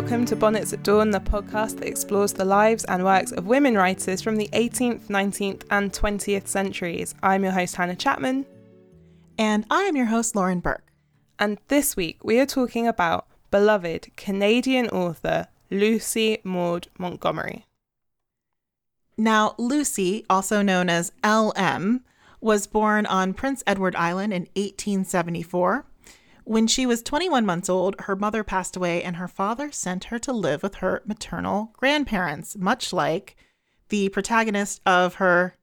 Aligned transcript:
welcome 0.00 0.24
to 0.24 0.36
Bonnets 0.36 0.72
at 0.72 0.84
Dawn, 0.84 1.10
the 1.10 1.18
podcast 1.18 1.78
that 1.78 1.88
explores 1.88 2.32
the 2.32 2.44
lives 2.44 2.84
and 2.84 3.02
works 3.02 3.32
of 3.32 3.48
women 3.48 3.74
writers 3.74 4.22
from 4.22 4.36
the 4.36 4.46
18th, 4.52 5.08
19th, 5.08 5.64
and 5.72 5.92
20th 5.92 6.46
centuries. 6.46 7.16
I'm 7.20 7.42
your 7.42 7.50
host, 7.50 7.74
Hannah 7.74 7.96
Chapman. 7.96 8.46
And 9.36 9.66
I 9.68 9.82
am 9.82 9.96
your 9.96 10.06
host, 10.06 10.36
Lauren 10.36 10.60
Burke. 10.60 10.86
And 11.40 11.58
this 11.66 11.96
week 11.96 12.22
we 12.22 12.38
are 12.38 12.46
talking 12.46 12.86
about 12.86 13.26
beloved 13.50 14.14
Canadian 14.14 14.88
author 14.90 15.48
Lucy 15.68 16.38
Maud 16.44 16.86
Montgomery. 16.96 17.66
Now, 19.16 19.56
Lucy, 19.58 20.24
also 20.30 20.62
known 20.62 20.88
as 20.88 21.10
LM, 21.24 22.04
was 22.40 22.68
born 22.68 23.04
on 23.04 23.34
Prince 23.34 23.64
Edward 23.66 23.96
Island 23.96 24.32
in 24.32 24.42
1874. 24.54 25.87
When 26.48 26.66
she 26.66 26.86
was 26.86 27.02
21 27.02 27.44
months 27.44 27.68
old, 27.68 27.94
her 28.00 28.16
mother 28.16 28.42
passed 28.42 28.74
away 28.74 29.02
and 29.02 29.16
her 29.16 29.28
father 29.28 29.70
sent 29.70 30.04
her 30.04 30.18
to 30.20 30.32
live 30.32 30.62
with 30.62 30.76
her 30.76 31.02
maternal 31.04 31.74
grandparents, 31.76 32.56
much 32.56 32.90
like 32.90 33.36
the 33.90 34.08
protagonist 34.08 34.80
of 34.86 35.16
her 35.16 35.56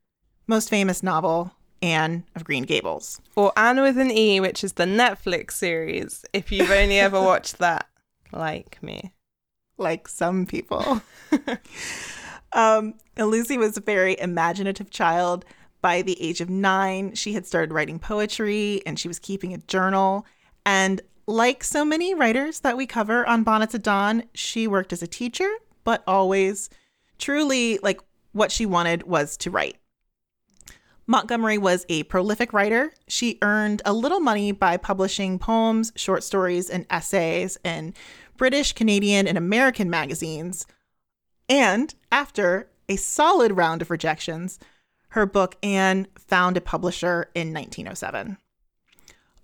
most 0.46 0.70
famous 0.70 1.02
novel, 1.02 1.54
Anne 1.82 2.24
of 2.36 2.44
Green 2.44 2.66
Gables. 2.66 3.20
Or 3.36 3.52
Anne 3.58 3.82
with 3.82 3.98
an 3.98 4.12
E, 4.12 4.40
which 4.40 4.64
is 4.64 4.74
the 4.74 4.84
Netflix 4.84 5.54
series, 5.54 6.24
if 6.34 6.52
you've 6.52 6.70
only 6.70 7.00
ever 7.00 7.20
watched 7.30 7.58
that, 7.58 7.88
like 8.32 8.78
me. 8.84 9.12
Like 9.80 10.08
some 10.08 10.46
people. 10.46 11.02
um, 12.54 12.94
Lucy 13.18 13.58
was 13.58 13.76
a 13.76 13.82
very 13.82 14.20
imaginative 14.20 14.92
child. 14.92 15.46
By 15.82 16.04
the 16.04 16.22
age 16.22 16.42
of 16.42 16.50
nine, 16.52 17.16
she 17.16 17.34
had 17.34 17.48
started 17.48 17.74
writing 17.74 17.98
poetry 17.98 18.84
and 18.86 19.00
she 19.00 19.08
was 19.08 19.18
keeping 19.18 19.52
a 19.52 19.58
journal. 19.58 20.28
And 20.66 21.02
like 21.28 21.64
so 21.64 21.86
many 21.86 22.14
writers 22.14 22.60
that 22.62 22.78
we 22.78 22.86
cover 22.86 23.28
on 23.28 23.44
Bonnets 23.44 23.76
at 23.76 23.84
Dawn, 23.84 24.24
she 24.34 24.68
worked 24.68 24.94
as 24.94 25.02
a 25.02 25.08
teacher, 25.08 25.50
but 25.84 26.04
always 26.08 26.70
truly 27.18 27.80
like 27.82 28.02
what 28.32 28.52
she 28.52 28.66
wanted 28.66 29.04
was 29.04 29.38
to 29.38 29.52
write. 29.52 29.78
Montgomery 31.08 31.58
was 31.58 31.86
a 31.88 32.04
prolific 32.04 32.52
writer. 32.52 32.92
She 33.08 33.38
earned 33.42 33.82
a 33.86 33.94
little 33.94 34.20
money 34.20 34.52
by 34.52 34.78
publishing 34.78 35.38
poems, 35.38 35.94
short 35.96 36.24
stories, 36.24 36.70
and 36.70 36.86
essays 36.90 37.58
in 37.64 37.94
British, 38.38 38.74
Canadian, 38.74 39.28
and 39.28 39.38
American 39.38 39.90
magazines. 39.90 40.66
And 41.48 41.94
after 42.12 42.70
a 42.90 42.96
solid 42.96 43.56
round 43.56 43.84
of 43.84 43.92
rejections, 43.92 44.60
her 45.10 45.28
book 45.28 45.56
Anne 45.62 46.08
found 46.18 46.58
a 46.58 46.62
publisher 46.62 47.30
in 47.36 47.54
1907. 47.54 48.38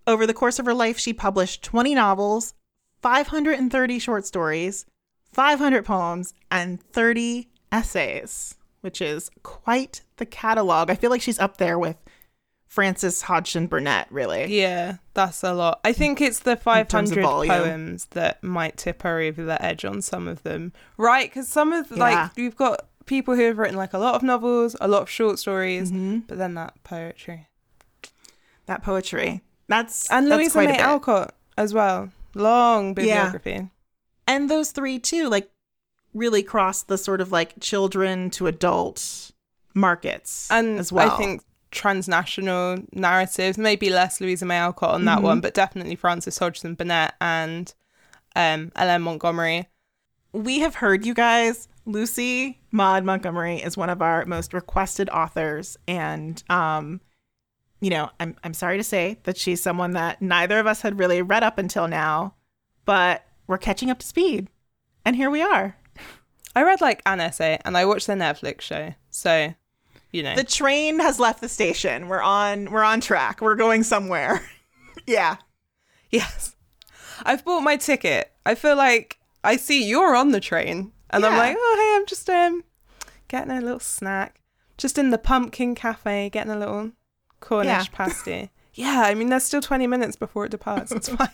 Over 0.08 0.26
the 0.26 0.34
course 0.34 0.60
of 0.60 0.66
her 0.66 0.74
life, 0.74 0.98
she 0.98 1.14
published 1.14 1.64
20 1.64 1.96
novels, 1.96 2.54
530 3.02 4.00
short 4.00 4.26
stories, 4.26 4.86
500 5.32 5.86
poems, 5.86 6.34
and 6.50 6.82
30 6.82 7.50
essays, 7.72 8.56
which 8.82 9.02
is 9.02 9.30
quite 9.44 10.02
the 10.18 10.26
catalog. 10.26 10.90
I 10.90 10.96
feel 10.96 11.10
like 11.10 11.22
she's 11.22 11.40
up 11.40 11.58
there 11.58 11.78
with 11.80 11.98
Frances 12.68 13.24
Hodgson 13.24 13.68
Burnett, 13.68 14.08
really. 14.10 14.46
Yeah, 14.46 14.98
that's 15.14 15.44
a 15.44 15.54
lot. 15.54 15.82
I 15.84 15.94
think 15.94 16.22
it's 16.22 16.40
the 16.40 16.56
500 16.56 17.22
poems 17.22 18.06
that 18.12 18.42
might 18.44 18.78
tip 18.78 19.02
her 19.04 19.20
over 19.20 19.44
the 19.44 19.62
edge 19.64 19.84
on 19.84 20.02
some 20.02 20.28
of 20.28 20.44
them, 20.44 20.72
right? 20.98 21.30
Because 21.30 21.48
some 21.48 21.74
of, 21.74 21.92
yeah. 21.92 21.98
like, 21.98 22.32
you've 22.38 22.56
got 22.56 22.88
people 23.06 23.36
who 23.36 23.44
have 23.44 23.58
written, 23.58 23.76
like, 23.78 23.94
a 23.94 23.98
lot 23.98 24.16
of 24.16 24.24
novels, 24.24 24.76
a 24.80 24.88
lot 24.88 25.02
of 25.02 25.10
short 25.10 25.38
stories, 25.38 25.92
mm-hmm. 25.92 26.20
but 26.28 26.38
then 26.38 26.54
that 26.54 26.82
poetry. 26.84 27.48
That 28.68 28.84
poetry. 28.84 29.42
That's 29.71 30.11
and 30.11 30.27
Louisa 30.27 30.58
May 30.59 30.77
Alcott 30.77 31.33
as 31.58 31.73
well. 31.73 32.11
Long 32.36 32.93
bibliography. 32.93 33.52
Yeah. 33.52 33.65
And 34.27 34.49
those 34.49 34.71
three 34.71 34.99
too, 34.99 35.30
like 35.30 35.49
really 36.14 36.43
cross 36.43 36.83
the 36.83 36.98
sort 36.98 37.21
of 37.21 37.32
like 37.32 37.54
children 37.61 38.30
to 38.31 38.48
adult 38.48 39.31
markets 39.73 40.49
and 40.52 40.77
as 40.77 40.92
well. 40.92 41.11
I 41.11 41.17
think 41.17 41.43
transnational 41.71 42.80
narratives, 42.92 43.58
maybe 43.58 43.89
less 43.89 44.20
Louisa 44.20 44.45
May 44.45 44.58
Alcott 44.58 44.93
on 44.93 45.05
that 45.05 45.20
mm-hmm. 45.20 45.26
one, 45.26 45.39
but 45.39 45.54
definitely 45.54 45.95
Frances 45.95 46.37
Hodgson 46.37 46.76
Burnett 46.76 47.14
and 47.21 47.73
um, 48.36 48.73
L.M. 48.76 49.04
Montgomery. 49.04 49.70
We 50.33 50.60
have 50.60 50.76
heard 50.76 51.05
you 51.05 51.14
guys. 51.14 51.70
Lucy 51.86 52.60
Maud 52.71 53.05
Montgomery 53.05 53.58
is 53.58 53.77
one 53.77 53.89
of 53.89 54.02
our 54.02 54.26
most 54.26 54.54
requested 54.54 55.10
authors, 55.10 55.77
and 55.87 56.43
um, 56.49 56.99
you 57.81 57.89
know, 57.89 58.09
I'm 58.19 58.36
I'm 58.43 58.53
sorry 58.53 58.77
to 58.77 58.83
say 58.83 59.17
that 59.23 59.37
she's 59.37 59.61
someone 59.61 59.92
that 59.92 60.21
neither 60.21 60.59
of 60.59 60.67
us 60.67 60.81
had 60.81 60.99
really 60.99 61.21
read 61.21 61.43
up 61.43 61.58
until 61.58 61.87
now, 61.87 62.36
but 62.86 63.25
we're 63.47 63.58
catching 63.58 63.89
up 63.89 63.99
to 63.99 64.08
speed. 64.08 64.47
And 65.03 65.15
here 65.15 65.31
we 65.31 65.42
are. 65.42 65.75
I 66.55 66.64
read 66.64 66.80
like 66.80 67.02
an 67.05 67.19
essay 67.19 67.59
and 67.65 67.75
I 67.75 67.86
watched 67.86 68.08
the 68.08 68.14
Netflix 68.14 68.61
show. 68.61 68.93
So, 69.09 69.53
you 70.11 70.21
know. 70.21 70.36
The 70.36 70.43
train 70.43 70.99
has 70.99 71.19
left 71.19 71.42
the 71.42 71.49
station. 71.49 72.08
We're 72.08 72.21
on 72.21 72.71
we're 72.71 72.83
on 72.83 73.02
track. 73.02 73.42
We're 73.42 73.55
going 73.55 73.81
somewhere. 73.83 74.48
yeah. 75.08 75.37
Yes. 76.11 76.55
I've 77.23 77.43
bought 77.43 77.61
my 77.61 77.77
ticket. 77.77 78.31
I 78.45 78.53
feel 78.53 78.75
like 78.75 79.17
I 79.43 79.55
see 79.55 79.83
you're 79.83 80.15
on 80.15 80.31
the 80.31 80.39
train 80.39 80.92
and 81.09 81.23
yeah. 81.23 81.30
I'm 81.30 81.37
like, 81.37 81.58
"Oh, 81.59 81.75
hey, 81.80 81.99
I'm 81.99 82.05
just 82.05 82.30
um 82.30 82.63
getting 83.27 83.52
a 83.52 83.61
little 83.61 83.80
snack. 83.80 84.39
Just 84.77 84.99
in 84.99 85.09
the 85.09 85.17
pumpkin 85.17 85.73
cafe 85.73 86.30
getting 86.30 86.52
a 86.52 86.59
little 86.59 86.92
Cornish 87.42 87.68
yeah. 87.68 87.86
pasty. 87.92 88.52
yeah, 88.74 89.04
I 89.06 89.14
mean, 89.14 89.30
there's 89.30 89.44
still 89.44 89.62
20 89.62 89.86
minutes 89.88 90.16
before 90.16 90.46
it 90.46 90.52
departs. 90.52 90.92
It's 90.92 91.10
fine. 91.16 91.30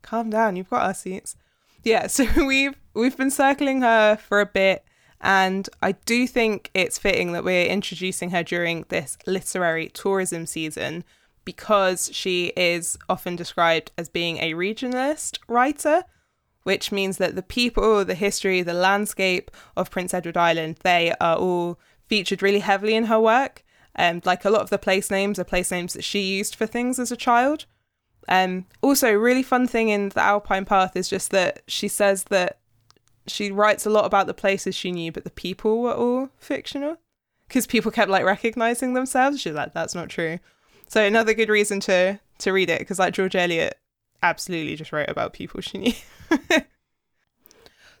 Calm 0.00 0.30
down. 0.30 0.56
You've 0.56 0.70
got 0.70 0.86
our 0.86 0.94
seats. 0.94 1.36
Yeah, 1.84 2.06
so 2.06 2.26
we've 2.46 2.76
we've 2.94 3.16
been 3.16 3.30
circling 3.30 3.82
her 3.82 4.16
for 4.16 4.40
a 4.40 4.46
bit, 4.46 4.84
and 5.20 5.68
I 5.82 5.92
do 5.92 6.26
think 6.26 6.70
it's 6.74 6.98
fitting 6.98 7.32
that 7.32 7.44
we're 7.44 7.66
introducing 7.66 8.30
her 8.30 8.42
during 8.42 8.84
this 8.88 9.18
literary 9.26 9.88
tourism 9.88 10.46
season 10.46 11.04
because 11.44 12.10
she 12.12 12.52
is 12.56 12.98
often 13.08 13.34
described 13.34 13.90
as 13.96 14.08
being 14.08 14.38
a 14.38 14.52
regionalist 14.52 15.38
writer, 15.48 16.02
which 16.64 16.92
means 16.92 17.16
that 17.16 17.36
the 17.36 17.42
people, 17.42 18.04
the 18.04 18.14
history, 18.14 18.60
the 18.60 18.74
landscape 18.74 19.50
of 19.76 19.90
Prince 19.90 20.12
Edward 20.12 20.36
Island, 20.36 20.78
they 20.82 21.14
are 21.20 21.36
all 21.36 21.78
featured 22.06 22.42
really 22.42 22.58
heavily 22.58 22.94
in 22.94 23.04
her 23.06 23.18
work. 23.18 23.64
Um, 23.98 24.22
like 24.24 24.44
a 24.44 24.50
lot 24.50 24.62
of 24.62 24.70
the 24.70 24.78
place 24.78 25.10
names 25.10 25.38
are 25.38 25.44
place 25.44 25.70
names 25.70 25.92
that 25.92 26.04
she 26.04 26.20
used 26.20 26.54
for 26.54 26.66
things 26.66 26.98
as 26.98 27.10
a 27.10 27.16
child. 27.16 27.66
Um, 28.28 28.66
also, 28.80 29.12
really 29.12 29.42
fun 29.42 29.66
thing 29.66 29.88
in 29.88 30.10
the 30.10 30.22
Alpine 30.22 30.64
Path 30.64 30.96
is 30.96 31.08
just 31.08 31.30
that 31.32 31.62
she 31.66 31.88
says 31.88 32.24
that 32.24 32.58
she 33.26 33.50
writes 33.50 33.84
a 33.84 33.90
lot 33.90 34.04
about 34.04 34.26
the 34.26 34.34
places 34.34 34.74
she 34.74 34.92
knew, 34.92 35.10
but 35.10 35.24
the 35.24 35.30
people 35.30 35.82
were 35.82 35.94
all 35.94 36.28
fictional 36.38 36.98
because 37.48 37.66
people 37.66 37.90
kept 37.90 38.10
like 38.10 38.24
recognizing 38.24 38.94
themselves. 38.94 39.40
She's 39.40 39.54
like, 39.54 39.74
that's 39.74 39.94
not 39.94 40.08
true. 40.08 40.38
So 40.86 41.04
another 41.04 41.34
good 41.34 41.48
reason 41.48 41.80
to 41.80 42.20
to 42.38 42.52
read 42.52 42.70
it 42.70 42.78
because 42.78 43.00
like 43.00 43.14
George 43.14 43.34
Eliot 43.34 43.78
absolutely 44.22 44.76
just 44.76 44.92
wrote 44.92 45.08
about 45.08 45.32
people 45.32 45.60
she 45.60 45.78
knew. 45.78 45.92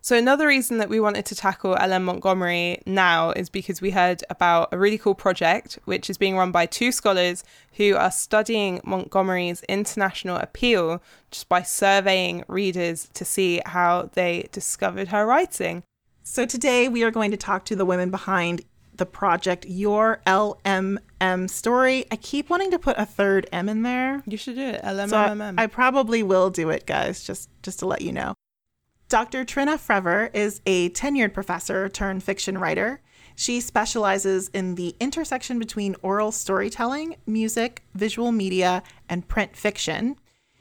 So, 0.08 0.16
another 0.16 0.46
reason 0.46 0.78
that 0.78 0.88
we 0.88 1.00
wanted 1.00 1.26
to 1.26 1.34
tackle 1.34 1.76
L.M. 1.76 2.04
Montgomery 2.04 2.80
now 2.86 3.32
is 3.32 3.50
because 3.50 3.82
we 3.82 3.90
heard 3.90 4.24
about 4.30 4.70
a 4.72 4.78
really 4.78 4.96
cool 4.96 5.14
project 5.14 5.78
which 5.84 6.08
is 6.08 6.16
being 6.16 6.34
run 6.34 6.50
by 6.50 6.64
two 6.64 6.92
scholars 6.92 7.44
who 7.74 7.94
are 7.94 8.10
studying 8.10 8.80
Montgomery's 8.84 9.62
international 9.64 10.38
appeal 10.38 11.02
just 11.30 11.50
by 11.50 11.60
surveying 11.60 12.42
readers 12.48 13.10
to 13.12 13.26
see 13.26 13.60
how 13.66 14.08
they 14.14 14.48
discovered 14.50 15.08
her 15.08 15.26
writing. 15.26 15.82
So, 16.22 16.46
today 16.46 16.88
we 16.88 17.02
are 17.02 17.10
going 17.10 17.30
to 17.32 17.36
talk 17.36 17.66
to 17.66 17.76
the 17.76 17.84
women 17.84 18.10
behind 18.10 18.62
the 18.94 19.04
project 19.04 19.66
Your 19.68 20.22
LMM 20.26 21.50
Story. 21.50 22.06
I 22.10 22.16
keep 22.16 22.48
wanting 22.48 22.70
to 22.70 22.78
put 22.78 22.96
a 22.96 23.04
third 23.04 23.46
M 23.52 23.68
in 23.68 23.82
there. 23.82 24.22
You 24.26 24.38
should 24.38 24.54
do 24.54 24.68
it. 24.68 24.82
LMMM. 24.82 25.10
So 25.10 25.54
I, 25.58 25.64
I 25.64 25.66
probably 25.66 26.22
will 26.22 26.48
do 26.48 26.70
it, 26.70 26.86
guys, 26.86 27.22
just 27.24 27.50
just 27.62 27.80
to 27.80 27.86
let 27.86 28.00
you 28.00 28.12
know. 28.12 28.37
Dr. 29.08 29.46
Trinna 29.46 29.78
Frever 29.78 30.28
is 30.34 30.60
a 30.66 30.90
tenured 30.90 31.32
professor 31.32 31.88
turned 31.88 32.22
fiction 32.22 32.58
writer. 32.58 33.00
She 33.36 33.58
specializes 33.58 34.48
in 34.48 34.74
the 34.74 34.94
intersection 35.00 35.58
between 35.58 35.96
oral 36.02 36.30
storytelling, 36.30 37.16
music, 37.26 37.84
visual 37.94 38.32
media, 38.32 38.82
and 39.08 39.26
print 39.26 39.56
fiction. 39.56 40.16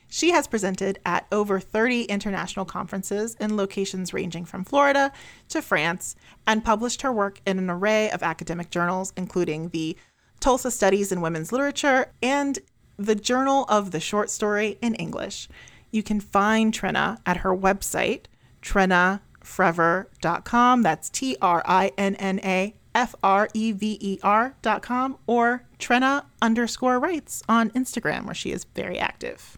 She 0.07 0.31
has 0.31 0.47
presented 0.47 0.97
at 1.05 1.27
over 1.29 1.59
30 1.59 2.03
international 2.03 2.63
conferences 2.63 3.35
in 3.37 3.57
locations 3.57 4.13
ranging 4.13 4.45
from 4.45 4.63
Florida 4.63 5.11
to 5.49 5.61
France 5.61 6.15
and 6.45 6.63
published 6.63 7.01
her 7.01 7.11
work 7.11 7.41
in 7.45 7.57
an 7.57 7.69
array 7.69 8.09
of 8.11 8.23
academic 8.23 8.69
journals, 8.69 9.11
including 9.17 9.69
the 9.69 9.97
Tulsa 10.39 10.71
Studies 10.71 11.11
in 11.11 11.19
Women's 11.19 11.51
Literature 11.51 12.13
and 12.23 12.59
the 12.95 13.15
Journal 13.15 13.65
of 13.67 13.91
the 13.91 13.99
Short 13.99 14.29
Story 14.29 14.77
in 14.81 14.95
English. 14.95 15.49
You 15.91 16.01
can 16.01 16.21
find 16.21 16.73
Trinna 16.73 17.17
at 17.25 17.37
her 17.37 17.53
website, 17.53 18.27
trinnafrever.com. 18.67 20.81
That's 20.81 21.09
T 21.09 21.37
R 21.41 21.63
I 21.65 21.93
N 21.97 22.15
N 22.15 22.41
A 22.43 22.75
F 22.93 23.15
R 23.23 23.47
E 23.53 23.71
V 23.71 23.97
E 24.01 24.19
R.com 24.23 25.17
or 25.25 25.63
Trinna 25.79 26.25
underscore 26.41 26.99
writes 26.99 27.41
on 27.47 27.69
Instagram, 27.71 28.25
where 28.25 28.35
she 28.35 28.51
is 28.51 28.65
very 28.75 28.99
active. 28.99 29.57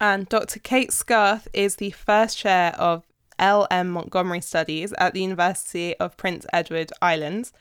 And 0.00 0.28
Dr. 0.28 0.60
Kate 0.60 0.92
Scarth 0.92 1.48
is 1.52 1.76
the 1.76 1.90
first 1.90 2.38
chair 2.38 2.72
of 2.76 3.04
L.M. 3.38 3.90
Montgomery 3.90 4.40
Studies 4.40 4.92
at 4.98 5.14
the 5.14 5.22
University 5.22 5.96
of 5.96 6.16
Prince 6.16 6.44
Edward 6.52 6.92
Islands, 7.00 7.52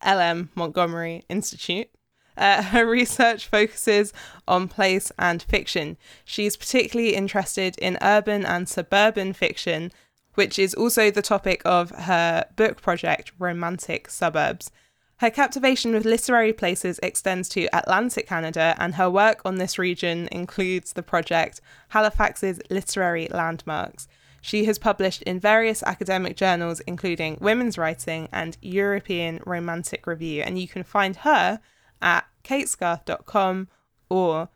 L.M. 0.00 0.50
Montgomery 0.54 1.24
Institute. 1.28 1.88
Uh, 2.36 2.62
her 2.70 2.86
research 2.86 3.46
focuses 3.46 4.12
on 4.46 4.68
place 4.68 5.10
and 5.18 5.42
fiction. 5.42 5.96
She's 6.24 6.56
particularly 6.56 7.14
interested 7.14 7.76
in 7.78 7.98
urban 8.00 8.44
and 8.44 8.68
suburban 8.68 9.32
fiction, 9.32 9.92
which 10.36 10.58
is 10.58 10.74
also 10.74 11.10
the 11.10 11.22
topic 11.22 11.60
of 11.64 11.90
her 11.90 12.46
book 12.54 12.80
project, 12.80 13.32
Romantic 13.38 14.08
Suburbs. 14.08 14.70
Her 15.18 15.30
captivation 15.30 15.92
with 15.92 16.04
literary 16.04 16.52
places 16.52 17.00
extends 17.02 17.48
to 17.50 17.68
Atlantic 17.72 18.28
Canada, 18.28 18.76
and 18.78 18.94
her 18.94 19.10
work 19.10 19.40
on 19.44 19.56
this 19.56 19.78
region 19.78 20.28
includes 20.30 20.92
the 20.92 21.02
project 21.02 21.60
Halifax's 21.88 22.60
Literary 22.70 23.26
Landmarks. 23.30 24.08
She 24.42 24.66
has 24.66 24.78
published 24.78 25.22
in 25.22 25.40
various 25.40 25.82
academic 25.82 26.36
journals, 26.36 26.80
including 26.80 27.38
Women's 27.40 27.78
Writing 27.78 28.28
and 28.30 28.58
European 28.60 29.40
Romantic 29.46 30.06
Review, 30.06 30.42
and 30.42 30.58
you 30.58 30.68
can 30.68 30.84
find 30.84 31.16
her 31.16 31.60
at 32.02 32.26
katescarth.com 32.44 33.68
or 34.10 34.50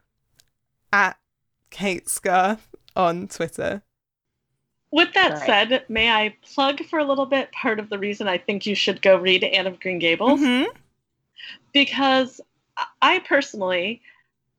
at 0.93 1.19
katescarth 1.71 2.69
on 2.95 3.29
Twitter. 3.29 3.83
With 4.93 5.13
that 5.15 5.33
right. 5.33 5.47
said, 5.47 5.85
may 5.89 6.11
I 6.11 6.35
plug 6.43 6.85
for 6.85 6.99
a 6.99 7.05
little 7.05 7.27
bit 7.27 7.53
part 7.53 7.79
of 7.79 7.91
the 7.91 7.99
reason 7.99 8.27
I 8.27 8.39
think 8.39 8.67
you 8.67 8.75
should 8.75 9.01
go 9.03 9.17
read 9.17 9.45
Anne 9.45 9.67
of 9.67 9.79
Green 9.79 10.01
Gables? 10.01 10.41
Mm-hmm. 10.41 10.71
Because 11.73 12.41
I 13.01 13.21
personally, 13.21 14.03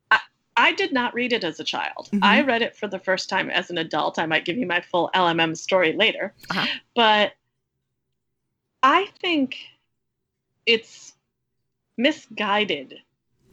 I, 0.09 0.19
I, 0.55 0.71
did 0.73 0.93
not 0.93 1.13
read 1.13 1.33
it 1.33 1.43
as 1.43 1.59
a 1.59 1.65
child. 1.65 2.09
Mm-hmm. 2.11 2.23
I 2.23 2.41
read 2.41 2.61
it 2.61 2.77
for 2.77 2.87
the 2.87 2.99
first 2.99 3.27
time 3.27 3.49
as 3.49 3.69
an 3.69 3.77
adult. 3.77 4.19
I 4.19 4.25
might 4.25 4.45
give 4.45 4.57
you 4.57 4.65
my 4.65 4.79
full 4.79 5.09
LMM 5.13 5.57
story 5.57 5.93
later. 5.93 6.33
Uh-huh. 6.49 6.67
But 6.95 7.33
I 8.83 9.07
think 9.19 9.57
it's 10.65 11.13
misguided 11.97 12.99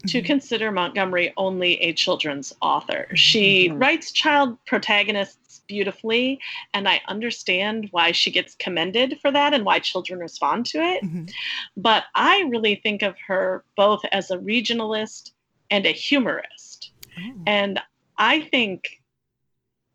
to 0.07 0.19
mm-hmm. 0.19 0.25
consider 0.25 0.71
Montgomery 0.71 1.33
only 1.35 1.81
a 1.81 1.91
children's 1.93 2.53
author. 2.61 3.07
She 3.15 3.67
mm-hmm. 3.67 3.79
writes 3.79 4.11
child 4.13 4.57
protagonists 4.65 5.48
beautifully, 5.69 6.41
and 6.73 6.89
I 6.89 6.99
understand 7.07 7.87
why 7.91 8.11
she 8.11 8.31
gets 8.31 8.55
commended 8.55 9.19
for 9.21 9.31
that 9.31 9.53
and 9.53 9.63
why 9.63 9.79
children 9.79 10.19
respond 10.19 10.65
to 10.65 10.79
it. 10.79 11.01
Mm-hmm. 11.03 11.25
But 11.77 12.03
I 12.15 12.41
really 12.49 12.75
think 12.75 13.03
of 13.03 13.15
her 13.27 13.63
both 13.77 14.01
as 14.11 14.31
a 14.31 14.37
regionalist 14.37 15.31
and 15.71 15.85
a 15.85 15.91
humorist. 15.91 16.91
Oh. 17.17 17.43
And 17.47 17.79
I 18.17 18.41
think 18.41 19.01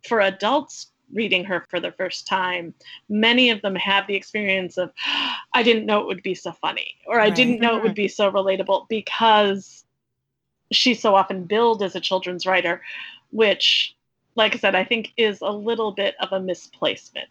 for 0.08 0.20
adults 0.20 0.92
reading 1.12 1.44
her 1.44 1.66
for 1.68 1.80
the 1.80 1.92
first 1.92 2.26
time, 2.26 2.72
many 3.08 3.50
of 3.50 3.60
them 3.60 3.74
have 3.74 4.06
the 4.06 4.14
experience 4.14 4.78
of, 4.78 4.90
I 5.52 5.62
didn't 5.62 5.86
know 5.86 6.00
it 6.00 6.06
would 6.06 6.22
be 6.22 6.34
so 6.34 6.52
funny, 6.52 6.94
or 7.06 7.20
I 7.20 7.30
didn't 7.30 7.60
know 7.60 7.76
it 7.76 7.82
would 7.82 7.94
be 7.94 8.08
so 8.08 8.30
relatable 8.30 8.88
because 8.88 9.84
she's 10.72 11.00
so 11.00 11.14
often 11.14 11.44
billed 11.44 11.82
as 11.82 11.94
a 11.94 12.00
children's 12.00 12.46
writer, 12.46 12.82
which 13.30 13.94
like 14.36 14.54
I 14.54 14.58
said, 14.58 14.74
I 14.74 14.84
think 14.84 15.12
is 15.16 15.40
a 15.40 15.50
little 15.50 15.92
bit 15.92 16.16
of 16.20 16.32
a 16.32 16.40
misplacement. 16.40 17.28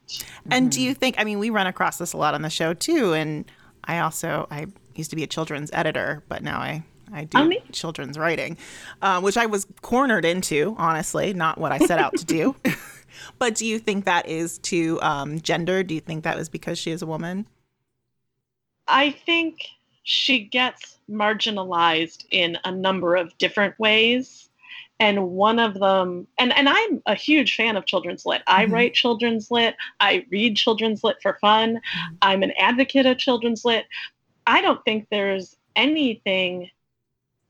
And 0.49 0.71
do 0.71 0.81
you 0.81 0.93
think? 0.93 1.15
I 1.17 1.23
mean, 1.23 1.39
we 1.39 1.49
run 1.49 1.67
across 1.67 1.97
this 1.97 2.13
a 2.13 2.17
lot 2.17 2.33
on 2.33 2.41
the 2.41 2.49
show 2.49 2.73
too. 2.73 3.13
And 3.13 3.49
I 3.83 3.99
also 3.99 4.47
I 4.49 4.67
used 4.95 5.09
to 5.09 5.15
be 5.15 5.23
a 5.23 5.27
children's 5.27 5.69
editor, 5.73 6.23
but 6.27 6.43
now 6.43 6.59
I 6.59 6.83
I 7.11 7.25
do 7.25 7.37
I 7.37 7.45
mean, 7.45 7.61
children's 7.71 8.17
writing, 8.17 8.57
uh, 9.01 9.21
which 9.21 9.37
I 9.37 9.45
was 9.45 9.67
cornered 9.81 10.25
into. 10.25 10.75
Honestly, 10.77 11.33
not 11.33 11.57
what 11.57 11.71
I 11.71 11.79
set 11.79 11.99
out 11.99 12.15
to 12.17 12.25
do. 12.25 12.55
but 13.39 13.55
do 13.55 13.65
you 13.65 13.79
think 13.79 14.05
that 14.05 14.27
is 14.27 14.57
to 14.59 14.99
um, 15.01 15.39
gender? 15.41 15.83
Do 15.83 15.93
you 15.93 16.01
think 16.01 16.23
that 16.23 16.37
was 16.37 16.49
because 16.49 16.77
she 16.77 16.91
is 16.91 17.01
a 17.01 17.05
woman? 17.05 17.47
I 18.87 19.11
think 19.11 19.59
she 20.03 20.43
gets 20.43 20.97
marginalized 21.09 22.25
in 22.31 22.57
a 22.65 22.71
number 22.71 23.15
of 23.15 23.37
different 23.37 23.77
ways 23.79 24.49
and 25.03 25.29
one 25.29 25.59
of 25.59 25.73
them 25.75 26.25
and 26.39 26.55
and 26.57 26.69
i'm 26.69 27.01
a 27.05 27.15
huge 27.15 27.55
fan 27.55 27.75
of 27.75 27.85
children's 27.85 28.25
lit 28.25 28.41
i 28.47 28.63
mm-hmm. 28.63 28.73
write 28.73 28.93
children's 28.93 29.51
lit 29.51 29.75
i 29.99 30.25
read 30.31 30.55
children's 30.55 31.03
lit 31.03 31.17
for 31.21 31.37
fun 31.41 31.75
mm-hmm. 31.75 32.15
i'm 32.21 32.43
an 32.43 32.53
advocate 32.57 33.05
of 33.05 33.17
children's 33.17 33.65
lit 33.65 33.85
i 34.47 34.61
don't 34.61 34.83
think 34.85 35.07
there's 35.09 35.55
anything 35.75 36.69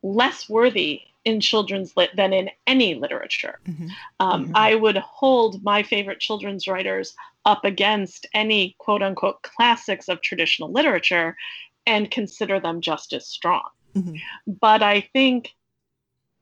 less 0.01 0.49
worthy 0.49 1.01
in 1.25 1.39
children's 1.39 1.95
lit 1.95 2.09
than 2.15 2.33
in 2.33 2.49
any 2.67 2.95
literature 2.95 3.59
mm-hmm. 3.67 3.87
Um, 4.19 4.45
mm-hmm. 4.45 4.55
i 4.55 4.75
would 4.75 4.97
hold 4.97 5.63
my 5.63 5.83
favorite 5.83 6.19
children's 6.19 6.67
writers 6.67 7.15
up 7.45 7.65
against 7.65 8.25
any 8.33 8.75
quote 8.79 9.03
unquote 9.03 9.41
classics 9.43 10.09
of 10.09 10.21
traditional 10.21 10.71
literature 10.71 11.35
and 11.85 12.09
consider 12.09 12.59
them 12.59 12.81
just 12.81 13.13
as 13.13 13.27
strong. 13.27 13.67
Mm-hmm. 13.95 14.15
But 14.59 14.81
I 14.81 15.01
think 15.13 15.53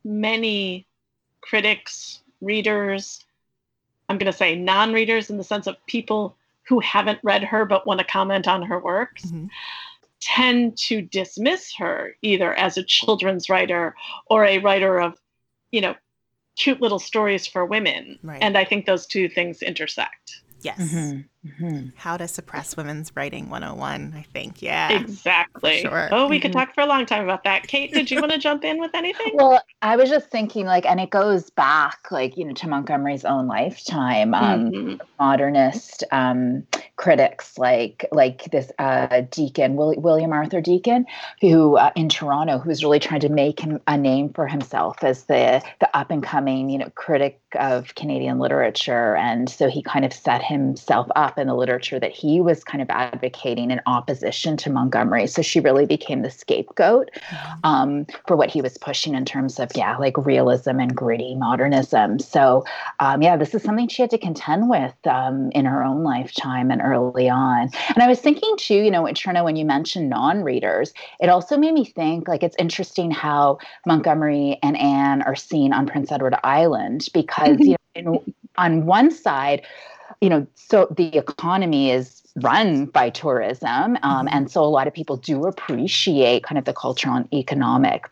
many 0.04 0.86
critics, 1.42 2.22
readers, 2.40 3.26
I'm 4.12 4.18
going 4.18 4.32
to 4.32 4.38
say 4.38 4.56
non 4.56 4.92
readers 4.92 5.30
in 5.30 5.38
the 5.38 5.44
sense 5.44 5.68
of 5.68 5.78
people 5.86 6.36
who 6.68 6.80
haven't 6.80 7.20
read 7.24 7.44
her 7.44 7.66
but 7.66 7.88
want 7.88 8.00
to 8.00 8.06
comment 8.06 8.48
on 8.48 8.62
her 8.64 8.80
works, 8.80 9.26
mm-hmm. 9.26 9.48
tend 10.20 10.78
to 10.78 11.02
dismiss 11.02 11.74
her 11.76 12.16
either 12.22 12.54
as 12.54 12.78
a 12.78 12.84
children's 12.84 13.50
writer 13.50 13.96
or 14.26 14.46
a 14.46 14.60
writer 14.60 15.00
of, 15.00 15.18
you 15.72 15.82
know, 15.82 15.96
cute 16.58 16.82
little 16.82 17.00
stories 17.00 17.48
for 17.48 17.66
women. 17.66 18.20
Right. 18.22 18.42
And 18.42 18.58
I 18.58 18.66
think 18.66 18.86
those 18.86 19.06
two 19.06 19.30
things 19.30 19.62
intersect. 19.62 20.42
Yes. 20.62 20.80
Mm-hmm. 20.80 21.41
Mm-hmm. 21.46 21.90
How 21.96 22.18
to 22.18 22.28
suppress 22.28 22.78
women's 22.78 23.16
writing 23.16 23.50
101, 23.50 24.14
I 24.16 24.22
think. 24.32 24.62
Yeah. 24.62 24.92
Exactly. 24.92 25.82
Sure. 25.82 26.08
Oh, 26.12 26.28
we 26.28 26.36
mm-hmm. 26.36 26.44
could 26.44 26.54
talk 26.54 26.76
for 26.76 26.82
a 26.82 26.86
long 26.86 27.08
time 27.08 27.24
about 27.24 27.44
that. 27.46 27.68
Kate, 27.68 27.92
did 27.92 28.12
you 28.12 28.20
want 28.20 28.32
to 28.32 28.38
jump 28.38 28.64
in 28.64 28.80
with 28.80 28.92
anything? 28.94 29.32
Well, 29.34 29.60
I 29.82 29.96
was 29.96 30.08
just 30.08 30.30
thinking, 30.30 30.68
like, 30.68 30.86
and 30.86 31.00
it 31.00 31.10
goes 31.10 31.50
back, 31.50 32.12
like, 32.12 32.38
you 32.38 32.46
know, 32.46 32.54
to 32.54 32.68
Montgomery's 32.68 33.26
own 33.26 33.48
lifetime. 33.48 34.36
Um, 34.36 34.72
mm-hmm. 34.72 34.96
Modernist 35.20 36.04
um, 36.12 36.68
critics, 36.96 37.58
like, 37.58 38.06
like 38.12 38.52
this 38.52 38.72
uh, 38.78 39.22
Deacon, 39.32 39.76
Will, 39.76 39.96
William 39.98 40.34
Arthur 40.34 40.62
Deacon, 40.62 41.08
who 41.40 41.76
uh, 41.78 41.90
in 41.96 42.08
Toronto, 42.08 42.60
who's 42.60 42.84
really 42.84 43.00
trying 43.00 43.22
to 43.22 43.30
make 43.30 43.60
him 43.60 43.82
a 43.88 43.98
name 43.98 44.32
for 44.32 44.48
himself 44.48 45.04
as 45.04 45.24
the 45.24 45.64
the 45.80 45.98
up 45.98 46.12
and 46.12 46.22
coming, 46.22 46.70
you 46.70 46.78
know, 46.78 46.90
critic 46.94 47.40
of 47.56 47.96
Canadian 47.96 48.38
literature, 48.38 49.16
and 49.16 49.50
so 49.50 49.70
he 49.70 49.82
kind 49.82 50.06
of 50.06 50.14
set 50.14 50.44
himself 50.44 51.08
up 51.16 51.31
in 51.38 51.48
the 51.48 51.56
literature 51.56 52.00
that 52.00 52.12
he 52.12 52.42
was 52.42 52.64
kind 52.64 52.82
of 52.82 52.90
advocating 52.90 53.72
in 53.72 53.82
opposition 53.86 54.58
to 54.58 54.70
Montgomery. 54.70 55.28
So 55.28 55.42
she 55.42 55.60
really 55.60 55.86
became 55.86 56.22
the 56.22 56.32
scapegoat 56.32 57.10
mm-hmm. 57.14 57.60
um, 57.64 58.06
for 58.28 58.36
what 58.36 58.50
he 58.50 58.62
was 58.62 58.78
pushing 58.78 59.16
in 59.16 59.26
terms 59.26 59.60
of, 59.60 59.72
yeah, 59.76 59.98
like 59.98 60.18
realism 60.18 60.80
and 60.80 60.96
gritty 60.96 61.36
modernism. 61.36 62.20
So, 62.20 62.64
um, 63.00 63.22
yeah, 63.22 63.38
this 63.38 63.54
is 63.54 63.64
something 63.64 63.88
she 63.88 64.02
had 64.02 64.12
to 64.12 64.18
contend 64.18 64.70
with 64.70 64.96
um, 65.08 65.52
in 65.52 65.66
her 65.66 65.84
own 65.84 66.04
lifetime 66.04 66.72
and 66.72 66.82
early 66.82 67.30
on. 67.30 67.70
And 67.90 68.04
I 68.04 68.08
was 68.08 68.20
thinking 68.20 68.54
too, 68.58 68.76
you 68.76 68.92
know, 68.92 69.04
Trinna, 69.04 69.44
when 69.44 69.56
you 69.56 69.66
mentioned 69.66 70.10
non 70.10 70.44
readers, 70.44 70.94
it 71.20 71.30
also 71.30 71.58
made 71.58 71.74
me 71.74 71.86
think 71.86 72.28
like 72.28 72.44
it's 72.44 72.56
interesting 72.58 73.12
how 73.12 73.58
Montgomery 73.86 74.58
and 74.64 74.78
Anne 74.78 75.22
are 75.24 75.36
seen 75.36 75.74
on 75.74 75.86
Prince 75.86 76.12
Edward 76.12 76.36
Island 76.44 77.08
because, 77.14 77.58
you 77.60 77.72
know, 77.72 77.78
in, 77.96 78.34
on 78.58 78.86
one 78.86 79.12
side, 79.12 79.62
you 80.22 80.30
know, 80.30 80.48
so 80.56 80.88
the 80.96 81.18
economy 81.18 81.92
is 81.92 82.22
run 82.38 82.86
by 82.86 83.10
tourism. 83.10 83.68
Um, 83.68 83.98
mm-hmm. 84.02 84.28
And 84.32 84.52
so 84.52 84.64
a 84.64 84.66
lot 84.66 84.88
of 84.88 84.94
people 84.94 85.18
do 85.18 85.46
appreciate 85.46 86.44
kind 86.44 86.58
of 86.58 86.66
the 86.66 86.74
cultural 86.74 87.16
and 87.16 87.34
economic 87.34 88.10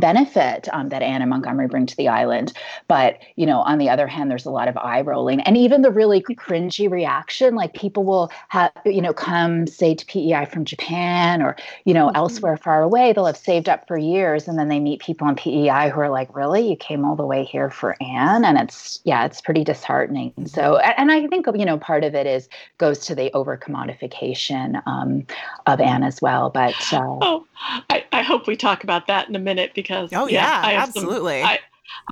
benefit 0.00 0.68
um, 0.72 0.88
that 0.90 1.02
Anne 1.02 1.22
and 1.22 1.30
Montgomery 1.30 1.68
bring 1.68 1.86
to 1.86 1.96
the 1.96 2.08
island. 2.08 2.52
But, 2.88 3.18
you 3.36 3.46
know, 3.46 3.60
on 3.60 3.78
the 3.78 3.88
other 3.88 4.06
hand, 4.06 4.30
there's 4.30 4.46
a 4.46 4.50
lot 4.50 4.68
of 4.68 4.76
eye 4.76 5.00
rolling 5.00 5.40
and 5.40 5.56
even 5.56 5.82
the 5.82 5.90
really 5.90 6.22
cringy 6.22 6.90
reaction. 6.90 7.54
Like 7.54 7.74
people 7.74 8.04
will 8.04 8.30
have, 8.48 8.72
you 8.84 9.00
know, 9.00 9.12
come 9.12 9.66
say 9.66 9.94
to 9.94 10.06
PEI 10.06 10.46
from 10.46 10.64
Japan 10.64 11.42
or, 11.42 11.56
you 11.84 11.94
know, 11.94 12.06
mm-hmm. 12.06 12.16
elsewhere 12.16 12.56
far 12.56 12.82
away. 12.82 13.12
They'll 13.12 13.26
have 13.26 13.36
saved 13.36 13.68
up 13.68 13.86
for 13.86 13.96
years 13.96 14.48
and 14.48 14.58
then 14.58 14.68
they 14.68 14.80
meet 14.80 15.00
people 15.00 15.26
on 15.26 15.36
PEI 15.36 15.90
who 15.90 16.00
are 16.00 16.10
like, 16.10 16.34
really? 16.34 16.68
You 16.68 16.76
came 16.76 17.04
all 17.04 17.16
the 17.16 17.26
way 17.26 17.44
here 17.44 17.70
for 17.70 17.96
Anne? 18.02 18.44
And 18.44 18.58
it's, 18.58 19.00
yeah, 19.04 19.24
it's 19.24 19.40
pretty 19.40 19.64
disheartening. 19.64 20.30
Mm-hmm. 20.32 20.46
So, 20.46 20.78
and 20.78 21.10
I 21.12 21.26
think, 21.26 21.46
you 21.54 21.64
know, 21.64 21.78
part 21.78 22.04
of 22.04 22.14
it 22.14 22.26
is 22.26 22.48
goes 22.78 22.98
to 23.06 23.14
the 23.14 23.32
over 23.32 23.56
commodification 23.56 24.82
um, 24.86 25.26
of 25.66 25.80
Anne 25.80 26.02
as 26.02 26.20
well. 26.20 26.50
But, 26.50 26.74
uh, 26.92 27.18
oh, 27.22 27.46
I, 27.90 28.04
I 28.12 28.22
hope 28.22 28.46
we 28.46 28.56
talk 28.56 28.84
about 28.84 29.06
that 29.06 29.28
in 29.28 29.36
a 29.36 29.38
minute 29.38 29.72
because 29.74 29.85
oh 29.90 30.28
yeah, 30.28 30.70
yeah 30.70 30.82
absolutely. 30.82 31.40
Some, 31.40 31.50
I, 31.50 31.58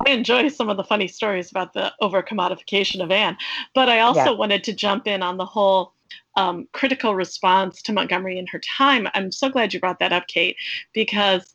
I 0.06 0.10
enjoy 0.10 0.48
some 0.48 0.68
of 0.68 0.76
the 0.76 0.84
funny 0.84 1.08
stories 1.08 1.50
about 1.50 1.72
the 1.72 1.92
over 2.00 2.22
commodification 2.22 3.02
of 3.02 3.10
Anne, 3.10 3.36
but 3.74 3.88
I 3.88 4.00
also 4.00 4.32
yeah. 4.32 4.38
wanted 4.38 4.64
to 4.64 4.72
jump 4.72 5.06
in 5.06 5.22
on 5.22 5.36
the 5.36 5.44
whole 5.44 5.92
um, 6.36 6.68
critical 6.72 7.14
response 7.14 7.82
to 7.82 7.92
Montgomery 7.92 8.38
in 8.38 8.46
her 8.48 8.58
time. 8.60 9.08
I'm 9.14 9.30
so 9.30 9.48
glad 9.48 9.72
you 9.72 9.80
brought 9.80 9.98
that 10.00 10.12
up, 10.12 10.26
Kate, 10.26 10.56
because 10.92 11.54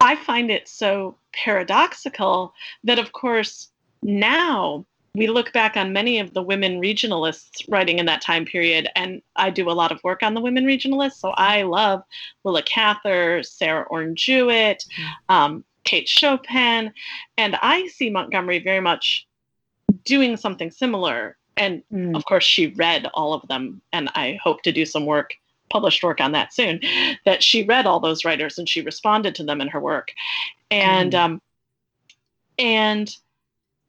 I 0.00 0.16
find 0.16 0.50
it 0.50 0.68
so 0.68 1.16
paradoxical 1.32 2.52
that, 2.84 2.98
of 2.98 3.12
course, 3.12 3.70
now 4.02 4.84
we 5.14 5.28
look 5.28 5.52
back 5.52 5.76
on 5.76 5.92
many 5.92 6.18
of 6.18 6.34
the 6.34 6.42
women 6.42 6.80
regionalists 6.80 7.64
writing 7.68 7.98
in 8.00 8.06
that 8.06 8.20
time 8.20 8.44
period, 8.44 8.88
and 8.96 9.22
I 9.36 9.50
do 9.50 9.70
a 9.70 9.72
lot 9.72 9.92
of 9.92 10.02
work 10.02 10.22
on 10.22 10.34
the 10.34 10.40
women 10.40 10.64
regionalists. 10.64 11.20
So 11.20 11.30
I 11.30 11.62
love 11.62 12.02
Willa 12.42 12.62
Cather, 12.62 13.42
Sarah 13.44 13.86
Orne 13.90 14.16
Jewett, 14.16 14.84
um, 15.28 15.64
Kate 15.84 16.08
Chopin, 16.08 16.92
and 17.38 17.56
I 17.62 17.86
see 17.86 18.10
Montgomery 18.10 18.58
very 18.58 18.80
much 18.80 19.26
doing 20.04 20.36
something 20.36 20.72
similar. 20.72 21.36
And 21.56 21.84
mm. 21.92 22.16
of 22.16 22.24
course, 22.24 22.44
she 22.44 22.68
read 22.68 23.08
all 23.14 23.34
of 23.34 23.46
them, 23.46 23.80
and 23.92 24.10
I 24.14 24.40
hope 24.42 24.62
to 24.62 24.72
do 24.72 24.84
some 24.84 25.06
work, 25.06 25.34
published 25.70 26.02
work 26.02 26.20
on 26.20 26.32
that 26.32 26.52
soon. 26.52 26.80
That 27.24 27.40
she 27.40 27.62
read 27.62 27.86
all 27.86 28.00
those 28.00 28.24
writers 28.24 28.58
and 28.58 28.68
she 28.68 28.80
responded 28.80 29.36
to 29.36 29.44
them 29.44 29.60
in 29.60 29.68
her 29.68 29.80
work, 29.80 30.10
and 30.72 31.12
mm. 31.12 31.18
um, 31.18 31.42
and 32.58 33.14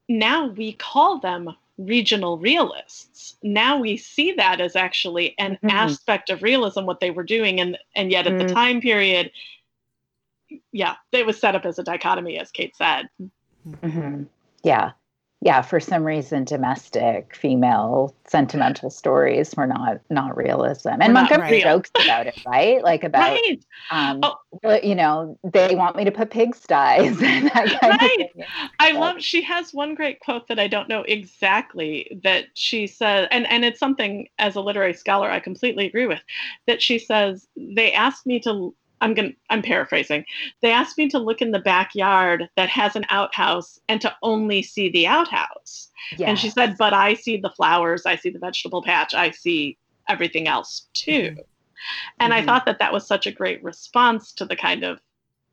now 0.08 0.46
we 0.46 0.72
call 0.72 1.18
them 1.18 1.54
regional 1.78 2.38
realists. 2.38 3.36
Now 3.42 3.78
we 3.78 3.96
see 3.96 4.32
that 4.32 4.60
as 4.60 4.76
actually 4.76 5.34
an 5.38 5.52
mm-hmm. 5.54 5.70
aspect 5.70 6.30
of 6.30 6.42
realism, 6.42 6.84
what 6.84 7.00
they 7.00 7.10
were 7.10 7.24
doing, 7.24 7.60
and 7.60 7.78
and 7.94 8.10
yet 8.10 8.26
at 8.26 8.34
mm-hmm. 8.34 8.46
the 8.46 8.54
time 8.54 8.80
period, 8.80 9.30
yeah, 10.72 10.96
it 11.12 11.26
was 11.26 11.38
set 11.38 11.54
up 11.54 11.66
as 11.66 11.78
a 11.78 11.82
dichotomy, 11.82 12.38
as 12.38 12.50
Kate 12.50 12.76
said. 12.76 13.08
Mm-hmm. 13.68 14.24
Yeah, 14.62 14.92
yeah, 15.46 15.62
for 15.62 15.78
some 15.78 16.02
reason, 16.02 16.42
domestic 16.42 17.36
female 17.36 18.12
sentimental 18.26 18.90
stories 18.90 19.54
were 19.56 19.68
not 19.68 20.00
not 20.10 20.36
realism. 20.36 20.94
And 21.00 21.12
Montgomery 21.12 21.60
jokes 21.60 21.88
about 21.94 22.26
it, 22.26 22.36
right? 22.44 22.82
Like 22.82 23.04
about, 23.10 23.30
right. 23.30 23.64
um, 23.92 24.18
oh. 24.24 24.80
you 24.82 24.96
know, 24.96 25.38
they 25.44 25.76
want 25.76 25.94
me 25.94 26.04
to 26.04 26.10
put 26.10 26.30
pigsties. 26.30 27.20
right. 27.82 28.28
I 28.80 28.90
love. 28.90 29.22
She 29.22 29.40
has 29.42 29.72
one 29.72 29.94
great 29.94 30.18
quote 30.18 30.48
that 30.48 30.58
I 30.58 30.66
don't 30.66 30.88
know 30.88 31.02
exactly 31.02 32.18
that 32.24 32.46
she 32.54 32.88
says, 32.88 33.28
and 33.30 33.46
and 33.46 33.64
it's 33.64 33.78
something 33.78 34.26
as 34.40 34.56
a 34.56 34.60
literary 34.60 34.94
scholar 34.94 35.30
I 35.30 35.38
completely 35.38 35.86
agree 35.86 36.08
with. 36.08 36.22
That 36.66 36.82
she 36.82 36.98
says 36.98 37.46
they 37.56 37.92
asked 37.92 38.26
me 38.26 38.40
to 38.40 38.74
I'm 39.00 39.14
going 39.14 39.36
I'm 39.50 39.62
paraphrasing. 39.62 40.24
They 40.62 40.72
asked 40.72 40.98
me 40.98 41.08
to 41.10 41.18
look 41.18 41.42
in 41.42 41.50
the 41.50 41.58
backyard 41.58 42.48
that 42.56 42.68
has 42.70 42.96
an 42.96 43.04
outhouse 43.10 43.78
and 43.88 44.00
to 44.00 44.14
only 44.22 44.62
see 44.62 44.88
the 44.88 45.06
outhouse. 45.06 45.90
Yes. 46.16 46.28
And 46.28 46.38
she 46.38 46.50
said, 46.50 46.76
"But 46.78 46.92
I 46.92 47.14
see 47.14 47.36
the 47.36 47.50
flowers, 47.50 48.06
I 48.06 48.16
see 48.16 48.30
the 48.30 48.38
vegetable 48.38 48.82
patch, 48.82 49.14
I 49.14 49.30
see 49.30 49.78
everything 50.08 50.48
else 50.48 50.88
too." 50.94 51.30
Mm-hmm. 51.30 51.40
And 52.20 52.32
mm-hmm. 52.32 52.42
I 52.42 52.44
thought 52.44 52.66
that 52.66 52.78
that 52.78 52.92
was 52.92 53.06
such 53.06 53.26
a 53.26 53.32
great 53.32 53.62
response 53.62 54.32
to 54.34 54.44
the 54.44 54.56
kind 54.56 54.84
of 54.84 55.00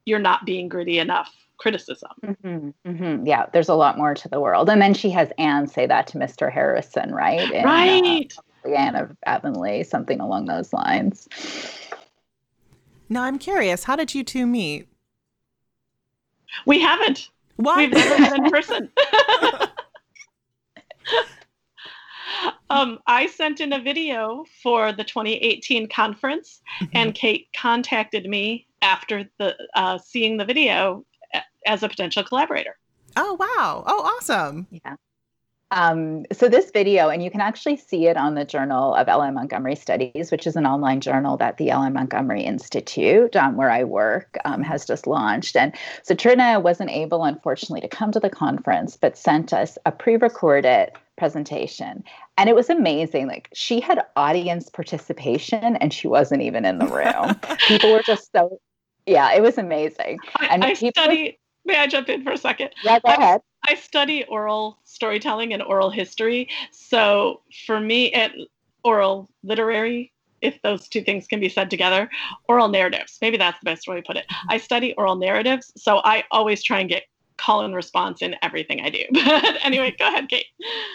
you're 0.05 0.19
not 0.19 0.45
being 0.45 0.67
gritty 0.69 0.99
enough 0.99 1.33
criticism. 1.57 2.11
Mm-hmm, 2.25 2.69
mm-hmm. 2.89 3.25
Yeah, 3.25 3.45
there's 3.53 3.69
a 3.69 3.75
lot 3.75 3.97
more 3.97 4.13
to 4.13 4.27
the 4.27 4.39
world. 4.39 4.69
And 4.69 4.81
then 4.81 4.93
she 4.93 5.09
has 5.11 5.31
Anne 5.37 5.67
say 5.67 5.85
that 5.85 6.07
to 6.07 6.17
Mr. 6.17 6.51
Harrison, 6.51 7.13
right? 7.13 7.39
Uh, 7.39 7.63
right. 7.63 8.33
Uh, 8.65 8.69
Anne 8.69 8.95
of 8.95 9.15
Avonlea, 9.25 9.83
something 9.83 10.19
along 10.19 10.45
those 10.45 10.73
lines. 10.73 11.27
Now 13.09 13.23
I'm 13.23 13.39
curious, 13.39 13.83
how 13.83 13.95
did 13.95 14.13
you 14.15 14.23
two 14.23 14.45
meet? 14.45 14.87
We 16.65 16.79
haven't. 16.79 17.29
What? 17.57 17.77
We've 17.77 17.91
never 17.91 18.21
met 18.21 18.37
in 18.37 18.49
person. 18.49 18.89
um, 22.69 22.99
I 23.07 23.27
sent 23.27 23.59
in 23.59 23.73
a 23.73 23.81
video 23.81 24.45
for 24.61 24.91
the 24.91 25.03
2018 25.03 25.87
conference, 25.89 26.61
mm-hmm. 26.81 26.97
and 26.97 27.13
Kate 27.13 27.47
contacted 27.55 28.25
me 28.27 28.67
after 28.81 29.29
the 29.37 29.55
uh, 29.75 29.97
seeing 29.97 30.37
the 30.37 30.45
video 30.45 31.05
as 31.65 31.83
a 31.83 31.89
potential 31.89 32.23
collaborator. 32.23 32.77
Oh 33.15 33.33
wow! 33.33 33.83
Oh 33.85 34.15
awesome! 34.17 34.67
Yeah. 34.71 34.95
Um, 35.73 36.25
so 36.31 36.47
this 36.47 36.69
video, 36.69 37.09
and 37.09 37.23
you 37.23 37.31
can 37.31 37.41
actually 37.41 37.77
see 37.77 38.05
it 38.05 38.15
on 38.15 38.35
the 38.35 38.45
Journal 38.45 38.93
of 38.93 39.07
L.M. 39.07 39.33
Montgomery 39.33 39.75
Studies, 39.75 40.31
which 40.31 40.45
is 40.45 40.55
an 40.55 40.67
online 40.67 41.01
journal 41.01 41.35
that 41.37 41.57
the 41.57 41.71
L.M. 41.71 41.93
Montgomery 41.93 42.43
Institute, 42.43 43.35
um, 43.35 43.57
where 43.57 43.71
I 43.71 43.83
work, 43.83 44.37
um, 44.45 44.61
has 44.61 44.85
just 44.85 45.07
launched. 45.07 45.55
And 45.55 45.75
so 46.03 46.13
Trinna 46.13 46.61
wasn't 46.61 46.91
able, 46.91 47.23
unfortunately, 47.23 47.81
to 47.81 47.87
come 47.87 48.11
to 48.11 48.19
the 48.19 48.29
conference, 48.29 48.95
but 48.95 49.17
sent 49.17 49.51
us 49.51 49.79
a 49.87 49.91
pre-recorded 49.91 50.91
presentation 51.17 52.03
and 52.39 52.49
it 52.49 52.55
was 52.55 52.71
amazing 52.71 53.27
like 53.27 53.47
she 53.53 53.79
had 53.79 54.03
audience 54.15 54.67
participation 54.67 55.75
and 55.75 55.93
she 55.93 56.07
wasn't 56.07 56.41
even 56.41 56.65
in 56.65 56.79
the 56.79 56.87
room 56.87 57.39
people 57.67 57.91
were 57.91 58.01
just 58.01 58.31
so 58.35 58.59
yeah 59.05 59.31
it 59.31 59.41
was 59.41 59.59
amazing 59.59 60.17
and 60.49 60.63
I, 60.63 60.73
people, 60.73 61.03
study 61.03 61.37
may 61.65 61.77
i 61.77 61.87
jump 61.87 62.09
in 62.09 62.23
for 62.23 62.31
a 62.31 62.37
second 62.37 62.69
yeah 62.83 62.99
go 62.99 63.09
ahead 63.09 63.41
I 63.65 63.75
study 63.75 64.25
oral 64.25 64.79
storytelling 64.83 65.53
and 65.53 65.63
oral 65.63 65.89
history. 65.89 66.49
So 66.71 67.41
for 67.65 67.79
me, 67.79 68.11
at 68.13 68.33
oral 68.83 69.29
literary, 69.43 70.11
if 70.41 70.61
those 70.61 70.89
two 70.89 71.01
things 71.01 71.27
can 71.27 71.39
be 71.39 71.47
said 71.47 71.69
together, 71.69 72.09
oral 72.49 72.67
narratives. 72.67 73.17
Maybe 73.21 73.37
that's 73.37 73.59
the 73.59 73.65
best 73.65 73.87
way 73.87 73.95
to 73.95 74.01
put 74.01 74.17
it. 74.17 74.25
Mm-hmm. 74.29 74.51
I 74.51 74.57
study 74.57 74.93
oral 74.95 75.15
narratives, 75.15 75.71
so 75.77 76.01
I 76.03 76.25
always 76.31 76.61
try 76.61 76.81
and 76.81 76.89
get 76.89 77.03
call 77.37 77.63
and 77.63 77.75
response 77.75 78.21
in 78.21 78.35
everything 78.41 78.81
I 78.81 78.89
do. 78.89 79.03
But 79.33 79.57
anyway, 79.65 79.95
go 79.97 80.07
ahead, 80.07 80.29
Kate. 80.29 80.45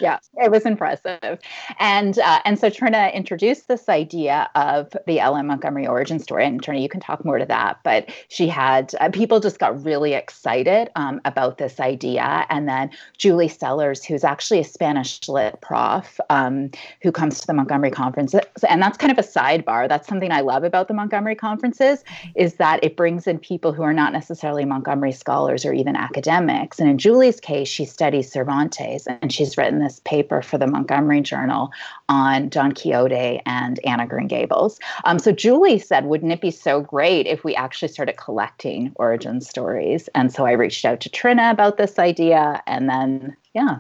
Yeah, 0.01 0.19
it 0.35 0.51
was 0.51 0.65
impressive, 0.65 1.39
and 1.81 2.19
uh, 2.19 2.41
and 2.45 2.59
so 2.59 2.71
Trinna 2.71 3.13
introduced 3.13 3.69
this 3.69 3.89
idea 3.89 4.49
of 4.55 4.95
the 5.07 5.19
L.M. 5.19 5.49
Montgomery 5.49 5.87
origin 5.87 6.19
story, 6.19 6.47
and 6.47 6.63
Trinna, 6.63 6.81
you 6.81 6.89
can 6.89 7.01
talk 7.01 7.25
more 7.25 7.39
to 7.39 7.47
that. 7.47 7.79
But 7.85 8.11
she 8.29 8.47
had 8.47 8.95
uh, 9.01 9.11
people 9.11 9.41
just 9.41 9.59
got 9.59 9.83
really 9.83 10.15
excited 10.15 10.91
um, 10.95 11.21
about 11.25 11.59
this 11.59 11.81
idea, 11.81 12.47
and 12.49 12.69
then 12.69 12.91
Julie 13.17 13.49
Sellers, 13.49 14.05
who's 14.05 14.25
actually 14.25 14.61
a 14.61 14.65
Spanish 14.65 15.27
lit 15.29 15.61
prof, 15.61 16.21
um, 16.31 16.71
who 17.03 17.11
comes 17.11 17.41
to 17.41 17.47
the 17.47 17.55
Montgomery 17.55 17.91
conferences, 17.91 18.43
and 18.69 18.81
that's 18.81 18.99
kind 18.99 19.11
of 19.11 19.19
a 19.19 19.27
sidebar. 19.27 19.89
That's 19.89 20.07
something 20.07 20.31
I 20.31 20.43
love 20.43 20.65
about 20.65 20.89
the 20.89 20.95
Montgomery 20.95 21.35
conferences 21.35 22.05
is 22.37 22.55
that 22.55 22.85
it 22.85 22.97
brings 22.97 23.27
in 23.27 23.39
people 23.39 23.73
who 23.73 23.83
are 23.83 23.95
not 23.95 24.13
necessarily 24.13 24.65
Montgomery 24.65 25.13
scholars 25.13 25.65
or 25.65 25.73
even 25.73 25.97
academics 25.97 26.28
academics. 26.29 26.79
And 26.79 26.89
in 26.89 26.99
Julie's 26.99 27.41
case, 27.41 27.69
she 27.69 27.85
studies 27.85 28.31
Cervantes, 28.31 29.07
and 29.07 29.33
she's 29.33 29.57
written 29.57 29.79
this 29.81 30.01
paper 30.05 30.43
for 30.43 30.59
the 30.59 30.67
Montgomery 30.67 31.21
Journal 31.21 31.71
on 32.09 32.49
Don 32.49 32.73
Quixote 32.73 33.41
and 33.47 33.81
Anne 33.85 34.01
of 34.01 34.09
Green 34.09 34.29
Gables. 34.29 34.79
Um, 35.05 35.19
so 35.19 35.33
Julie 35.33 35.79
said, 35.79 36.05
wouldn't 36.05 36.33
it 36.33 36.41
be 36.41 36.51
so 36.51 36.81
great 36.81 37.27
if 37.27 37.45
we 37.45 37.55
actually 37.55 37.89
started 37.89 38.17
collecting 38.17 38.93
origin 38.97 39.41
stories? 39.41 40.09
And 40.15 40.33
so 40.33 40.45
I 40.45 40.53
reached 40.53 40.85
out 40.85 41.01
to 41.01 41.09
Trinna 41.09 41.51
about 41.51 41.79
this 41.79 41.99
idea, 41.99 42.63
and 42.67 42.89
then 42.89 43.37
yeah, 43.55 43.79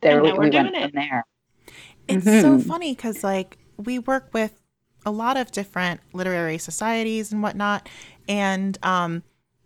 there 0.00 0.22
we, 0.22 0.32
we 0.32 0.50
went 0.50 0.74
it. 0.74 0.82
from 0.82 0.90
there. 0.94 1.24
It's 2.08 2.24
mm-hmm. 2.24 2.40
so 2.40 2.58
funny 2.58 2.94
because 2.94 3.24
like 3.24 3.56
we 3.76 3.98
work 3.98 4.28
with 4.32 4.60
a 5.06 5.10
lot 5.10 5.36
of 5.36 5.50
different 5.50 6.00
literary 6.12 6.58
societies 6.58 7.32
and 7.32 7.42
whatnot, 7.42 7.88
and 8.28 8.78
um, 8.82 9.22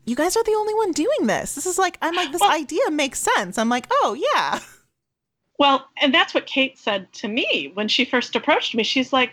you 0.09 0.17
guys 0.17 0.37
are 0.37 0.45
the 0.45 0.55
only 0.55 0.75
one 0.75 0.93
doing 0.93 1.27
this. 1.27 1.55
This 1.55 1.67
is 1.67 1.79
like, 1.79 1.99
I'm 2.01 2.15
like, 2.15 2.33
this 2.33 2.41
well, 2.41 2.51
idea 2.51 2.91
makes 2.91 3.19
sense. 3.19 3.59
I'm 3.59 3.69
like, 3.69 3.87
oh, 3.91 4.17
yeah. 4.35 4.61
Well, 5.59 5.89
and 6.01 6.15
that's 6.15 6.35
what 6.35 6.47
Kate 6.47 6.79
said 6.79 7.13
to 7.15 7.29
me 7.29 7.73
when 7.75 7.89
she 7.89 8.05
first 8.05 8.37
approached 8.37 8.75
me. 8.75 8.85
She's 8.85 9.13
like, 9.13 9.33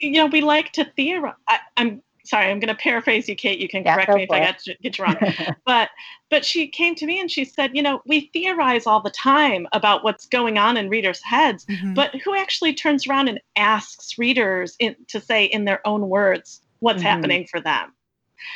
you 0.00 0.12
know, 0.12 0.26
we 0.26 0.40
like 0.40 0.72
to 0.72 0.84
theorize. 0.84 1.34
I, 1.48 1.60
am 1.76 2.02
sorry, 2.24 2.50
I'm 2.50 2.58
going 2.58 2.74
to 2.74 2.80
paraphrase 2.82 3.28
you, 3.28 3.36
Kate. 3.36 3.60
You 3.60 3.68
can 3.68 3.84
correct 3.84 4.12
me 4.12 4.24
if 4.24 4.30
I 4.30 4.40
get, 4.40 4.64
get 4.82 4.98
you 4.98 5.04
wrong. 5.04 5.16
but 5.64 5.90
but 6.28 6.44
she 6.44 6.66
came 6.66 6.94
to 6.96 7.06
me 7.06 7.20
and 7.20 7.30
she 7.30 7.44
said, 7.44 7.76
you 7.76 7.82
know, 7.82 8.02
we 8.06 8.30
theorize 8.32 8.86
all 8.86 9.00
the 9.00 9.10
time 9.10 9.68
about 9.72 10.02
what's 10.02 10.26
going 10.26 10.58
on 10.58 10.76
in 10.76 10.88
readers' 10.88 11.22
heads, 11.22 11.64
mm-hmm. 11.66 11.94
but 11.94 12.14
who 12.22 12.34
actually 12.34 12.74
turns 12.74 13.06
around 13.06 13.28
and 13.28 13.40
asks 13.54 14.18
readers 14.18 14.74
in, 14.80 14.96
to 15.08 15.20
say 15.20 15.44
in 15.44 15.64
their 15.64 15.86
own 15.86 16.08
words 16.08 16.60
what's 16.80 16.98
mm-hmm. 16.98 17.06
happening 17.06 17.46
for 17.48 17.60
them? 17.60 17.92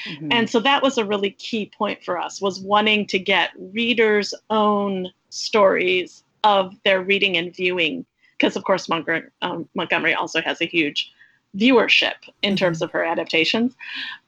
Mm-hmm. 0.06 0.28
And 0.30 0.50
so 0.50 0.60
that 0.60 0.82
was 0.82 0.98
a 0.98 1.04
really 1.04 1.30
key 1.30 1.70
point 1.76 2.04
for 2.04 2.18
us 2.18 2.40
was 2.40 2.60
wanting 2.60 3.06
to 3.06 3.18
get 3.18 3.50
readers' 3.58 4.34
own 4.50 5.12
stories 5.30 6.24
of 6.44 6.74
their 6.84 7.02
reading 7.02 7.36
and 7.36 7.54
viewing 7.54 8.06
because 8.38 8.56
of 8.56 8.64
course 8.64 8.88
Montgomery, 8.88 9.28
um, 9.42 9.68
Montgomery 9.74 10.14
also 10.14 10.40
has 10.40 10.60
a 10.60 10.66
huge 10.66 11.12
viewership 11.56 12.14
in 12.42 12.50
mm-hmm. 12.50 12.56
terms 12.56 12.82
of 12.82 12.90
her 12.90 13.02
adaptations 13.02 13.74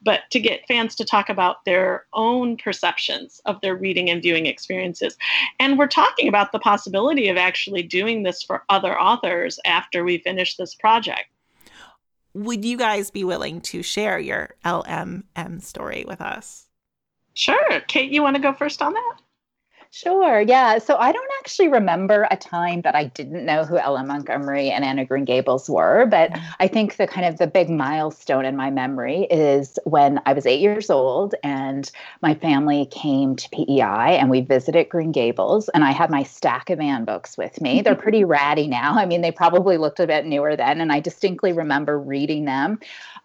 but 0.01 0.21
to 0.31 0.39
get 0.39 0.67
fans 0.67 0.95
to 0.95 1.05
talk 1.05 1.29
about 1.29 1.63
their 1.65 2.05
own 2.13 2.57
perceptions 2.57 3.41
of 3.45 3.61
their 3.61 3.75
reading 3.75 4.09
and 4.09 4.23
viewing 4.23 4.47
experiences 4.47 5.15
and 5.59 5.77
we're 5.77 5.87
talking 5.87 6.27
about 6.27 6.51
the 6.51 6.59
possibility 6.59 7.29
of 7.29 7.37
actually 7.37 7.83
doing 7.83 8.23
this 8.23 8.41
for 8.41 8.63
other 8.69 8.99
authors 8.99 9.59
after 9.65 10.03
we 10.03 10.17
finish 10.17 10.57
this 10.57 10.73
project 10.73 11.27
would 12.33 12.63
you 12.63 12.77
guys 12.77 13.11
be 13.11 13.23
willing 13.23 13.61
to 13.61 13.83
share 13.83 14.19
your 14.19 14.55
LMM 14.65 15.61
story 15.61 16.05
with 16.07 16.21
us? 16.21 16.67
Sure. 17.33 17.81
Kate, 17.87 18.11
you 18.11 18.21
want 18.21 18.35
to 18.35 18.41
go 18.41 18.53
first 18.53 18.81
on 18.81 18.93
that? 18.93 19.15
Sure. 19.93 20.39
Yeah. 20.39 20.77
So 20.77 20.95
I 20.95 21.11
don't 21.11 21.31
actually 21.39 21.67
remember 21.67 22.25
a 22.31 22.37
time 22.37 22.79
that 22.83 22.95
I 22.95 23.05
didn't 23.05 23.45
know 23.45 23.65
who 23.65 23.77
L.M. 23.77 24.07
Montgomery 24.07 24.69
and 24.71 24.85
Anne 24.85 24.99
of 24.99 25.09
Green 25.09 25.25
Gables 25.25 25.69
were, 25.69 26.05
but. 26.05 26.31
I 26.59 26.67
think 26.67 26.95
the 26.97 27.07
kind 27.07 27.25
of 27.25 27.37
the 27.39 27.47
big 27.47 27.69
milestone 27.69 28.45
in 28.45 28.55
my 28.55 28.69
memory 28.69 29.23
is 29.31 29.79
when 29.83 30.21
I 30.25 30.33
was 30.33 30.45
eight 30.45 30.59
years 30.61 30.89
old 30.89 31.33
and 31.43 31.89
my 32.21 32.35
family 32.35 32.85
came 32.85 33.35
to 33.35 33.49
PEI 33.49 34.17
and 34.19 34.29
we 34.29 34.41
visited 34.41 34.89
Green 34.89 35.11
Gables 35.11 35.69
and 35.69 35.83
I 35.83 35.91
had 35.91 36.09
my 36.11 36.23
stack 36.23 36.69
of 36.69 36.79
Anne 36.79 37.03
books 37.03 37.37
with 37.37 37.59
me. 37.59 37.81
They're 37.81 37.95
pretty 38.05 38.23
ratty 38.23 38.67
now. 38.67 38.93
I 38.95 39.05
mean, 39.05 39.21
they 39.21 39.31
probably 39.31 39.77
looked 39.77 39.99
a 39.99 40.07
bit 40.07 40.25
newer 40.25 40.55
then, 40.55 40.79
and 40.81 40.91
I 40.91 40.99
distinctly 40.99 41.51
remember 41.51 41.99
reading 41.99 42.45
them 42.45 42.79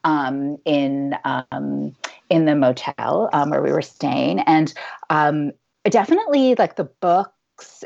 um, 0.04 0.56
in 0.64 1.14
um, 1.24 1.94
in 2.30 2.46
the 2.46 2.56
motel 2.56 3.28
um, 3.32 3.50
where 3.50 3.62
we 3.62 3.70
were 3.70 3.82
staying, 3.82 4.40
and 4.40 4.72
um, 5.10 5.52
definitely 5.88 6.54
like 6.54 6.76
the 6.76 6.84
books 7.00 7.30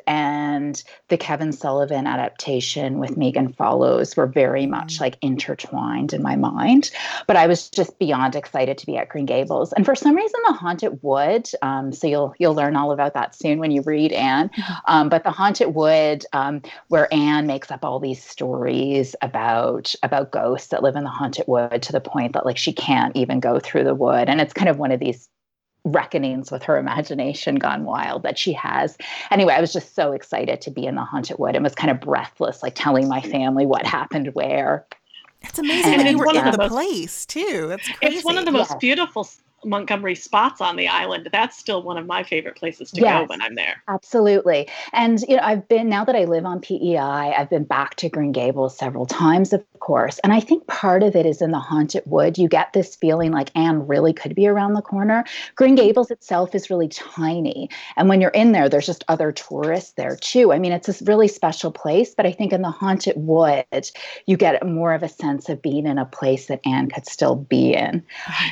and 0.07 0.83
the 1.09 1.17
Kevin 1.17 1.53
Sullivan 1.53 2.07
adaptation 2.07 2.99
with 2.99 3.17
Megan 3.17 3.53
Follows 3.53 4.17
were 4.17 4.27
very 4.27 4.67
much 4.67 4.97
mm. 4.97 5.01
like 5.01 5.17
intertwined 5.23 6.13
in 6.13 6.23
my 6.23 6.37
mind. 6.37 6.91
But 7.27 7.37
I 7.37 7.47
was 7.47 7.69
just 7.71 7.99
beyond 7.99 8.35
excited 8.35 8.79
to 8.79 8.87
be 8.87 8.97
at 8.97 9.09
Green 9.09 9.27
Gables. 9.27 9.73
And 9.73 9.85
for 9.85 9.95
some 9.95 10.17
reason, 10.17 10.41
the 10.47 10.55
Haunted 10.55 10.99
Wood. 11.03 11.49
Um, 11.63 11.93
so 11.93 12.07
you'll 12.07 12.35
you'll 12.39 12.55
learn 12.55 12.77
all 12.77 12.93
about 12.93 13.15
that 13.15 13.35
soon 13.35 13.59
when 13.59 13.71
you 13.71 13.83
read 13.83 14.13
Anne. 14.13 14.51
Um, 14.87 15.09
but 15.09 15.25
the 15.25 15.31
Haunted 15.31 15.75
Wood, 15.75 16.25
um, 16.33 16.63
where 16.89 17.13
Anne 17.13 17.47
makes 17.47 17.71
up 17.71 17.85
all 17.85 18.01
these 18.01 18.23
stories 18.23 19.15
about 19.21 19.95
about 20.03 20.33
ghosts 20.33 20.69
that 20.69 20.83
live 20.83 20.97
in 20.97 21.05
the 21.05 21.11
Haunted 21.11 21.45
Wood 21.47 21.83
to 21.83 21.93
the 21.93 22.01
point 22.01 22.33
that 22.33 22.47
like 22.47 22.57
she 22.57 22.73
can't 22.73 23.15
even 23.15 23.41
go 23.41 23.61
through 23.61 23.85
the 23.85 23.95
wood, 23.95 24.29
and 24.29 24.41
it's 24.41 24.55
kind 24.55 24.69
of 24.69 24.79
one 24.79 24.91
of 24.91 25.01
these 25.01 25.29
reckonings 25.85 26.51
with 26.51 26.63
her 26.63 26.77
imagination 26.77 27.57
gone 27.57 27.85
wild 27.85 28.23
that 28.23 28.39
she 28.39 28.53
has. 28.53 28.97
Anyway, 29.31 29.55
I 29.55 29.61
was 29.61 29.73
just 29.73 29.95
so 29.95 30.13
excited 30.13 30.61
to 30.63 30.71
be 30.71 30.87
in 30.87 30.95
the 30.95 31.05
haunted 31.05 31.39
wood 31.39 31.55
and 31.55 31.65
was 31.65 31.75
kind 31.75 31.91
of 31.91 32.01
breathless, 32.01 32.63
like 32.63 32.75
telling 32.75 33.09
my 33.09 33.21
family 33.21 33.67
what 33.67 33.87
happened 33.87 34.29
where. 34.35 34.87
It's 35.43 35.59
amazing 35.59 35.95
and 35.95 36.03
that 36.03 36.11
you 36.11 36.19
were 36.19 36.29
in 36.35 36.45
the, 36.45 36.57
the 36.57 36.69
place 36.69 37.25
too. 37.25 37.67
That's 37.69 37.89
crazy. 37.89 38.17
It's 38.17 38.25
one 38.25 38.37
of 38.37 38.45
the 38.45 38.53
most 38.53 38.79
beautiful 38.79 39.25
Montgomery 39.65 40.15
spots 40.15 40.61
on 40.61 40.77
the 40.77 40.89
island. 40.89 41.29
That's 41.33 41.57
still 41.57 41.83
one 41.83 41.99
of 41.99 42.07
my 42.07 42.23
favorite 42.23 42.57
places 42.57 42.91
to 42.93 43.01
yes, 43.01 43.23
go 43.23 43.27
when 43.27 43.43
I'm 43.43 43.55
there. 43.55 43.83
Absolutely. 43.89 44.69
And 44.93 45.21
you 45.29 45.37
know, 45.37 45.43
I've 45.43 45.69
been 45.69 45.89
now 45.89 46.05
that 46.05 46.17
I 46.17 46.25
live 46.25 46.45
on 46.45 46.61
PEI, 46.61 46.97
I've 46.97 47.51
been 47.51 47.65
back 47.65 47.97
to 47.97 48.09
Green 48.09 48.33
Gables 48.33 48.77
several 48.77 49.07
times, 49.07 49.53
of 49.53 49.65
course. 49.81 50.19
And 50.21 50.33
I 50.33 50.41
think 50.41 50.67
part 50.67 51.03
of 51.03 51.17
it 51.17 51.27
is 51.27 51.43
in 51.43 51.51
the 51.51 51.59
haunted 51.59 52.03
wood. 52.07 52.39
You 52.39 52.49
get 52.49 52.73
this 52.73 52.97
feeling 52.97 53.33
like 53.33 53.51
Anne 53.55 53.87
really 53.87 54.13
could 54.13 54.35
be 54.35 54.47
around 54.47 54.75
the 54.75 54.83
corner. 54.83 55.25
Green 55.57 55.75
Gables 55.75 56.11
itself 56.11 56.55
is 56.55 56.71
really 56.71 56.89
tiny. 56.89 57.69
And 57.97 58.09
when 58.09 58.21
you're 58.21 58.31
in 58.31 58.53
there, 58.53 58.69
there's 58.69 58.87
just 58.87 59.05
other 59.09 59.33
tourists 59.33 59.93
there 59.93 60.17
too. 60.17 60.53
I 60.53 60.59
mean, 60.59 60.73
it's 60.73 60.87
this 60.87 61.03
really 61.03 61.29
special 61.29 61.71
place, 61.71 62.15
but 62.15 62.27
I 62.27 62.33
think 62.33 62.53
in 62.53 62.63
the 62.63 62.71
haunted 62.71 63.17
wood, 63.17 63.65
you 64.27 64.37
get 64.37 64.67
more 64.67 64.93
of 64.95 65.03
a 65.03 65.09
sense 65.09 65.49
of 65.49 65.63
being 65.63 65.87
in 65.87 65.99
a 65.99 66.07
place 66.07 66.47
that 66.47 66.61
Anne 66.65 66.91
could 66.91 67.07
still 67.07 67.37
be 67.37 67.75
in. 67.75 68.03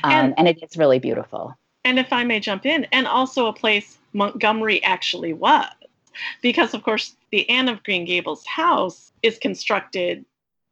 Um, 0.05 0.13
and, 0.13 0.35
and 0.39 0.49
it 0.49 0.63
is 0.63 0.77
really 0.77 0.98
really 0.99 1.15
beautiful. 1.15 1.55
And 1.85 1.99
if 1.99 2.13
I 2.13 2.25
may 2.25 2.41
jump 2.41 2.67
in, 2.67 2.87
and 2.93 3.07
also 3.07 3.47
a 3.47 3.53
place 3.53 3.99
Montgomery 4.13 4.83
actually 4.83 5.33
was, 5.33 5.67
because 6.43 6.75
of 6.75 6.83
course 6.83 7.15
the 7.31 7.49
Anne 7.49 7.69
of 7.69 7.83
Green 7.85 8.05
Gables 8.05 8.45
house 8.47 9.13
is 9.23 9.39
constructed 9.39 10.25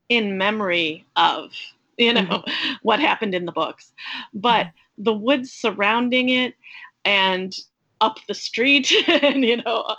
in 0.08 0.38
memory 0.38 1.04
of 1.16 1.52
you 1.96 2.12
know 2.12 2.22
mm-hmm. 2.22 2.74
what 2.82 3.00
happened 3.00 3.34
in 3.34 3.46
the 3.46 3.52
books, 3.52 3.92
but 4.34 4.66
mm-hmm. 4.66 5.04
the 5.04 5.14
woods 5.14 5.52
surrounding 5.52 6.28
it 6.28 6.54
and 7.04 7.54
up 8.00 8.18
the 8.28 8.34
street 8.34 8.92
and 9.08 9.44
you 9.44 9.56
know 9.56 9.96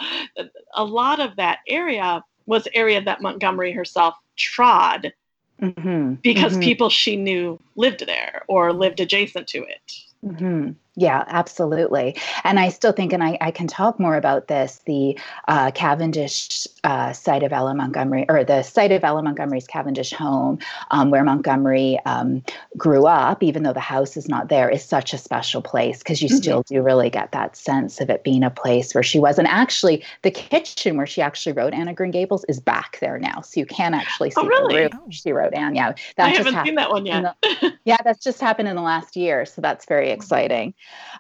a 0.75 0.84
lot 0.84 1.19
of 1.19 1.36
that 1.38 1.60
area 1.67 2.24
was 2.46 2.67
area 2.74 3.01
that 3.01 3.22
Montgomery 3.22 3.72
herself 3.72 4.15
trod 4.36 5.13
mm-hmm. 5.62 6.13
because 6.15 6.53
mm-hmm. 6.53 6.62
people 6.62 6.89
she 6.89 7.15
knew 7.15 7.60
lived 7.75 8.05
there 8.05 8.43
or 8.48 8.72
lived 8.74 9.00
adjacent 9.00 9.48
to 9.48 9.60
it. 9.63 10.07
Mm-hmm. 10.25 10.87
Yeah, 10.99 11.25
absolutely. 11.27 12.15
And 12.43 12.60
I 12.60 12.69
still 12.69 12.91
think, 12.91 13.13
and 13.13 13.23
I, 13.23 13.38
I 13.39 13.51
can 13.51 13.67
talk 13.67 13.99
more 13.99 14.15
about 14.15 14.47
this 14.47 14.81
the 14.88 15.15
uh, 15.47 15.69
Cavendish 15.69 16.67
uh, 16.83 17.13
site 17.13 17.43
of 17.43 17.53
L.M. 17.53 17.77
Montgomery, 17.77 18.25
or 18.27 18.43
the 18.43 18.63
site 18.63 18.91
of 18.91 19.03
L.M. 19.03 19.25
Montgomery's 19.25 19.67
Cavendish 19.67 20.12
home, 20.12 20.57
um, 20.89 21.12
where 21.12 21.23
Montgomery 21.23 21.99
um, 22.07 22.43
grew 22.77 23.05
up, 23.05 23.43
even 23.43 23.62
though 23.62 23.73
the 23.73 23.79
house 23.79 24.17
is 24.17 24.27
not 24.27 24.49
there, 24.49 24.71
is 24.71 24.83
such 24.83 25.13
a 25.13 25.19
special 25.19 25.62
place 25.62 25.99
because 25.99 26.19
you 26.19 26.29
mm-hmm. 26.29 26.38
still 26.38 26.63
do 26.63 26.81
really 26.81 27.12
get 27.12 27.31
that 27.31 27.55
sense 27.55 28.01
of 28.01 28.10
it 28.10 28.23
being 28.23 28.41
a 28.41 28.49
place 28.49 28.95
where 28.95 29.03
she 29.03 29.19
was. 29.19 29.38
And 29.38 29.47
actually, 29.47 30.03
the 30.23 30.31
kitchen 30.31 30.97
where 30.97 31.05
she 31.05 31.21
actually 31.21 31.53
wrote 31.53 31.75
Anne 31.75 31.89
of 31.89 31.95
Green 31.95 32.10
Gables 32.10 32.43
is 32.45 32.60
back 32.60 32.97
there 33.01 33.19
now. 33.19 33.41
So 33.41 33.60
you 33.60 33.67
can 33.67 33.93
actually 33.93 34.33
oh, 34.36 34.41
see 34.41 34.47
oh, 34.47 34.49
really? 34.49 34.88
the 34.88 34.97
room 34.97 35.12
she 35.12 35.31
wrote 35.31 35.53
Anne. 35.53 35.75
Yeah, 35.75 35.93
that 36.15 36.25
I 36.25 36.29
haven't 36.29 36.65
seen 36.65 36.73
that 36.73 36.89
one 36.89 37.05
yet. 37.05 37.36
The, 37.43 37.73
yeah, 37.86 37.97
that's 38.03 38.23
just 38.23 38.41
happened 38.41 38.67
in 38.67 38.75
the 38.75 38.81
last 38.81 39.15
year. 39.15 39.45
So 39.45 39.62
that's 39.62 39.86
very 39.86 40.10
exciting. 40.10 40.73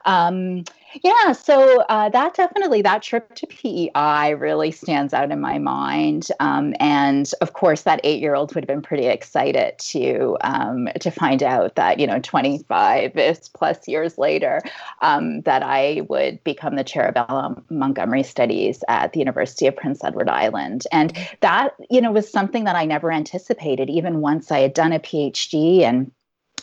Um, 0.05 0.63
yeah, 1.03 1.33
so 1.33 1.81
uh, 1.89 2.09
that 2.09 2.35
definitely 2.35 2.81
that 2.81 3.03
trip 3.03 3.35
to 3.35 3.47
PEI 3.47 4.33
really 4.33 4.71
stands 4.71 5.13
out 5.13 5.31
in 5.31 5.41
my 5.41 5.59
mind, 5.59 6.29
um, 6.39 6.73
and 6.79 7.31
of 7.41 7.53
course 7.53 7.83
that 7.83 7.99
eight-year-old 8.03 8.55
would 8.55 8.63
have 8.63 8.67
been 8.67 8.81
pretty 8.81 9.05
excited 9.05 9.77
to 9.79 10.37
um, 10.41 10.87
to 10.99 11.11
find 11.11 11.43
out 11.43 11.75
that 11.75 11.99
you 11.99 12.07
know 12.07 12.19
25 12.19 13.13
plus 13.53 13.87
years 13.87 14.17
later 14.17 14.61
um, 15.01 15.41
that 15.41 15.61
I 15.61 16.01
would 16.09 16.43
become 16.43 16.75
the 16.75 16.83
chair 16.83 17.07
of 17.07 17.17
L.M. 17.29 17.63
Montgomery 17.69 18.23
Studies 18.23 18.83
at 18.87 19.13
the 19.13 19.19
University 19.19 19.67
of 19.67 19.75
Prince 19.75 20.03
Edward 20.03 20.29
Island, 20.29 20.85
and 20.91 21.17
that 21.41 21.75
you 21.89 22.01
know 22.01 22.11
was 22.11 22.31
something 22.31 22.63
that 22.63 22.75
I 22.75 22.85
never 22.85 23.11
anticipated. 23.11 23.89
Even 23.89 24.21
once 24.21 24.51
I 24.51 24.59
had 24.59 24.73
done 24.73 24.93
a 24.93 24.99
PhD 24.99 25.81
and 25.81 26.11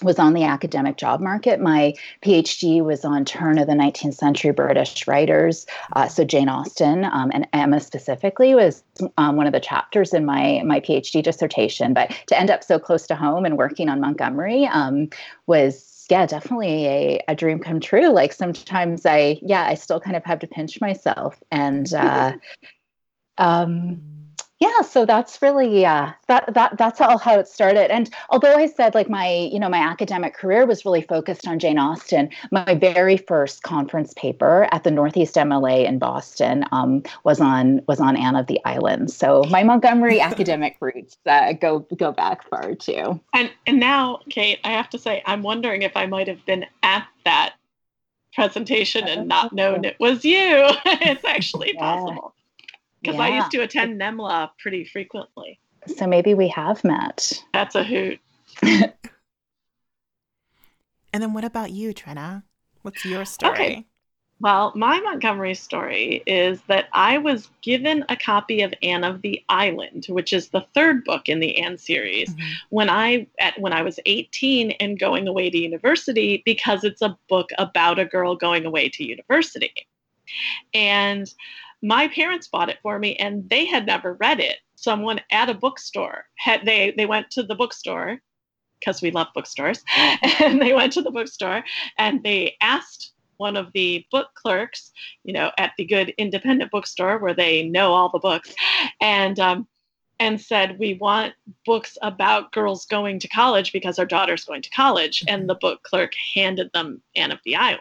was 0.03 0.19
on 0.19 0.35
the 0.35 0.45
academic 0.45 0.97
job 0.97 1.21
market. 1.21 1.61
My 1.61 1.95
PhD 2.23 2.85
was 2.85 3.05
on 3.05 3.25
turn 3.25 3.59
of 3.59 3.67
the 3.67 3.75
19th 3.75 4.15
century 4.15 4.51
British 4.51 5.07
writers. 5.07 5.67
Uh, 5.95 6.09
so 6.09 6.25
Jane 6.25 6.49
Austen 6.49 7.05
um, 7.05 7.31
and 7.33 7.47
Emma 7.53 7.81
specifically 7.81 8.55
was 8.55 8.83
um, 9.19 9.37
one 9.37 9.47
of 9.47 9.53
the 9.53 9.61
chapters 9.61 10.13
in 10.13 10.25
my 10.25 10.63
my 10.65 10.81
PhD 10.81 11.23
dissertation. 11.23 11.95
But 11.95 12.11
to 12.27 12.39
end 12.39 12.51
up 12.51 12.65
so 12.65 12.79
close 12.79 13.07
to 13.07 13.15
home 13.15 13.45
and 13.45 13.57
working 13.57 13.89
on 13.89 14.01
Montgomery 14.01 14.67
um, 14.67 15.09
was 15.47 16.07
yeah 16.11 16.27
definitely 16.27 16.87
a, 16.87 17.21
a 17.29 17.35
dream 17.35 17.59
come 17.59 17.81
true 17.81 18.09
like 18.09 18.31
sometimes 18.31 19.07
i 19.07 19.39
yeah 19.41 19.65
i 19.65 19.73
still 19.75 19.99
kind 19.99 20.17
of 20.17 20.23
have 20.23 20.39
to 20.39 20.47
pinch 20.47 20.79
myself 20.79 21.43
and 21.51 21.95
uh, 21.95 22.33
um 23.39 24.03
yeah 24.61 24.81
so 24.83 25.05
that's 25.05 25.43
really 25.43 25.85
uh, 25.85 26.11
that 26.29 26.53
that 26.55 26.77
that's 26.79 27.01
all 27.01 27.19
how 27.19 27.39
it 27.39 27.49
started. 27.49 27.91
And 27.91 28.11
although 28.31 28.55
i 28.55 28.67
said 28.67 28.95
like 28.95 29.09
my 29.09 29.49
you 29.53 29.59
know 29.59 29.69
my 29.69 29.79
academic 29.79 30.35
career 30.35 30.67
was 30.67 30.85
really 30.85 31.03
focused 31.03 31.47
on 31.47 31.59
jane 31.59 31.79
austen 31.79 32.31
my 32.51 32.75
very 32.75 33.17
first 33.17 33.63
conference 33.63 34.15
paper 34.15 34.69
at 34.73 34.85
the 34.85 34.91
northeast 34.91 35.35
mla 35.35 35.85
in 35.85 35.99
boston 35.99 36.65
um, 36.73 37.03
was 37.25 37.41
on 37.41 37.83
was 37.89 38.01
on 38.01 38.17
anne 38.17 38.37
of 38.37 38.47
the 38.47 38.61
islands. 38.65 39.17
So 39.17 39.45
my 39.51 39.63
montgomery 39.63 40.21
academic 40.21 40.77
roots 40.81 41.17
uh, 41.27 41.53
go 41.53 41.81
go 41.97 42.13
back 42.13 42.49
far 42.49 42.75
too. 42.75 43.21
And 43.33 43.51
and 43.67 43.81
now 43.81 44.21
kate 44.31 44.61
i 44.65 44.71
have 44.71 44.89
to 44.91 44.99
say 44.99 45.23
i'm 45.27 45.43
wondering 45.43 45.83
if 45.83 45.97
i 45.97 46.07
might 46.07 46.29
have 46.29 46.45
been 46.47 46.67
at 46.83 47.07
that 47.25 47.55
presentation 48.35 49.07
and 49.09 49.29
not 49.29 49.53
known 49.61 49.85
it 49.85 49.97
was 49.99 50.25
you. 50.25 50.67
It's 50.87 51.25
actually 51.25 51.73
yeah. 51.75 51.81
possible 51.81 52.35
because 53.05 53.19
yeah. 53.19 53.25
I 53.25 53.37
used 53.37 53.51
to 53.51 53.61
attend 53.61 54.01
NEMLA 54.01 54.51
pretty 54.59 54.85
frequently. 54.85 55.61
So 55.97 56.07
maybe 56.07 56.33
we 56.33 56.49
have 56.49 56.83
met. 56.83 57.45
That's 57.53 57.75
a 57.75 57.85
hoot. 57.85 58.19
and 58.63 58.93
then 61.13 61.35
what 61.35 61.45
about 61.45 61.71
you, 61.71 61.93
Trinna? 61.93 62.45
What's 62.83 63.05
your 63.05 63.25
story? 63.27 63.53
Okay. 63.53 63.87
Well, 64.41 64.73
my 64.75 65.01
Montgomery 65.01 65.55
story 65.55 66.23
is 66.27 66.61
that 66.67 66.89
I 66.93 67.19
was 67.19 67.49
given 67.63 68.05
a 68.09 68.17
copy 68.17 68.63
of 68.63 68.75
Anne 68.83 69.05
of 69.05 69.23
the 69.23 69.43
Island, 69.49 70.07
which 70.09 70.33
is 70.33 70.49
the 70.49 70.67
third 70.75 71.05
book 71.05 71.29
in 71.29 71.41
the 71.41 71.59
Anne 71.61 71.79
series, 71.79 72.31
mm-hmm. 72.31 72.53
when 72.71 72.91
I 72.91 73.27
at 73.39 73.59
when 73.61 73.73
I 73.73 73.83
was 73.83 74.01
18 74.07 74.73
and 74.73 74.99
going 74.99 75.29
away 75.29 75.51
to 75.51 75.59
university 75.59 76.43
because 76.45 76.85
it's 76.85 77.01
a 77.01 77.17
book 77.29 77.51
about 77.59 77.99
a 77.99 78.05
girl 78.05 78.35
going 78.35 78.67
away 78.67 78.89
to 78.89 79.05
university. 79.05 79.87
And 80.73 81.33
my 81.85 82.09
parents 82.09 82.49
bought 82.49 82.71
it 82.71 82.79
for 82.83 82.99
me 82.99 83.15
and 83.17 83.49
they 83.51 83.67
had 83.67 83.87
never 83.87 84.15
read 84.15 84.41
it. 84.41 84.57
Someone 84.75 85.21
at 85.31 85.51
a 85.51 85.55
bookstore 85.55 86.25
had 86.37 86.65
they 86.65 86.95
they 86.97 87.05
went 87.07 87.31
to 87.33 87.43
the 87.43 87.55
bookstore 87.55 88.21
because 88.81 89.03
we 89.03 89.11
love 89.11 89.29
bookstores 89.35 89.83
and 90.41 90.61
they 90.61 90.73
went 90.73 90.95
to 90.95 91.03
the 91.03 91.11
bookstore 91.11 91.63
and 91.99 92.23
they 92.23 92.57
asked 92.61 93.13
one 93.37 93.57
of 93.57 93.71
the 93.73 94.07
book 94.11 94.29
clerks 94.35 94.93
you 95.25 95.33
know 95.33 95.51
at 95.59 95.73
the 95.77 95.85
good 95.85 96.15
independent 96.19 96.71
bookstore 96.71 97.19
where 97.19 97.35
they 97.35 97.69
know 97.69 97.93
all 97.93 98.09
the 98.09 98.19
books 98.19 98.55
and 99.01 99.39
um, 99.41 99.67
and 100.21 100.41
said 100.41 100.79
we 100.79 100.95
want 100.95 101.35
books 101.67 101.99
about 102.03 102.53
girls 102.53 102.87
going 102.87 103.19
to 103.19 103.29
college 103.29 103.73
because 103.73 103.99
our 103.99 104.07
daughter's 104.07 104.45
going 104.45 104.63
to 104.63 104.71
college 104.71 105.25
and 105.29 105.49
the 105.49 105.55
book 105.57 105.83
clerk 105.83 106.13
handed 106.35 106.71
them 106.73 107.03
anne 107.17 107.33
of 107.33 107.41
the 107.45 107.57
island 107.57 107.81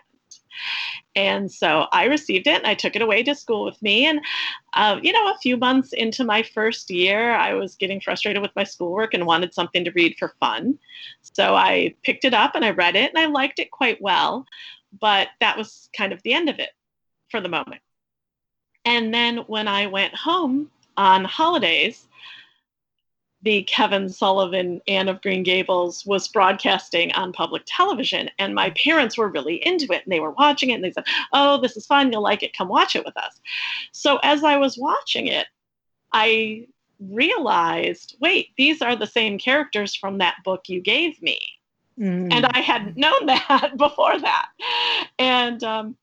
And 1.16 1.52
so 1.52 1.88
I 1.92 2.06
received 2.06 2.48
it 2.48 2.58
and 2.58 2.68
I 2.68 2.74
took 2.74 2.96
it 2.96 3.02
away 3.02 3.24
to 3.24 3.36
school 3.36 3.66
with 3.66 3.80
me. 3.82 4.08
And, 4.08 4.20
uh, 4.74 5.00
you 5.02 5.12
know, 5.14 5.28
a 5.28 5.38
few 5.42 5.58
months 5.58 5.94
into 5.94 6.24
my 6.24 6.44
first 6.44 6.90
year, 6.90 7.34
I 7.34 7.54
was 7.54 7.76
getting 7.76 8.02
frustrated 8.02 8.42
with 8.42 8.56
my 8.56 8.64
schoolwork 8.64 9.14
and 9.14 9.26
wanted 9.26 9.54
something 9.54 9.84
to 9.86 9.92
read 9.92 10.16
for 10.18 10.34
fun. 10.40 10.80
So 11.22 11.56
I 11.56 11.96
picked 12.04 12.26
it 12.26 12.34
up 12.34 12.56
and 12.56 12.66
I 12.66 12.72
read 12.72 12.96
it 12.96 13.12
and 13.14 13.20
I 13.20 13.28
liked 13.28 13.60
it 13.60 13.72
quite 13.72 14.02
well. 14.02 14.46
But 15.00 15.30
that 15.40 15.58
was 15.58 15.90
kind 15.96 16.14
of 16.14 16.22
the 16.24 16.34
end 16.34 16.50
of 16.50 16.60
it 16.60 16.72
for 17.30 17.42
the 17.42 17.50
moment. 17.50 17.82
And 18.86 19.14
then 19.14 19.38
when 19.48 19.68
I 19.68 19.88
went 19.88 20.16
home 20.16 20.70
on 20.98 21.26
holidays, 21.26 22.08
the 23.44 23.64
Kevin 23.64 24.10
Sullivan 24.10 24.82
Anne 24.88 25.10
of 25.10 25.22
Green 25.22 25.44
Gables 25.44 26.06
was 26.06 26.28
broadcasting 26.30 27.12
on 27.12 27.34
public 27.34 27.64
television, 27.66 28.30
and 28.40 28.56
my 28.56 28.70
parents 28.72 29.18
were 29.18 29.28
really 29.28 29.56
into 29.66 29.94
it, 29.94 30.04
and 30.04 30.12
they 30.12 30.22
were 30.22 30.32
watching 30.32 30.70
it, 30.70 30.76
and 30.76 30.84
they 30.84 30.92
said, 30.92 31.06
"Oh, 31.34 31.60
this 31.62 31.76
is 31.76 31.86
fun. 31.86 32.12
You'll 32.12 32.24
like 32.24 32.42
it. 32.42 32.58
Come 32.58 32.70
watch 32.70 32.96
it 32.96 33.06
with 33.06 33.18
us." 33.18 33.40
So 33.92 34.18
as 34.24 34.44
I 34.44 34.58
was 34.58 34.78
watching 34.78 35.28
it, 35.28 35.48
I 36.14 36.68
realized, 37.00 38.16
wait, 38.22 38.50
these 38.58 38.82
are 38.82 38.96
the 38.96 39.08
same 39.08 39.38
characters 39.38 39.94
from 39.94 40.20
that 40.20 40.38
book 40.46 40.70
you 40.70 40.80
gave 40.80 41.22
me, 41.22 41.38
mm. 42.00 42.34
and 42.34 42.46
I 42.46 42.60
hadn't 42.60 42.96
known 42.96 43.26
that 43.26 43.74
before 43.78 44.18
that, 44.20 44.50
and 45.20 45.62
um, 45.66 45.98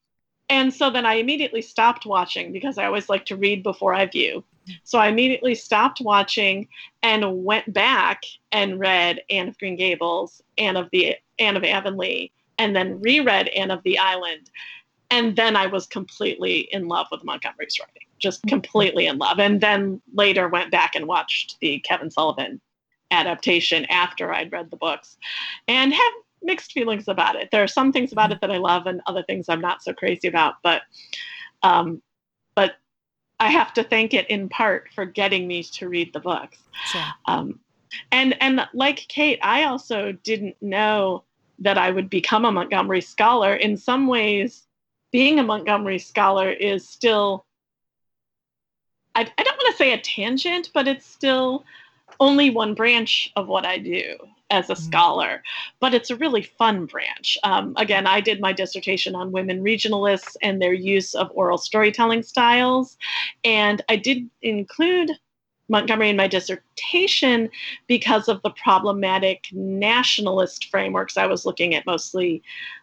and 0.50 0.74
so 0.74 0.90
then 0.90 1.06
I 1.06 1.14
immediately 1.14 1.62
stopped 1.62 2.04
watching 2.04 2.52
because 2.52 2.76
I 2.76 2.84
always 2.84 3.08
like 3.08 3.24
to 3.26 3.36
read 3.36 3.62
before 3.62 3.94
I 3.94 4.04
view. 4.04 4.44
So 4.84 4.98
I 4.98 5.08
immediately 5.08 5.54
stopped 5.54 6.00
watching 6.00 6.68
and 7.02 7.44
went 7.44 7.72
back 7.72 8.22
and 8.52 8.78
read 8.78 9.20
Anne 9.30 9.48
of 9.48 9.58
Green 9.58 9.76
Gables, 9.76 10.42
Anne 10.58 10.76
of 10.76 10.88
the 10.92 11.16
Anne 11.38 11.56
of 11.56 11.64
Avonlea, 11.64 12.30
and 12.58 12.76
then 12.76 13.00
reread 13.00 13.48
Anne 13.48 13.70
of 13.70 13.82
the 13.82 13.98
Island. 13.98 14.50
And 15.10 15.34
then 15.34 15.56
I 15.56 15.66
was 15.66 15.86
completely 15.86 16.68
in 16.72 16.86
love 16.86 17.08
with 17.10 17.24
Montgomery's 17.24 17.78
writing, 17.80 18.06
just 18.18 18.42
mm-hmm. 18.42 18.50
completely 18.50 19.06
in 19.06 19.18
love. 19.18 19.40
And 19.40 19.60
then 19.60 20.00
later 20.14 20.48
went 20.48 20.70
back 20.70 20.94
and 20.94 21.06
watched 21.06 21.58
the 21.60 21.80
Kevin 21.80 22.10
Sullivan 22.10 22.60
adaptation 23.10 23.86
after 23.86 24.32
I'd 24.32 24.52
read 24.52 24.70
the 24.70 24.76
books 24.76 25.16
and 25.66 25.92
have 25.92 26.12
mixed 26.42 26.72
feelings 26.72 27.08
about 27.08 27.36
it. 27.36 27.50
There 27.50 27.62
are 27.62 27.68
some 27.68 27.92
things 27.92 28.12
about 28.12 28.32
it 28.32 28.40
that 28.40 28.50
I 28.50 28.58
love 28.58 28.86
and 28.86 29.00
other 29.06 29.22
things 29.22 29.48
I'm 29.48 29.60
not 29.60 29.82
so 29.82 29.92
crazy 29.92 30.28
about, 30.28 30.54
but 30.62 30.82
um, 31.62 32.02
but 32.54 32.76
I 33.40 33.48
have 33.48 33.72
to 33.74 33.82
thank 33.82 34.14
it 34.14 34.28
in 34.28 34.48
part 34.48 34.90
for 34.94 35.04
getting 35.04 35.48
me 35.48 35.62
to 35.62 35.88
read 35.88 36.12
the 36.12 36.20
books. 36.20 36.58
Sure. 36.84 37.04
Um, 37.26 37.58
and 38.12 38.40
and 38.40 38.68
like 38.74 39.06
Kate, 39.08 39.40
I 39.42 39.64
also 39.64 40.12
didn't 40.12 40.56
know 40.60 41.24
that 41.58 41.78
I 41.78 41.90
would 41.90 42.08
become 42.08 42.44
a 42.44 42.52
Montgomery 42.52 43.00
scholar. 43.00 43.54
In 43.54 43.76
some 43.76 44.06
ways, 44.06 44.66
being 45.10 45.38
a 45.38 45.42
Montgomery 45.42 45.98
scholar 45.98 46.50
is 46.50 46.88
still 46.88 47.46
I, 49.14 49.22
I 49.22 49.42
don't 49.42 49.56
want 49.56 49.72
to 49.72 49.76
say 49.76 49.92
a 49.92 50.00
tangent, 50.00 50.70
but 50.72 50.86
it's 50.86 51.06
still 51.06 51.64
only 52.20 52.50
one 52.50 52.74
branch 52.74 53.32
of 53.34 53.48
what 53.48 53.66
I 53.66 53.78
do 53.78 54.16
as 54.50 54.68
a 54.68 54.74
mm-hmm. 54.74 54.82
scholar, 54.82 55.42
but 55.80 55.94
it's 55.94 56.10
a 56.10 56.16
really 56.16 56.42
fun 56.42 56.86
branch. 56.86 57.38
Um, 57.44 57.74
again, 57.76 58.06
I 58.06 58.20
did 58.20 58.40
my 58.40 58.52
dissertation 58.52 59.14
on 59.14 59.32
women 59.32 59.62
regionalists 59.62 60.36
and 60.42 60.60
their 60.60 60.72
use 60.72 61.14
of 61.14 61.30
oral 61.34 61.58
storytelling 61.58 62.22
styles. 62.22 62.96
And 63.44 63.82
I 63.88 63.96
did 63.96 64.28
include 64.42 65.12
Montgomery 65.68 66.10
in 66.10 66.16
my 66.16 66.26
dissertation 66.26 67.48
because 67.86 68.28
of 68.28 68.42
the 68.42 68.50
problematic 68.50 69.46
nationalist 69.52 70.68
frameworks 70.68 71.16
I 71.16 71.26
was 71.26 71.46
looking 71.46 71.74
at, 71.74 71.86
mostly 71.86 72.42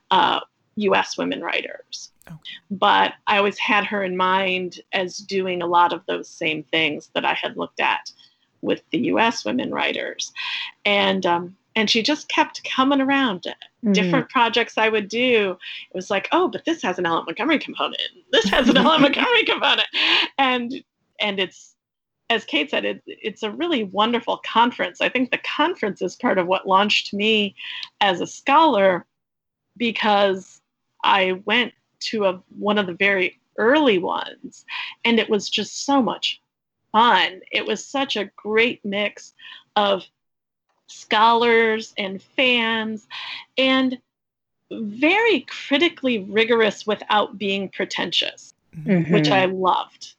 uh, 0.09 0.39
US 0.77 1.17
women 1.17 1.41
writers. 1.41 2.11
Okay. 2.27 2.37
But 2.71 3.13
I 3.27 3.37
always 3.37 3.57
had 3.57 3.85
her 3.85 4.03
in 4.03 4.15
mind 4.15 4.81
as 4.93 5.17
doing 5.17 5.61
a 5.61 5.67
lot 5.67 5.93
of 5.93 6.05
those 6.07 6.29
same 6.29 6.63
things 6.63 7.09
that 7.13 7.25
I 7.25 7.33
had 7.33 7.57
looked 7.57 7.79
at 7.79 8.11
with 8.61 8.81
the 8.91 8.99
U.S. 8.99 9.45
women 9.45 9.71
writers, 9.71 10.31
and 10.85 11.25
um, 11.25 11.55
and 11.75 11.89
she 11.89 12.01
just 12.01 12.27
kept 12.29 12.63
coming 12.63 13.01
around. 13.01 13.43
Mm-hmm. 13.43 13.91
Different 13.93 14.29
projects 14.29 14.77
I 14.77 14.89
would 14.89 15.07
do, 15.07 15.57
it 15.91 15.95
was 15.95 16.09
like, 16.09 16.27
oh, 16.31 16.47
but 16.47 16.65
this 16.65 16.81
has 16.81 16.97
an 16.97 17.05
L.M. 17.05 17.25
Montgomery 17.25 17.59
component. 17.59 18.01
This 18.31 18.49
has 18.49 18.67
an 18.69 18.77
L.M. 18.77 19.01
Montgomery 19.03 19.43
component, 19.43 19.87
and 20.37 20.73
and 21.19 21.39
it's 21.39 21.75
as 22.29 22.43
Kate 22.43 22.69
said, 22.69 22.83
it, 22.83 23.01
it's 23.05 23.43
a 23.43 23.51
really 23.51 23.83
wonderful 23.83 24.41
conference. 24.45 24.99
I 24.99 25.09
think 25.09 25.31
the 25.31 25.37
conference 25.37 26.01
is 26.01 26.15
part 26.15 26.37
of 26.37 26.47
what 26.47 26.67
launched 26.67 27.13
me 27.13 27.55
as 28.01 28.19
a 28.19 28.27
scholar 28.27 29.05
because 29.77 30.61
I 31.03 31.41
went 31.45 31.73
to 31.99 32.25
a, 32.25 32.43
one 32.57 32.77
of 32.77 32.87
the 32.87 32.93
very 32.93 33.39
early 33.57 33.97
ones 33.97 34.65
and 35.05 35.19
it 35.19 35.29
was 35.29 35.49
just 35.49 35.85
so 35.85 36.01
much 36.01 36.41
fun. 36.97 37.41
It 37.51 37.65
was 37.67 37.85
such 37.85 38.15
a 38.15 38.31
great 38.35 38.83
mix 38.83 39.33
of 39.75 40.03
scholars 40.87 41.93
and 41.95 42.19
fans 42.21 43.07
and 43.55 43.99
very 44.71 45.41
critically 45.41 46.19
rigorous 46.19 46.87
without 46.87 47.37
being 47.37 47.69
pretentious, 47.69 48.55
mm-hmm. 48.75 49.13
which 49.13 49.29
I 49.29 49.45
loved. 49.45 50.15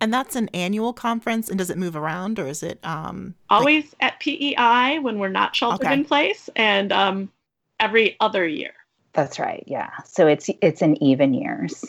And 0.00 0.14
that's 0.14 0.36
an 0.36 0.48
annual 0.54 0.92
conference, 0.92 1.48
and 1.48 1.58
does 1.58 1.68
it 1.68 1.76
move 1.76 1.96
around, 1.96 2.38
or 2.38 2.46
is 2.46 2.62
it 2.62 2.78
um, 2.84 3.34
always 3.50 3.92
like... 4.00 4.12
at 4.12 4.20
PEI 4.20 5.00
when 5.00 5.18
we're 5.18 5.28
not 5.28 5.56
sheltered 5.56 5.86
okay. 5.86 5.94
in 5.94 6.04
place, 6.04 6.48
and 6.54 6.92
um, 6.92 7.32
every 7.80 8.16
other 8.20 8.46
year? 8.46 8.74
That's 9.14 9.40
right. 9.40 9.64
Yeah. 9.66 9.90
So 10.04 10.28
it's 10.28 10.48
it's 10.62 10.80
in 10.80 11.02
even 11.02 11.34
years. 11.34 11.84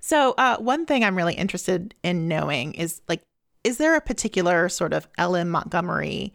So, 0.00 0.34
uh, 0.38 0.56
one 0.58 0.86
thing 0.86 1.04
I'm 1.04 1.16
really 1.16 1.34
interested 1.34 1.94
in 2.02 2.26
knowing 2.26 2.74
is 2.74 3.02
like, 3.08 3.22
is 3.62 3.76
there 3.76 3.94
a 3.94 4.00
particular 4.00 4.68
sort 4.68 4.92
of 4.92 5.06
L.M. 5.18 5.50
Montgomery, 5.50 6.32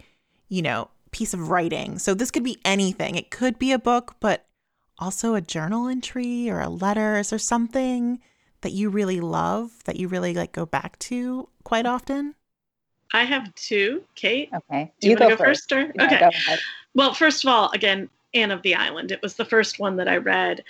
you 0.49 0.61
know, 0.61 0.89
piece 1.11 1.33
of 1.33 1.49
writing? 1.49 1.97
So, 1.97 2.13
this 2.13 2.31
could 2.31 2.43
be 2.43 2.59
anything. 2.63 3.15
It 3.15 3.31
could 3.31 3.57
be 3.57 3.71
a 3.71 3.79
book, 3.79 4.15
but 4.19 4.45
also 4.99 5.33
a 5.33 5.41
journal 5.41 5.87
entry 5.87 6.49
or 6.49 6.61
a 6.61 6.69
letter. 6.69 7.17
Is 7.17 7.31
there 7.31 7.39
something 7.39 8.19
that 8.61 8.71
you 8.71 8.89
really 8.89 9.19
love 9.19 9.83
that 9.85 9.97
you 9.97 10.07
really 10.07 10.33
like 10.33 10.51
go 10.51 10.65
back 10.65 10.97
to 10.99 11.49
quite 11.63 11.85
often? 11.85 12.35
I 13.13 13.23
have 13.23 13.53
two, 13.55 14.03
Kate. 14.15 14.49
Okay. 14.53 14.91
Do 14.99 15.07
you, 15.07 15.13
you 15.13 15.19
want 15.19 15.31
to 15.31 15.37
go 15.37 15.43
first, 15.43 15.71
or 15.71 15.91
yeah, 15.95 16.05
okay? 16.05 16.57
Well, 16.93 17.13
first 17.13 17.43
of 17.43 17.49
all, 17.49 17.71
again, 17.71 18.09
Anne 18.33 18.51
of 18.51 18.61
the 18.61 18.75
Island. 18.75 19.11
It 19.11 19.21
was 19.21 19.35
the 19.35 19.45
first 19.45 19.79
one 19.79 19.95
that 19.97 20.07
I 20.07 20.17
read. 20.17 20.63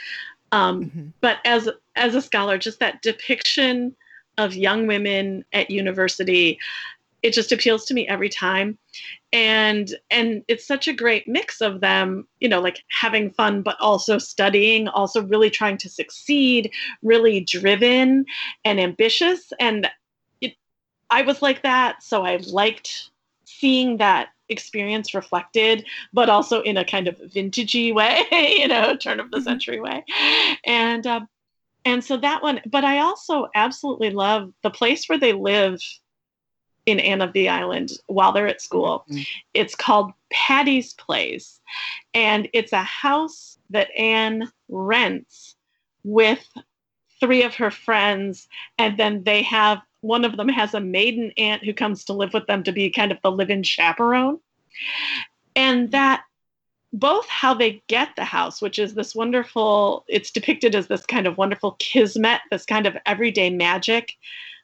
Um, 0.51 0.85
mm-hmm. 0.85 1.07
But 1.21 1.37
as 1.45 1.69
as 1.95 2.15
a 2.15 2.21
scholar, 2.21 2.57
just 2.57 2.79
that 2.79 3.01
depiction 3.01 3.95
of 4.37 4.55
young 4.55 4.87
women 4.87 5.45
at 5.53 5.71
university, 5.71 6.59
it 7.23 7.33
just 7.33 7.51
appeals 7.51 7.85
to 7.85 7.93
me 7.93 8.07
every 8.07 8.29
time. 8.29 8.77
And 9.33 9.93
and 10.11 10.43
it's 10.47 10.65
such 10.65 10.87
a 10.87 10.93
great 10.93 11.27
mix 11.27 11.59
of 11.61 11.81
them, 11.81 12.27
you 12.39 12.47
know, 12.47 12.61
like 12.61 12.83
having 12.89 13.31
fun 13.31 13.61
but 13.61 13.77
also 13.79 14.17
studying, 14.17 14.87
also 14.87 15.23
really 15.23 15.49
trying 15.49 15.77
to 15.79 15.89
succeed, 15.89 16.71
really 17.01 17.39
driven 17.39 18.25
and 18.63 18.79
ambitious. 18.79 19.51
And 19.59 19.89
it, 20.41 20.53
I 21.09 21.23
was 21.23 21.41
like 21.41 21.63
that, 21.63 22.03
so 22.03 22.23
I 22.23 22.37
liked 22.37 23.09
seeing 23.45 23.97
that 23.97 24.29
experience 24.49 25.13
reflected, 25.13 25.85
but 26.13 26.29
also 26.29 26.61
in 26.61 26.77
a 26.77 26.85
kind 26.85 27.07
of 27.07 27.17
vintagey 27.17 27.93
way, 27.93 28.21
you 28.31 28.67
know, 28.67 28.95
turn 28.95 29.19
of 29.19 29.31
the 29.31 29.37
mm-hmm. 29.37 29.45
century 29.45 29.79
way. 29.79 30.03
And 30.65 31.05
um, 31.07 31.27
and 31.85 32.03
so 32.03 32.17
that 32.17 32.41
one, 32.43 32.61
but 32.65 32.83
I 32.83 32.99
also 32.99 33.47
absolutely 33.55 34.09
love 34.09 34.51
the 34.63 34.69
place 34.69 35.07
where 35.07 35.19
they 35.19 35.33
live 35.33 35.79
in 36.85 36.99
Anne 36.99 37.21
of 37.21 37.33
the 37.33 37.49
Island 37.49 37.91
while 38.07 38.31
they're 38.31 38.47
at 38.47 38.61
school. 38.61 39.05
Mm-hmm. 39.09 39.21
It's 39.53 39.75
called 39.75 40.11
Patty's 40.31 40.93
Place, 40.93 41.61
and 42.13 42.49
it's 42.53 42.73
a 42.73 42.83
house 42.83 43.57
that 43.69 43.95
Anne 43.97 44.51
rents 44.69 45.55
with 46.03 46.45
three 47.19 47.43
of 47.43 47.55
her 47.55 47.71
friends, 47.71 48.47
and 48.77 48.97
then 48.97 49.23
they 49.23 49.41
have 49.43 49.81
one 50.01 50.23
of 50.25 50.37
them 50.37 50.49
has 50.49 50.75
a 50.75 50.79
maiden 50.79 51.31
aunt 51.37 51.63
who 51.63 51.73
comes 51.73 52.05
to 52.05 52.13
live 52.13 52.33
with 52.33 52.45
them 52.45 52.61
to 52.63 52.71
be 52.71 52.91
kind 52.91 53.11
of 53.11 53.17
the 53.23 53.31
live 53.31 53.49
in 53.49 53.63
chaperone. 53.63 54.39
And 55.55 55.91
that 55.91 56.23
both 56.95 57.27
how 57.27 57.53
they 57.53 57.83
get 57.87 58.15
the 58.15 58.23
house, 58.23 58.61
which 58.61 58.79
is 58.79 58.93
this 58.93 59.13
wonderful, 59.13 60.05
it's 60.07 60.31
depicted 60.31 60.73
as 60.75 60.87
this 60.87 61.05
kind 61.05 61.27
of 61.27 61.37
wonderful 61.37 61.75
kismet, 61.79 62.39
this 62.51 62.65
kind 62.65 62.87
of 62.87 62.95
everyday 63.05 63.49
magic 63.49 64.13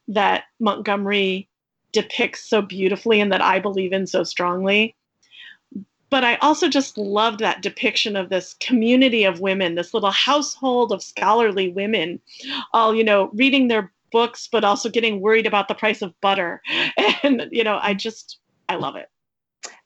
that 0.07 0.45
Montgomery 0.59 1.49
depicts 1.91 2.49
so 2.49 2.61
beautifully 2.61 3.19
and 3.19 3.33
that 3.33 3.41
I 3.41 3.59
believe 3.59 3.91
in 3.91 4.07
so 4.07 4.23
strongly. 4.23 4.95
But 6.09 6.23
I 6.23 6.35
also 6.37 6.69
just 6.69 6.97
loved 6.97 7.39
that 7.41 7.61
depiction 7.61 8.15
of 8.15 8.29
this 8.29 8.55
community 8.61 9.25
of 9.25 9.41
women, 9.41 9.75
this 9.75 9.93
little 9.93 10.11
household 10.11 10.93
of 10.93 11.03
scholarly 11.03 11.69
women, 11.69 12.21
all, 12.71 12.95
you 12.95 13.03
know, 13.03 13.29
reading 13.33 13.67
their 13.67 13.91
books, 14.09 14.47
but 14.49 14.63
also 14.63 14.89
getting 14.89 15.19
worried 15.19 15.47
about 15.47 15.67
the 15.67 15.73
price 15.73 16.01
of 16.01 16.19
butter. 16.21 16.61
And, 17.23 17.47
you 17.51 17.63
know, 17.63 17.77
I 17.81 17.93
just, 17.93 18.39
I 18.67 18.77
love 18.77 18.95
it. 18.95 19.09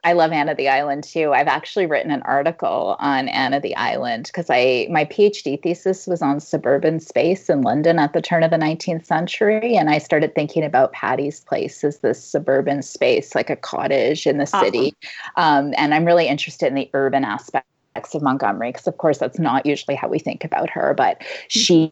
I 0.06 0.14
love 0.14 0.32
Anne 0.32 0.50
of 0.50 0.58
the 0.58 0.70
Island 0.70 1.04
too. 1.04 1.34
I've 1.34 1.48
actually 1.48 1.88
written 1.88 2.12
an 2.12 2.22
article 2.22 2.96
on 3.00 3.28
Anne 3.28 3.56
of 3.56 3.64
the 3.64 3.76
Island 3.76 4.28
because 4.28 4.52
I 4.52 4.88
my 4.92 5.04
PhD 5.04 5.60
thesis 5.60 6.06
was 6.06 6.22
on 6.22 6.40
suburban 6.40 7.00
space 7.00 7.50
in 7.50 7.64
London 7.64 7.98
at 7.98 8.14
the 8.14 8.22
turn 8.22 8.44
of 8.44 8.52
the 8.52 8.58
19th 8.58 9.08
century, 9.08 9.76
and 9.76 9.90
I 9.90 9.98
started 9.98 10.36
thinking 10.36 10.64
about 10.64 10.94
Patty's 10.94 11.40
Place 11.40 11.84
as 11.84 12.00
this 12.00 12.24
suburban 12.24 12.84
space, 12.84 13.34
like 13.34 13.50
a 13.50 13.56
cottage 13.56 14.28
in 14.28 14.38
the 14.38 14.46
city. 14.46 14.94
Awesome. 15.38 15.68
Um, 15.68 15.74
and 15.76 15.96
I'm 15.96 16.06
really 16.06 16.28
interested 16.28 16.68
in 16.68 16.76
the 16.76 16.90
urban 16.94 17.26
aspect 17.26 17.66
of 17.96 18.22
Montgomery 18.22 18.72
because 18.72 18.88
of 18.88 18.98
course 18.98 19.18
that's 19.18 19.40
not 19.40 19.66
usually 19.66 19.96
how 19.96 20.08
we 20.08 20.20
think 20.20 20.44
about 20.44 20.70
her 20.70 20.94
but 20.94 21.24
she 21.48 21.92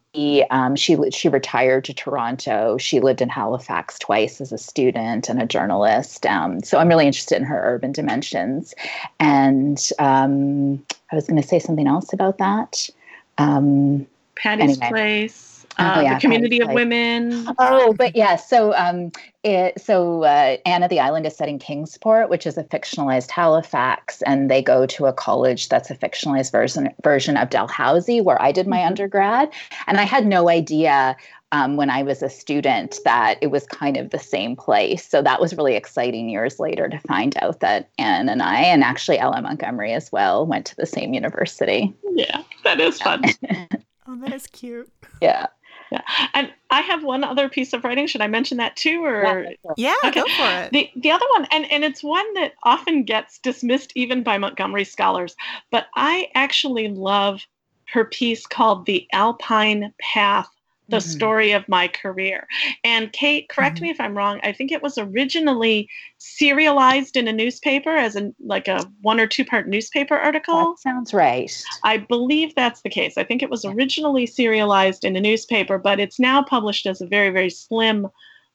um, 0.52 0.76
she 0.76 0.98
she 1.12 1.30
retired 1.30 1.86
to 1.86 1.94
Toronto. 1.94 2.78
She 2.78 3.00
lived 3.00 3.22
in 3.22 3.30
Halifax 3.30 3.98
twice 4.00 4.42
as 4.42 4.52
a 4.52 4.58
student 4.58 5.30
and 5.30 5.42
a 5.42 5.46
journalist 5.46 6.26
um, 6.26 6.62
so 6.62 6.78
I'm 6.78 6.88
really 6.90 7.08
interested 7.08 7.38
in 7.38 7.44
her 7.44 7.62
urban 7.64 7.92
dimensions. 7.92 8.74
And 9.20 9.80
um, 10.00 10.84
I 11.12 11.16
was 11.16 11.28
going 11.28 11.42
to 11.42 11.48
say 11.48 11.60
something 11.60 11.88
else 11.88 12.12
about 12.14 12.38
that. 12.40 12.90
Um, 13.38 14.06
Patty's 14.36 14.78
anyway. 14.80 14.90
Place 14.90 15.53
uh, 15.80 15.96
oh, 15.98 16.02
yeah, 16.02 16.16
the 16.16 16.22
community 16.22 16.62
of 16.62 16.72
women. 16.72 17.48
Oh, 17.58 17.94
but 17.94 18.16
yeah. 18.16 18.36
So, 18.36 18.74
um, 18.76 19.12
it, 19.44 19.82
so 19.82 20.24
uh, 20.24 20.58
Anne 20.66 20.84
of 20.84 20.90
the 20.90 21.00
Island 21.00 21.26
is 21.26 21.36
set 21.36 21.50
in 21.50 21.60
Kingsport, 21.60 22.30
which 22.30 22.46
is 22.46 22.58
a 22.58 22.64
fictionalized 22.64 23.32
Halifax, 23.32 24.22
and 24.24 24.50
they 24.50 24.62
go 24.62 24.86
to 24.86 25.06
a 25.08 25.14
college 25.14 25.70
that's 25.70 25.90
a 25.90 25.96
fictionalized 25.96 26.52
version 26.52 26.94
version 27.04 27.38
of 27.38 27.50
Dalhousie, 27.50 28.22
where 28.22 28.42
I 28.42 28.52
did 28.52 28.68
my 28.68 28.78
mm-hmm. 28.78 28.88
undergrad, 28.88 29.52
and 29.88 30.00
I 30.00 30.04
had 30.04 30.26
no 30.26 30.50
idea. 30.50 31.16
Um, 31.52 31.78
when 31.78 31.92
I 31.92 32.02
was 32.02 32.24
a 32.24 32.32
student, 32.32 32.98
that 33.06 33.38
it 33.40 33.52
was 33.52 33.68
kind 33.68 33.96
of 33.96 34.10
the 34.10 34.18
same 34.18 34.56
place. 34.56 35.08
So 35.08 35.22
that 35.22 35.40
was 35.40 35.56
really 35.56 35.76
exciting 35.76 36.28
years 36.28 36.60
later 36.60 36.90
to 36.90 36.98
find 37.02 37.38
out 37.44 37.60
that 37.60 37.92
Anne 38.00 38.28
and 38.28 38.42
I, 38.42 38.62
and 38.62 38.84
actually 38.84 39.20
L.M. 39.20 39.44
Montgomery 39.44 39.94
as 39.94 40.12
well, 40.12 40.48
went 40.48 40.66
to 40.66 40.76
the 40.78 40.88
same 40.88 41.14
university. 41.14 41.94
Yeah, 42.16 42.42
that 42.64 42.80
is 42.80 43.00
fun. 43.00 43.26
oh, 44.08 44.16
that 44.16 44.34
is 44.34 44.48
cute. 44.48 44.92
Yeah. 45.22 45.46
Yeah. 45.94 46.02
And 46.34 46.52
I 46.72 46.82
have 46.82 47.04
one 47.04 47.24
other 47.24 47.48
piece 47.50 47.72
of 47.72 47.84
writing. 47.84 48.08
Should 48.08 48.22
I 48.22 48.28
mention 48.28 48.58
that 48.58 48.76
too? 48.76 49.06
Or 49.06 49.48
yeah, 49.78 49.94
okay. 50.04 50.22
go 50.22 50.24
for 50.24 50.64
it. 50.64 50.72
The 50.72 50.90
the 50.96 51.12
other 51.12 51.26
one, 51.36 51.46
and, 51.52 51.72
and 51.72 51.84
it's 51.84 52.04
one 52.04 52.34
that 52.34 52.54
often 52.64 53.04
gets 53.04 53.38
dismissed 53.38 53.94
even 53.96 54.24
by 54.24 54.40
Montgomery 54.40 54.86
scholars, 54.86 55.36
but 55.70 55.86
I 55.96 56.30
actually 56.34 56.88
love 56.88 57.46
her 57.90 58.06
piece 58.06 58.48
called 58.48 58.88
The 58.88 59.08
Alpine 59.14 59.94
Path 60.02 60.50
the 60.90 60.98
mm-hmm. 60.98 61.10
story 61.10 61.52
of 61.52 61.68
my 61.70 61.88
career. 61.88 62.48
And 62.84 63.12
Kate, 63.14 63.48
correct 63.50 63.78
mm-hmm. 63.78 63.84
me 63.84 63.90
if 63.92 64.02
I'm 64.02 64.18
wrong. 64.18 64.40
I 64.44 64.52
think 64.52 64.72
it 64.72 64.82
was 64.82 64.98
originally 64.98 65.90
serialized 66.18 67.16
in 67.16 67.28
a 67.28 67.34
newspaper 67.34 67.96
as 67.96 68.16
a 68.16 68.34
like 68.44 68.68
a 68.68 68.90
one 69.02 69.20
or 69.20 69.28
two 69.28 69.46
part 69.46 69.68
newspaper 69.68 70.16
article. 70.16 70.72
That 70.72 70.80
sounds 70.80 71.14
right. 71.14 71.52
I 71.84 71.98
believe 71.98 72.54
that's 72.56 72.82
the 72.82 72.90
case. 72.90 73.18
I 73.18 73.24
think 73.24 73.42
it 73.42 73.50
was 73.50 73.66
originally 73.66 74.26
serialized 74.26 75.06
in 75.06 75.16
a 75.16 75.22
newspaper, 75.22 75.78
but 75.78 76.00
it's 76.00 76.20
now 76.20 76.44
published 76.44 76.86
as 76.86 77.02
a 77.02 77.08
very 77.08 77.30
very 77.30 77.50
slim 77.50 78.08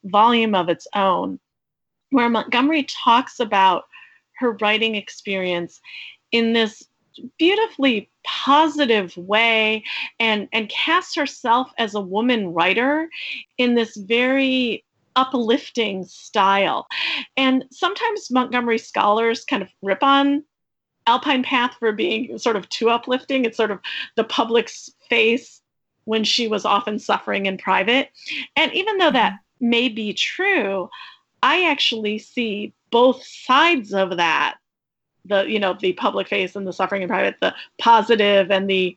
volume 0.05 0.55
of 0.55 0.69
its 0.69 0.87
own, 0.95 1.41
where 2.11 2.29
Montgomery 2.29 2.85
talks 2.85 3.41
about 3.41 3.85
her 4.37 4.53
writing 4.61 4.95
experience 4.95 5.81
in 6.31 6.53
this 6.53 6.88
beautifully 7.39 8.11
positive 8.25 9.17
way 9.17 9.85
and 10.21 10.49
and 10.53 10.69
casts 10.69 11.15
herself 11.15 11.71
as 11.79 11.95
a 11.95 12.01
woman 12.01 12.53
writer 12.53 13.09
in 13.57 13.75
this 13.75 13.97
very 13.97 14.85
uplifting 15.17 16.05
style. 16.05 16.87
And 17.37 17.65
sometimes 17.71 18.31
montgomery 18.31 18.79
scholars 18.79 19.45
kind 19.45 19.63
of 19.63 19.69
rip 19.83 20.03
on 20.03 20.45
alpine 21.07 21.43
path 21.43 21.75
for 21.79 21.93
being 21.93 22.39
sort 22.39 22.57
of 22.57 22.69
too 22.69 22.91
uplifting. 22.91 23.45
It's 23.45 23.57
sort 23.57 23.71
of 23.71 23.81
the 24.17 24.25
public's 24.25 24.91
face 25.09 25.61
when 26.05 26.25
she 26.25 26.49
was 26.49 26.65
often 26.65 26.99
suffering 26.99 27.47
in 27.47 27.59
private. 27.59 28.11
And 28.57 28.73
even 28.75 28.99
though 28.99 29.11
that 29.11 29.39
may 29.61 29.89
be 29.89 30.13
true 30.13 30.89
i 31.43 31.65
actually 31.65 32.19
see 32.19 32.73
both 32.91 33.23
sides 33.25 33.93
of 33.93 34.17
that 34.17 34.57
the 35.25 35.45
you 35.45 35.59
know 35.59 35.77
the 35.79 35.93
public 35.95 36.29
face 36.29 36.57
and 36.57 36.67
the 36.67 36.73
suffering 36.73 37.03
in 37.03 37.09
private 37.09 37.37
the 37.41 37.55
positive 37.79 38.51
and 38.51 38.69
the 38.69 38.97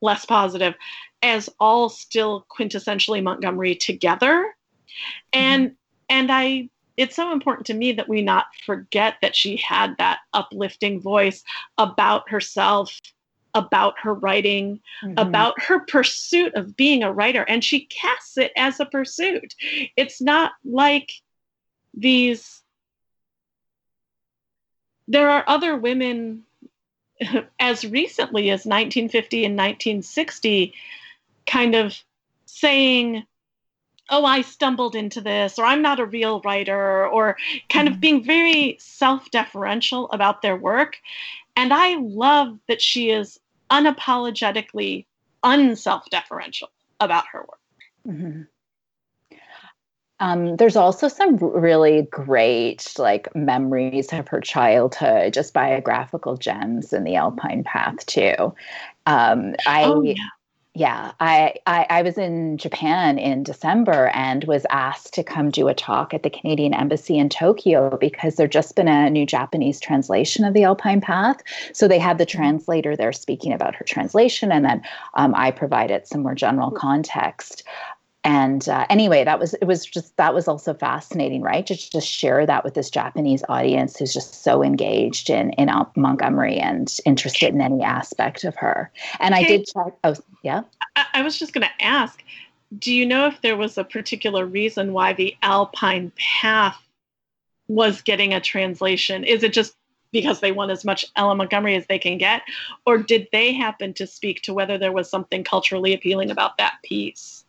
less 0.00 0.24
positive 0.24 0.74
as 1.22 1.48
all 1.58 1.88
still 1.88 2.46
quintessentially 2.56 3.22
montgomery 3.22 3.74
together 3.74 4.54
and 5.32 5.68
mm-hmm. 5.68 5.74
and 6.10 6.32
i 6.32 6.68
it's 6.96 7.16
so 7.16 7.30
important 7.30 7.66
to 7.66 7.74
me 7.74 7.92
that 7.92 8.08
we 8.08 8.22
not 8.22 8.46
forget 8.64 9.16
that 9.20 9.36
she 9.36 9.56
had 9.56 9.94
that 9.98 10.20
uplifting 10.32 11.00
voice 11.00 11.42
about 11.78 12.28
herself 12.30 13.00
about 13.54 13.94
her 13.98 14.14
writing 14.14 14.80
mm-hmm. 15.02 15.14
about 15.16 15.60
her 15.62 15.80
pursuit 15.80 16.54
of 16.54 16.76
being 16.76 17.02
a 17.02 17.12
writer 17.12 17.42
and 17.48 17.64
she 17.64 17.86
casts 17.86 18.36
it 18.36 18.52
as 18.56 18.80
a 18.80 18.86
pursuit 18.86 19.54
it's 19.96 20.20
not 20.20 20.52
like 20.64 21.10
these 21.94 22.62
there 25.08 25.30
are 25.30 25.44
other 25.46 25.76
women 25.76 26.42
as 27.60 27.84
recently 27.84 28.50
as 28.50 28.66
1950 28.66 29.44
and 29.44 29.56
1960 29.56 30.74
kind 31.46 31.74
of 31.74 31.96
saying 32.46 33.24
oh 34.10 34.24
i 34.24 34.42
stumbled 34.42 34.94
into 34.94 35.20
this 35.20 35.58
or 35.58 35.64
i'm 35.64 35.82
not 35.82 36.00
a 36.00 36.06
real 36.06 36.40
writer 36.42 37.06
or 37.06 37.36
kind 37.68 37.88
mm-hmm. 37.88 37.94
of 37.94 38.00
being 38.00 38.24
very 38.24 38.76
self-deferential 38.80 40.10
about 40.10 40.42
their 40.42 40.56
work 40.56 40.96
and 41.56 41.72
i 41.72 41.96
love 41.96 42.58
that 42.68 42.82
she 42.82 43.10
is 43.10 43.40
unapologetically 43.70 45.06
unself-deferential 45.42 46.68
about 47.00 47.24
her 47.32 47.40
work 47.40 47.60
mm-hmm. 48.06 48.42
Um, 50.18 50.56
there's 50.56 50.76
also 50.76 51.08
some 51.08 51.36
really 51.36 52.02
great 52.10 52.94
like 52.98 53.34
memories 53.34 54.12
of 54.12 54.28
her 54.28 54.40
childhood, 54.40 55.34
just 55.34 55.52
biographical 55.52 56.36
gems 56.36 56.92
in 56.92 57.04
the 57.04 57.16
Alpine 57.16 57.64
Path 57.64 58.04
too. 58.06 58.54
Um, 59.04 59.54
I 59.66 59.84
oh, 59.84 60.02
yeah. 60.02 60.14
yeah, 60.74 61.12
I, 61.20 61.56
I 61.66 61.86
I 61.90 62.02
was 62.02 62.16
in 62.16 62.56
Japan 62.56 63.18
in 63.18 63.42
December 63.42 64.10
and 64.14 64.44
was 64.44 64.64
asked 64.70 65.12
to 65.14 65.22
come 65.22 65.50
do 65.50 65.68
a 65.68 65.74
talk 65.74 66.14
at 66.14 66.22
the 66.22 66.30
Canadian 66.30 66.72
Embassy 66.72 67.18
in 67.18 67.28
Tokyo 67.28 67.98
because 67.98 68.36
there'd 68.36 68.52
just 68.52 68.74
been 68.74 68.88
a 68.88 69.10
new 69.10 69.26
Japanese 69.26 69.80
translation 69.80 70.46
of 70.46 70.54
the 70.54 70.64
Alpine 70.64 71.02
Path. 71.02 71.42
So 71.74 71.86
they 71.86 71.98
had 71.98 72.16
the 72.16 72.24
mm-hmm. 72.24 72.38
translator 72.38 72.96
there 72.96 73.12
speaking 73.12 73.52
about 73.52 73.74
her 73.74 73.84
translation, 73.84 74.50
and 74.50 74.64
then 74.64 74.82
um, 75.12 75.34
I 75.34 75.50
provided 75.50 76.06
some 76.06 76.22
more 76.22 76.34
general 76.34 76.70
context 76.70 77.64
and 78.26 78.68
uh, 78.68 78.84
anyway 78.90 79.22
that 79.24 79.38
was 79.38 79.54
it 79.54 79.64
was 79.66 79.86
just 79.86 80.16
that 80.16 80.34
was 80.34 80.48
also 80.48 80.74
fascinating 80.74 81.40
right 81.40 81.66
to 81.66 81.76
just 81.76 82.08
share 82.08 82.44
that 82.44 82.64
with 82.64 82.74
this 82.74 82.90
japanese 82.90 83.42
audience 83.48 83.96
who's 83.96 84.12
just 84.12 84.42
so 84.42 84.62
engaged 84.62 85.30
in 85.30 85.50
in 85.52 85.70
montgomery 85.96 86.58
and 86.58 86.98
interested 87.06 87.54
in 87.54 87.60
any 87.60 87.82
aspect 87.82 88.44
of 88.44 88.54
her 88.56 88.90
and 89.20 89.32
okay. 89.32 89.44
i 89.44 89.46
did 89.46 89.66
check 89.66 89.94
oh 90.04 90.14
yeah 90.42 90.62
I, 90.96 91.06
I 91.14 91.22
was 91.22 91.38
just 91.38 91.52
going 91.52 91.66
to 91.66 91.84
ask 91.84 92.22
do 92.78 92.92
you 92.92 93.06
know 93.06 93.28
if 93.28 93.40
there 93.42 93.56
was 93.56 93.78
a 93.78 93.84
particular 93.84 94.44
reason 94.44 94.92
why 94.92 95.12
the 95.12 95.36
alpine 95.42 96.10
path 96.18 96.76
was 97.68 98.02
getting 98.02 98.34
a 98.34 98.40
translation 98.40 99.22
is 99.24 99.44
it 99.44 99.52
just 99.52 99.76
because 100.12 100.40
they 100.40 100.52
want 100.52 100.70
as 100.70 100.84
much 100.84 101.04
L.M. 101.16 101.36
Montgomery 101.36 101.74
as 101.74 101.86
they 101.88 101.98
can 101.98 102.16
get? 102.16 102.40
Or 102.86 102.96
did 102.96 103.28
they 103.32 103.52
happen 103.52 103.92
to 103.94 104.06
speak 104.06 104.40
to 104.42 104.54
whether 104.54 104.78
there 104.78 104.92
was 104.92 105.10
something 105.10 105.44
culturally 105.44 105.92
appealing 105.92 106.30
about 106.30 106.56
that 106.56 106.76
piece? 106.82 107.44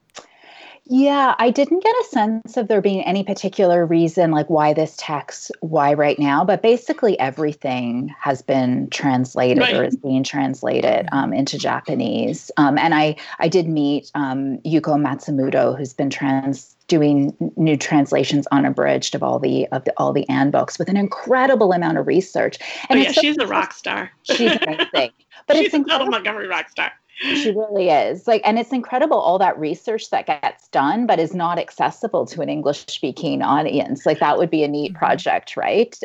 Yeah, 0.89 1.36
I 1.38 1.50
didn't 1.50 1.84
get 1.84 1.93
a 1.95 2.04
sense 2.06 2.56
of 2.56 2.69
there 2.69 2.82
being 2.82 3.04
any 3.04 3.23
particular 3.23 3.86
reason, 3.86 4.32
like 4.32 4.50
why 4.50 4.73
this 4.73 4.95
text, 4.97 5.52
why 5.60 5.93
right 5.93 6.17
now, 6.17 6.45
but 6.45 6.62
basically 6.62 7.19
everything 7.19 8.13
has 8.19 8.41
been 8.41 8.89
translated 8.89 9.60
right. 9.60 9.76
or 9.76 9.84
is 9.84 9.97
being 9.97 10.23
translated 10.23 11.08
um, 11.12 11.34
into 11.34 11.58
Japanese. 11.58 12.52
Um, 12.56 12.78
and 12.78 12.95
I, 12.95 13.17
I 13.39 13.50
did 13.50 13.67
meet 13.67 14.12
um, 14.15 14.60
Yuko 14.60 14.97
Matsumoto, 14.97 15.78
who's 15.78 15.93
been 15.93 16.10
trans 16.10 16.76
doing 16.88 17.36
new 17.58 17.76
translations 17.76 18.47
unabridged 18.54 19.13
of 19.13 19.21
all 19.21 19.39
the 19.39 19.67
of 19.73 19.84
the, 19.84 19.93
all 19.97 20.13
the 20.13 20.28
Anne 20.30 20.52
books 20.52 20.80
with 20.80 20.88
an 20.88 20.95
incredible 20.95 21.73
amount 21.73 21.97
of 21.97 22.08
research. 22.08 22.58
And 22.89 22.97
oh, 22.97 23.04
yeah, 23.04 23.12
she's 23.12 23.38
a 23.38 23.47
rock 23.47 23.73
star. 23.73 24.10
She's 24.23 24.56
amazing. 24.62 24.88
But 24.93 25.12
she's 25.58 25.65
it's 25.65 25.73
incredible. 25.73 26.12
Montgomery 26.12 26.47
rock 26.47 26.69
star 26.69 26.93
she 27.17 27.51
really 27.51 27.89
is. 27.89 28.27
Like 28.27 28.41
and 28.45 28.60
it's 28.60 28.71
incredible 28.71 29.17
all 29.17 29.39
that 29.39 29.58
research 29.60 30.10
that 30.12 30.27
gets 30.27 30.67
done 30.69 31.06
but 31.06 31.19
is 31.19 31.34
not 31.34 31.60
accessible 31.60 32.25
to 32.27 32.41
an 32.41 32.49
english 32.49 32.86
speaking 32.88 33.41
audience. 33.41 34.06
Like 34.06 34.19
that 34.19 34.38
would 34.38 34.49
be 34.49 34.63
a 34.63 34.67
neat 34.67 34.91
mm-hmm. 34.93 34.99
project 34.99 35.58
right? 35.58 35.97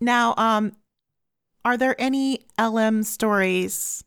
Now 0.00 0.34
um 0.36 0.72
are 1.64 1.76
there 1.76 1.94
any 1.98 2.40
lm 2.58 3.04
stories 3.04 4.04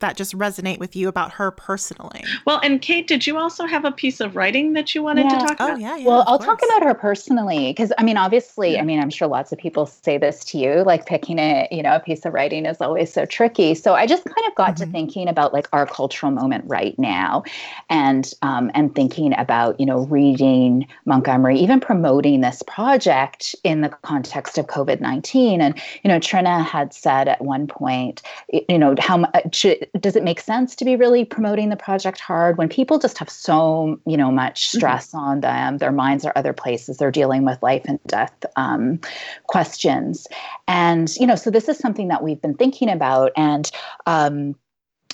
that 0.00 0.16
just 0.16 0.36
resonate 0.36 0.78
with 0.78 0.94
you 0.94 1.08
about 1.08 1.32
her 1.32 1.50
personally. 1.50 2.22
Well, 2.44 2.60
and 2.62 2.82
Kate, 2.82 3.06
did 3.06 3.26
you 3.26 3.38
also 3.38 3.64
have 3.66 3.84
a 3.86 3.90
piece 3.92 4.20
of 4.20 4.36
writing 4.36 4.74
that 4.74 4.94
you 4.94 5.02
wanted 5.02 5.24
Yeah. 5.24 5.38
to 5.38 5.44
talk 5.46 5.56
Oh 5.60 5.66
about? 5.68 5.80
yeah, 5.80 5.96
yeah. 5.96 6.04
well, 6.06 6.24
I'll 6.26 6.38
talk 6.38 6.60
about 6.62 6.82
her 6.82 6.92
personally 6.94 7.70
because 7.70 7.92
I 7.96 8.02
mean, 8.02 8.18
obviously, 8.18 8.78
I 8.78 8.82
mean, 8.82 9.00
I'm 9.00 9.08
sure 9.10 9.26
lots 9.26 9.52
of 9.52 9.58
people 9.58 9.86
say 9.86 10.18
this 10.18 10.44
to 10.46 10.58
you, 10.58 10.82
like 10.84 11.06
picking 11.06 11.38
a, 11.38 11.66
you 11.70 11.82
know, 11.82 11.94
a 11.96 12.00
piece 12.00 12.26
of 12.26 12.34
writing 12.34 12.66
is 12.66 12.80
always 12.80 13.10
so 13.12 13.24
tricky. 13.24 13.74
So 13.74 13.94
I 13.94 14.06
just 14.06 14.24
kind 14.24 14.46
of 14.46 14.54
got 14.54 14.76
to 14.78 14.86
Mhm. 14.86 14.92
thinking 14.92 15.28
about 15.28 15.54
like 15.54 15.66
our 15.72 15.86
cultural 15.86 16.30
moment 16.30 16.64
right 16.66 16.98
now, 16.98 17.42
and 17.88 18.30
um, 18.42 18.70
and 18.74 18.94
thinking 18.94 19.34
about 19.38 19.78
you 19.80 19.86
know 19.86 20.00
reading 20.06 20.86
Montgomery, 21.06 21.58
even 21.58 21.80
promoting 21.80 22.40
this 22.42 22.62
project 22.66 23.54
in 23.64 23.80
the 23.80 23.88
context 23.88 24.58
of 24.58 24.66
COVID 24.66 25.00
nineteen. 25.00 25.60
And 25.62 25.74
you 26.02 26.08
know, 26.08 26.18
Trinna 26.18 26.64
had 26.64 26.92
said 26.92 27.28
at 27.28 27.42
one 27.42 27.66
point, 27.66 28.22
you 28.68 28.78
know, 28.78 28.94
how 28.98 29.16
much 29.18 29.64
does 30.00 30.16
it 30.16 30.22
make 30.22 30.40
sense 30.40 30.74
to 30.76 30.84
be 30.84 30.96
really 30.96 31.24
promoting 31.24 31.68
the 31.68 31.76
project 31.76 32.20
hard 32.20 32.58
when 32.58 32.68
people 32.68 32.98
just 32.98 33.18
have 33.18 33.30
so 33.30 34.00
you 34.06 34.16
know 34.16 34.30
much 34.30 34.68
stress 34.68 35.14
on 35.14 35.40
them 35.40 35.78
their 35.78 35.92
minds 35.92 36.24
are 36.24 36.32
other 36.36 36.52
places 36.52 36.96
they're 36.96 37.10
dealing 37.10 37.44
with 37.44 37.62
life 37.62 37.82
and 37.86 37.98
death 38.06 38.34
um, 38.56 39.00
questions. 39.46 40.26
And 40.68 41.14
you 41.16 41.26
know 41.26 41.36
so 41.36 41.50
this 41.50 41.68
is 41.68 41.78
something 41.78 42.08
that 42.08 42.22
we've 42.22 42.40
been 42.40 42.54
thinking 42.54 42.90
about 42.90 43.32
and 43.36 43.70
um, 44.06 44.54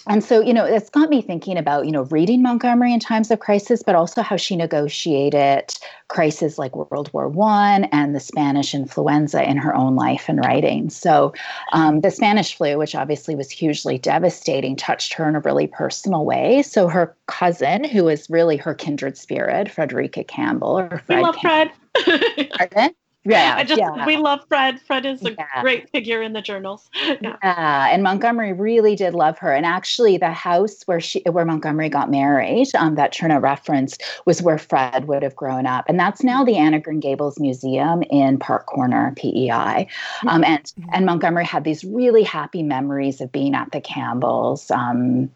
and 0.06 0.24
so 0.24 0.40
you 0.40 0.52
know 0.52 0.64
it's 0.64 0.90
got 0.90 1.08
me 1.08 1.22
thinking 1.22 1.56
about 1.56 1.86
you 1.86 1.92
know 1.92 2.02
reading 2.04 2.42
montgomery 2.42 2.92
in 2.92 3.00
times 3.00 3.30
of 3.30 3.38
crisis 3.38 3.82
but 3.82 3.94
also 3.94 4.22
how 4.22 4.36
she 4.36 4.56
negotiated 4.56 5.72
crises 6.08 6.58
like 6.58 6.74
world 6.74 7.12
war 7.12 7.28
one 7.28 7.84
and 7.84 8.14
the 8.14 8.20
spanish 8.20 8.74
influenza 8.74 9.48
in 9.48 9.56
her 9.56 9.74
own 9.74 9.96
life 9.96 10.28
and 10.28 10.38
writing. 10.44 10.90
So 10.90 11.32
um, 11.72 12.00
the 12.00 12.10
spanish 12.10 12.56
flu 12.56 12.78
which 12.78 12.94
obviously 12.94 13.34
was 13.34 13.50
hugely 13.50 13.98
devastating 13.98 14.76
touched 14.76 15.14
her 15.14 15.28
in 15.28 15.36
a 15.36 15.40
really 15.40 15.66
personal 15.66 16.24
way. 16.24 16.62
So 16.62 16.88
her 16.88 17.16
cousin 17.26 17.84
who 17.84 18.04
was 18.04 18.28
really 18.28 18.56
her 18.56 18.74
kindred 18.74 19.16
spirit 19.16 19.70
frederica 19.70 20.24
campbell 20.24 20.78
or 20.78 20.88
We 20.90 20.98
fred 20.98 21.22
love 21.22 21.36
Fred. 21.36 21.70
Yeah 23.24 23.54
I 23.56 23.64
just 23.64 23.78
yeah. 23.78 24.04
we 24.06 24.16
love 24.16 24.40
Fred. 24.48 24.80
Fred 24.80 25.06
is 25.06 25.24
a 25.24 25.30
Yeah. 25.32 25.60
great 25.62 25.88
figure 25.90 26.22
in 26.22 26.32
the 26.32 26.42
journals. 26.42 26.90
Yeah. 27.20 27.36
Yeah, 27.42 27.88
and 27.92 28.02
Montgomery 28.02 28.52
really 28.52 28.96
did 28.96 29.14
love 29.14 29.38
her. 29.38 29.52
And 29.52 29.64
actually, 29.66 30.16
the 30.16 30.30
house 30.32 30.82
where 30.86 30.98
she, 31.00 31.20
where 31.30 31.44
Montgomery 31.44 31.88
got 31.88 32.10
married, 32.10 32.68
um, 32.76 32.94
that 32.96 33.12
Trinna 33.12 33.40
referenced, 33.40 34.02
was 34.24 34.42
where 34.42 34.58
Fred 34.58 35.06
would 35.06 35.22
have 35.22 35.36
grown 35.36 35.66
up, 35.66 35.84
and 35.88 36.00
that's 36.00 36.22
now 36.24 36.42
the 36.44 36.56
Anne 36.56 36.74
of 36.74 36.82
Green 36.82 37.00
Gables 37.00 37.38
Museum 37.38 38.02
in 38.10 38.38
Park 38.38 38.66
Corner, 38.66 39.12
PEI. 39.16 39.86
Um, 40.26 40.42
and 40.44 40.72
and 40.92 41.06
Montgomery 41.06 41.44
had 41.44 41.64
these 41.64 41.84
really 41.84 42.22
happy 42.22 42.62
memories 42.62 43.20
of 43.20 43.30
being 43.30 43.54
at 43.54 43.70
the 43.72 43.80
Campbells. 43.80 44.70
Um, 44.70 45.30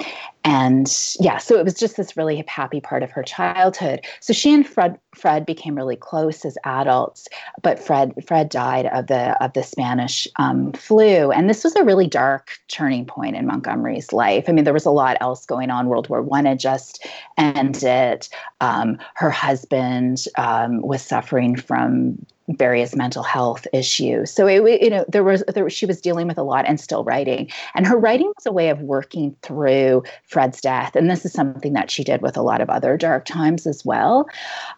and 0.46 0.86
yeah, 1.18 1.38
so 1.38 1.58
it 1.58 1.64
was 1.64 1.74
just 1.74 1.96
this 1.96 2.16
really 2.16 2.44
happy 2.46 2.80
part 2.80 3.02
of 3.02 3.10
her 3.10 3.24
childhood. 3.24 4.06
So 4.20 4.32
she 4.32 4.54
and 4.54 4.64
Fred 4.64 4.96
Fred 5.12 5.44
became 5.44 5.74
really 5.74 5.96
close 5.96 6.44
as 6.44 6.56
adults, 6.62 7.26
but 7.62 7.80
Fred 7.80 8.14
Fred 8.24 8.48
died 8.48 8.86
of 8.86 9.08
the 9.08 9.42
of 9.42 9.54
the 9.54 9.64
Spanish 9.64 10.28
um, 10.36 10.70
flu, 10.72 11.32
and 11.32 11.50
this 11.50 11.64
was 11.64 11.74
a 11.74 11.82
really 11.82 12.06
dark 12.06 12.60
turning 12.68 13.04
point 13.04 13.34
in 13.34 13.44
Montgomery's 13.44 14.12
life. 14.12 14.44
I 14.46 14.52
mean, 14.52 14.62
there 14.62 14.72
was 14.72 14.86
a 14.86 14.90
lot 14.92 15.16
else 15.20 15.44
going 15.44 15.70
on. 15.70 15.88
World 15.88 16.08
War 16.08 16.22
One 16.22 16.44
had 16.44 16.60
just 16.60 17.04
ended. 17.36 18.28
Um, 18.60 18.98
her 19.14 19.30
husband 19.30 20.26
um, 20.38 20.80
was 20.80 21.02
suffering 21.02 21.56
from 21.56 22.24
various 22.50 22.94
mental 22.94 23.22
health 23.22 23.66
issues. 23.72 24.30
So 24.30 24.46
it, 24.46 24.82
you 24.82 24.90
know, 24.90 25.04
there 25.08 25.24
was 25.24 25.42
there, 25.52 25.68
she 25.68 25.86
was 25.86 26.00
dealing 26.00 26.28
with 26.28 26.38
a 26.38 26.42
lot 26.42 26.64
and 26.66 26.80
still 26.80 27.04
writing. 27.04 27.50
And 27.74 27.86
her 27.86 27.98
writing 27.98 28.32
was 28.36 28.46
a 28.46 28.52
way 28.52 28.68
of 28.68 28.80
working 28.82 29.36
through 29.42 30.04
Fred's 30.24 30.60
death. 30.60 30.94
And 30.94 31.10
this 31.10 31.24
is 31.24 31.32
something 31.32 31.72
that 31.72 31.90
she 31.90 32.04
did 32.04 32.22
with 32.22 32.36
a 32.36 32.42
lot 32.42 32.60
of 32.60 32.70
other 32.70 32.96
dark 32.96 33.24
times 33.24 33.66
as 33.66 33.84
well. 33.84 34.28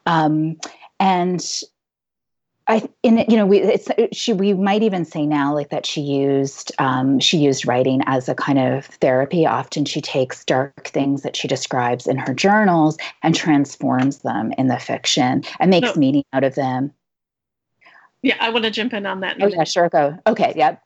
Um, 0.07 0.57
and 0.99 1.45
I, 2.69 2.87
in 3.03 3.25
you 3.29 3.37
know, 3.37 3.47
we 3.47 3.61
it's 3.61 3.89
she. 4.13 4.35
We 4.35 4.53
might 4.53 4.83
even 4.83 5.07
say 5.07 5.25
now, 5.25 5.55
like 5.55 5.71
that 5.71 5.87
she 5.87 6.03
used 6.03 6.71
um, 6.79 7.19
she 7.19 7.39
used 7.39 7.67
writing 7.67 8.03
as 8.05 8.29
a 8.29 8.35
kind 8.35 8.59
of 8.59 8.85
therapy. 8.87 9.47
Often, 9.47 9.87
she 9.87 10.03
takes 10.03 10.45
dark 10.45 10.89
things 10.89 11.23
that 11.23 11.35
she 11.35 11.49
describes 11.49 12.07
in 12.07 12.19
her 12.19 12.35
journals 12.35 12.99
and 13.23 13.35
transforms 13.35 14.19
them 14.19 14.53
in 14.59 14.69
the 14.69 14.79
fiction 14.79 15.45
and 15.61 15.71
makes 15.71 15.95
No. 15.95 16.01
meaning 16.01 16.25
out 16.35 16.45
of 16.45 16.57
them. 16.57 16.93
Yeah, 18.23 18.37
I 18.41 18.51
want 18.51 18.65
to 18.65 18.71
jump 18.71 18.93
in 18.95 19.07
on 19.07 19.21
that. 19.21 19.37
Oh 19.41 19.47
yeah, 19.47 19.65
sure. 19.65 19.89
Go. 19.89 20.17
Okay, 20.27 20.53
yeah 20.57 20.77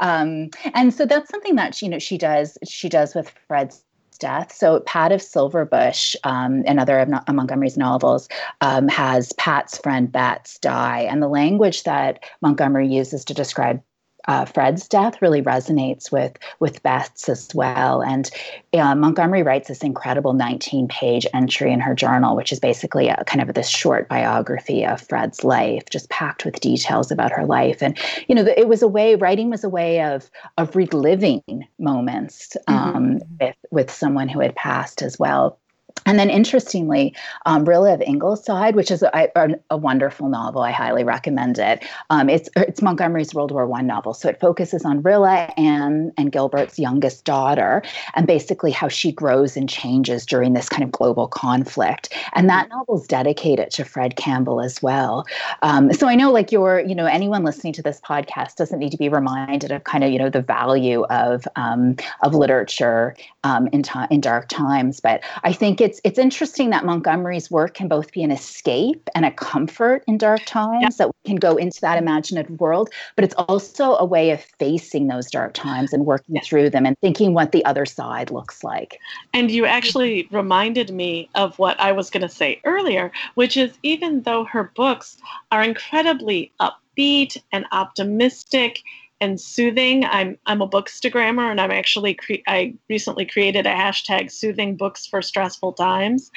Um, 0.00 0.50
and 0.74 0.92
so 0.92 1.06
that's 1.06 1.30
something 1.30 1.56
that 1.56 1.74
she, 1.74 1.86
you 1.86 1.90
know 1.90 1.98
she 1.98 2.18
does. 2.18 2.58
She 2.68 2.88
does 2.88 3.14
with 3.14 3.32
Fred's 3.46 3.84
death. 4.18 4.52
So 4.52 4.80
Pat 4.80 5.12
of 5.12 5.22
Silver 5.22 5.64
Bush, 5.64 6.14
um, 6.24 6.62
another 6.66 6.98
of 6.98 7.08
no- 7.08 7.22
Montgomery's 7.32 7.76
novels, 7.76 8.28
um, 8.60 8.86
has 8.88 9.32
Pat's 9.34 9.78
friend 9.78 10.10
Bets 10.12 10.58
die, 10.58 11.00
and 11.00 11.22
the 11.22 11.28
language 11.28 11.84
that 11.84 12.22
Montgomery 12.42 12.86
uses 12.86 13.24
to 13.24 13.34
describe. 13.34 13.82
Uh, 14.28 14.44
Fred's 14.44 14.86
death 14.86 15.20
really 15.22 15.42
resonates 15.42 16.12
with 16.12 16.38
with 16.58 16.82
Bets's 16.82 17.28
as 17.28 17.54
well, 17.54 18.02
and 18.02 18.30
uh, 18.74 18.94
Montgomery 18.94 19.42
writes 19.42 19.68
this 19.68 19.82
incredible 19.82 20.32
19 20.32 20.88
page 20.88 21.26
entry 21.34 21.72
in 21.72 21.80
her 21.80 21.94
journal, 21.94 22.36
which 22.36 22.52
is 22.52 22.60
basically 22.60 23.08
a 23.08 23.24
kind 23.24 23.40
of 23.40 23.54
this 23.54 23.68
short 23.68 24.08
biography 24.08 24.84
of 24.84 25.00
Fred's 25.00 25.42
life, 25.42 25.84
just 25.90 26.08
packed 26.10 26.44
with 26.44 26.60
details 26.60 27.10
about 27.10 27.32
her 27.32 27.44
life. 27.44 27.82
And, 27.82 27.98
you 28.28 28.34
know, 28.34 28.44
it 28.44 28.68
was 28.68 28.82
a 28.82 28.88
way, 28.88 29.14
writing 29.16 29.50
was 29.50 29.64
a 29.64 29.68
way 29.68 30.02
of, 30.02 30.30
of 30.58 30.76
reliving 30.76 31.42
moments 31.78 32.56
um, 32.68 33.20
with, 33.40 33.56
with 33.70 33.90
someone 33.90 34.28
who 34.28 34.40
had 34.40 34.54
passed 34.54 35.02
as 35.02 35.18
well. 35.18 35.58
And 36.06 36.18
then, 36.18 36.30
interestingly, 36.30 37.14
um, 37.46 37.64
Rilla 37.64 37.94
of 37.94 38.00
Ingleside, 38.00 38.74
which 38.74 38.90
is 38.90 39.02
a, 39.02 39.30
a, 39.36 39.48
a 39.70 39.76
wonderful 39.76 40.28
novel, 40.28 40.62
I 40.62 40.70
highly 40.70 41.04
recommend 41.04 41.58
it. 41.58 41.84
Um, 42.10 42.28
it's 42.28 42.48
it's 42.56 42.82
Montgomery's 42.82 43.34
World 43.34 43.50
War 43.50 43.66
One 43.66 43.86
novel, 43.86 44.14
so 44.14 44.28
it 44.28 44.40
focuses 44.40 44.84
on 44.84 45.02
Rilla 45.02 45.52
and 45.56 46.12
and 46.16 46.32
Gilbert's 46.32 46.78
youngest 46.78 47.24
daughter, 47.24 47.82
and 48.14 48.26
basically 48.26 48.70
how 48.70 48.88
she 48.88 49.12
grows 49.12 49.56
and 49.56 49.68
changes 49.68 50.24
during 50.26 50.52
this 50.52 50.68
kind 50.68 50.82
of 50.82 50.92
global 50.92 51.28
conflict. 51.28 52.14
And 52.34 52.48
that 52.48 52.68
novel 52.70 53.00
is 53.00 53.06
dedicated 53.06 53.70
to 53.72 53.84
Fred 53.84 54.16
Campbell 54.16 54.60
as 54.60 54.82
well. 54.82 55.26
Um, 55.62 55.92
so 55.92 56.08
I 56.08 56.14
know, 56.14 56.30
like 56.30 56.52
you're, 56.52 56.80
you 56.80 56.94
know, 56.94 57.06
anyone 57.06 57.44
listening 57.44 57.72
to 57.74 57.82
this 57.82 58.00
podcast 58.00 58.56
doesn't 58.56 58.78
need 58.78 58.90
to 58.92 58.98
be 58.98 59.08
reminded 59.08 59.70
of 59.70 59.84
kind 59.84 60.04
of 60.04 60.10
you 60.10 60.18
know 60.18 60.30
the 60.30 60.42
value 60.42 61.04
of 61.04 61.46
um, 61.56 61.96
of 62.22 62.34
literature 62.34 63.16
um, 63.44 63.68
in 63.72 63.82
time 63.82 64.08
in 64.10 64.20
dark 64.20 64.48
times, 64.48 65.00
but 65.00 65.22
I 65.44 65.52
think 65.52 65.79
it's 65.80 66.00
it's 66.04 66.18
interesting 66.18 66.70
that 66.70 66.84
Montgomery's 66.84 67.50
work 67.50 67.74
can 67.74 67.88
both 67.88 68.12
be 68.12 68.22
an 68.22 68.30
escape 68.30 69.08
and 69.14 69.24
a 69.24 69.30
comfort 69.30 70.04
in 70.06 70.18
dark 70.18 70.44
times 70.44 70.96
that 70.96 71.08
we 71.08 71.28
can 71.28 71.36
go 71.36 71.56
into 71.56 71.80
that 71.80 71.98
imaginative 71.98 72.60
world, 72.60 72.90
but 73.16 73.24
it's 73.24 73.34
also 73.34 73.96
a 73.96 74.04
way 74.04 74.30
of 74.30 74.40
facing 74.58 75.08
those 75.08 75.30
dark 75.30 75.54
times 75.54 75.92
and 75.92 76.06
working 76.06 76.36
Yes. 76.36 76.46
through 76.46 76.70
them 76.70 76.86
and 76.86 76.96
thinking 77.00 77.34
what 77.34 77.52
the 77.52 77.64
other 77.64 77.84
side 77.86 78.30
looks 78.30 78.62
like. 78.62 78.98
And 79.32 79.50
you 79.50 79.66
actually 79.66 80.28
reminded 80.30 80.90
me 80.90 81.28
of 81.34 81.58
what 81.58 81.78
I 81.80 81.92
was 81.92 82.10
going 82.10 82.22
to 82.22 82.28
say 82.28 82.60
earlier, 82.64 83.10
which 83.34 83.56
is 83.56 83.76
even 83.82 84.22
though 84.22 84.44
her 84.44 84.72
books 84.74 85.16
are 85.50 85.62
incredibly 85.62 86.52
upbeat 86.60 87.36
and 87.52 87.64
optimistic 87.72 88.82
and 89.20 89.40
soothing, 89.40 90.04
I'm 90.04 90.38
I'm 90.46 90.62
a 90.62 90.68
bookstagrammer, 90.68 91.50
and 91.50 91.60
I'm 91.60 91.70
actually 91.70 92.14
cre- 92.14 92.46
I 92.46 92.74
recently 92.88 93.26
created 93.26 93.66
a 93.66 93.74
hashtag 93.74 94.30
soothing 94.30 94.76
books 94.76 95.06
for 95.06 95.20
stressful 95.22 95.74
times, 95.74 96.30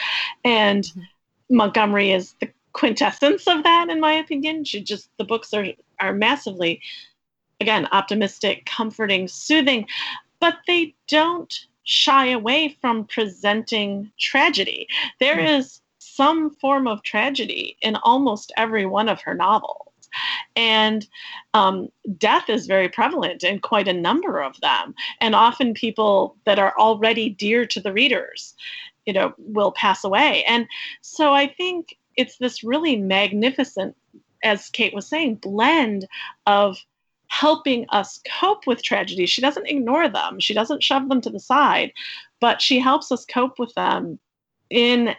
and 0.44 0.84
mm-hmm. 0.84 1.02
Montgomery 1.56 2.12
is 2.12 2.36
the 2.40 2.50
quintessence 2.74 3.48
of 3.48 3.64
that, 3.64 3.90
in 3.90 4.00
my 4.00 4.14
opinion. 4.14 4.66
She 4.66 4.82
just 4.82 5.10
the 5.18 5.24
books 5.24 5.54
are 5.54 5.68
are 6.00 6.14
massively, 6.14 6.82
again, 7.62 7.88
optimistic, 7.92 8.66
comforting, 8.66 9.28
soothing, 9.28 9.88
but 10.40 10.58
they 10.68 10.94
don't 11.08 11.68
shy 11.84 12.28
away 12.28 12.78
from 12.82 13.06
presenting 13.06 14.12
tragedy. 14.20 14.88
There 15.20 15.40
hmm. 15.40 15.48
is 15.48 15.82
some 16.00 16.50
form 16.50 16.88
of 16.88 17.02
tragedy 17.04 17.78
in 17.82 17.96
almost 17.98 18.52
every 18.58 18.86
one 18.86 19.10
of 19.10 19.22
her 19.22 19.34
novels. 19.34 19.93
And 20.56 21.08
um, 21.54 21.90
death 22.18 22.50
is 22.50 22.68
very 22.68 22.90
prevalent 22.90 23.44
in 23.44 23.60
quite 23.60 23.88
a 23.88 23.94
number 23.94 24.42
of 24.42 24.60
them. 24.62 24.94
And 25.22 25.36
often 25.36 25.74
people 25.74 26.36
that 26.46 26.60
are 26.60 26.74
already 26.78 27.30
dear 27.30 27.66
to 27.68 27.80
the 27.80 27.94
readers, 27.94 28.56
you 29.06 29.14
know, 29.14 29.34
will 29.38 29.72
pass 29.72 30.04
away. 30.04 30.44
And 30.46 30.68
so 31.02 31.34
I 31.34 31.48
think 31.48 31.98
it's 32.16 32.38
this 32.38 32.64
really 32.64 32.96
magnificent, 32.96 33.96
as 34.44 34.70
Kate 34.70 34.94
was 34.94 35.08
saying, 35.08 35.36
blend 35.36 36.08
of 36.46 36.78
helping 37.28 37.86
us 37.90 38.22
cope 38.40 38.68
with 38.68 38.84
tragedy. 38.84 39.26
She 39.26 39.42
doesn't 39.42 39.68
ignore 39.68 40.08
them, 40.08 40.40
she 40.40 40.54
doesn't 40.54 40.84
shove 40.84 41.10
them 41.10 41.22
to 41.22 41.32
the 41.32 41.40
side, 41.40 41.92
but 42.40 42.62
she 42.62 42.80
helps 42.80 43.12
us 43.12 43.26
cope 43.26 43.58
with 43.58 43.74
them 43.74 44.20
in 44.70 45.16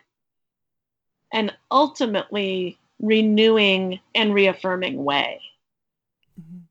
an 1.32 1.50
ultimately 1.70 2.78
renewing 3.04 4.00
and 4.14 4.34
reaffirming 4.34 5.04
way. 5.04 5.40
Mhm. 6.40 6.62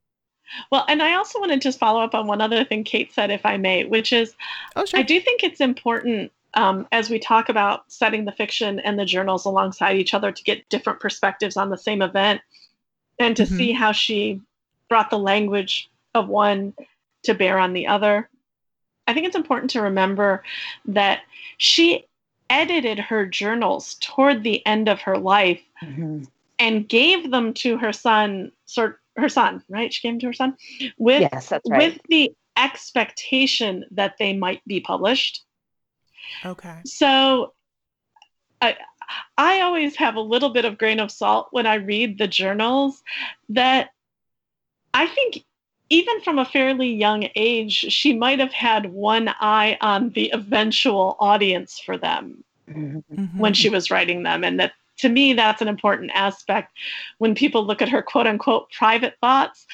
Well, 0.72 0.86
and 0.88 1.02
I 1.02 1.14
also 1.14 1.40
want 1.40 1.52
to 1.52 1.60
just 1.60 1.80
follow 1.80 2.02
up 2.02 2.16
on 2.16 2.28
one 2.28 2.42
other 2.42 2.64
thing 2.64 2.84
Kate 2.84 3.14
said, 3.14 3.32
if 3.32 3.46
I 3.46 3.58
may, 3.58 3.86
which 3.86 4.12
is 4.12 4.36
Oh, 4.76 4.86
sure. 4.86 5.00
I 5.00 5.04
do 5.04 5.20
think 5.20 5.44
it's 5.44 5.62
important 5.62 6.32
um, 6.56 6.88
as 6.92 7.10
we 7.10 7.18
talk 7.18 7.50
about 7.50 7.92
setting 7.92 8.26
the 8.26 8.32
fiction 8.32 8.80
and 8.80 9.00
the 9.00 9.06
journals 9.06 9.46
alongside 9.46 9.98
each 9.98 10.14
other 10.14 10.32
to 10.32 10.44
get 10.44 10.70
different 10.70 11.00
perspectives 11.00 11.58
on 11.58 11.72
the 11.72 11.78
same 11.78 12.04
event 12.04 12.42
and 13.18 13.36
to 13.38 13.44
Mhm. 13.44 13.58
see 13.58 13.72
how 13.72 13.92
she 13.92 14.40
brought 14.88 15.10
the 15.10 15.18
language 15.18 15.90
of 16.14 16.28
one 16.28 16.74
to 17.24 17.34
bear 17.34 17.58
on 17.58 17.74
the 17.74 17.88
other. 17.88 18.30
I 19.08 19.14
think 19.14 19.26
it's 19.26 19.36
important 19.36 19.72
to 19.72 19.82
remember 19.82 20.44
that 20.86 21.22
she 21.58 22.06
edited 22.54 23.00
her 23.00 23.26
journals 23.26 23.96
toward 23.96 24.44
the 24.44 24.66
end 24.66 24.88
of 24.88 25.02
her 25.02 25.18
life 25.18 25.62
Mhm. 25.82 26.28
and 26.60 26.88
gave 26.88 27.32
them 27.32 27.54
to 27.56 27.78
her 27.78 27.92
son, 27.92 28.52
sort 28.66 29.00
her 29.18 29.30
son, 29.30 29.64
right? 29.70 29.94
She 29.94 30.02
gave 30.02 30.14
them 30.14 30.20
to 30.20 30.28
her 30.28 30.34
son 30.34 30.58
with 30.98 31.22
Yes, 31.22 31.50
that's 31.50 31.70
right. 31.70 31.94
with 31.94 32.02
the 32.10 32.34
expectation 32.56 33.86
that 33.92 34.16
they 34.20 34.34
might 34.34 34.62
be 34.68 34.80
published. 34.80 35.44
Okay. 36.46 36.80
So 36.86 37.54
I 38.62 38.78
I 39.38 39.62
always 39.62 39.96
have 39.98 40.16
a 40.16 40.22
little 40.22 40.50
bit 40.50 40.66
of 40.66 40.78
grain 40.78 41.00
of 41.00 41.12
salt 41.12 41.50
when 41.52 41.66
I 41.66 41.76
read 41.76 42.18
the 42.18 42.28
journals 42.28 43.04
that 43.50 43.90
I 44.94 45.08
think 45.08 45.44
even 45.94 46.22
from 46.22 46.40
a 46.40 46.46
fairly 46.46 46.92
young 46.92 47.30
age, 47.36 47.86
she 47.94 48.14
might 48.14 48.40
have 48.40 48.52
had 48.52 48.92
one 48.92 49.30
eye 49.40 49.78
on 49.80 50.10
the 50.10 50.32
eventual 50.34 51.16
audience 51.20 51.80
for 51.80 51.98
them 51.98 52.44
Mhm. 52.68 53.04
Mhm. 53.12 53.38
when 53.38 53.54
she 53.54 53.70
was 53.70 53.92
writing 53.92 54.24
them. 54.24 54.44
And 54.44 54.60
that 54.60 54.74
to 55.00 55.10
me, 55.10 55.34
that's 55.34 55.62
an 55.62 55.68
important 55.68 56.12
aspect 56.14 56.78
when 57.18 57.36
people 57.36 57.66
look 57.66 57.82
at 57.82 57.90
her 57.90 58.02
quote 58.02 58.28
unquote 58.28 58.72
private 58.72 59.16
thoughts. 59.22 59.66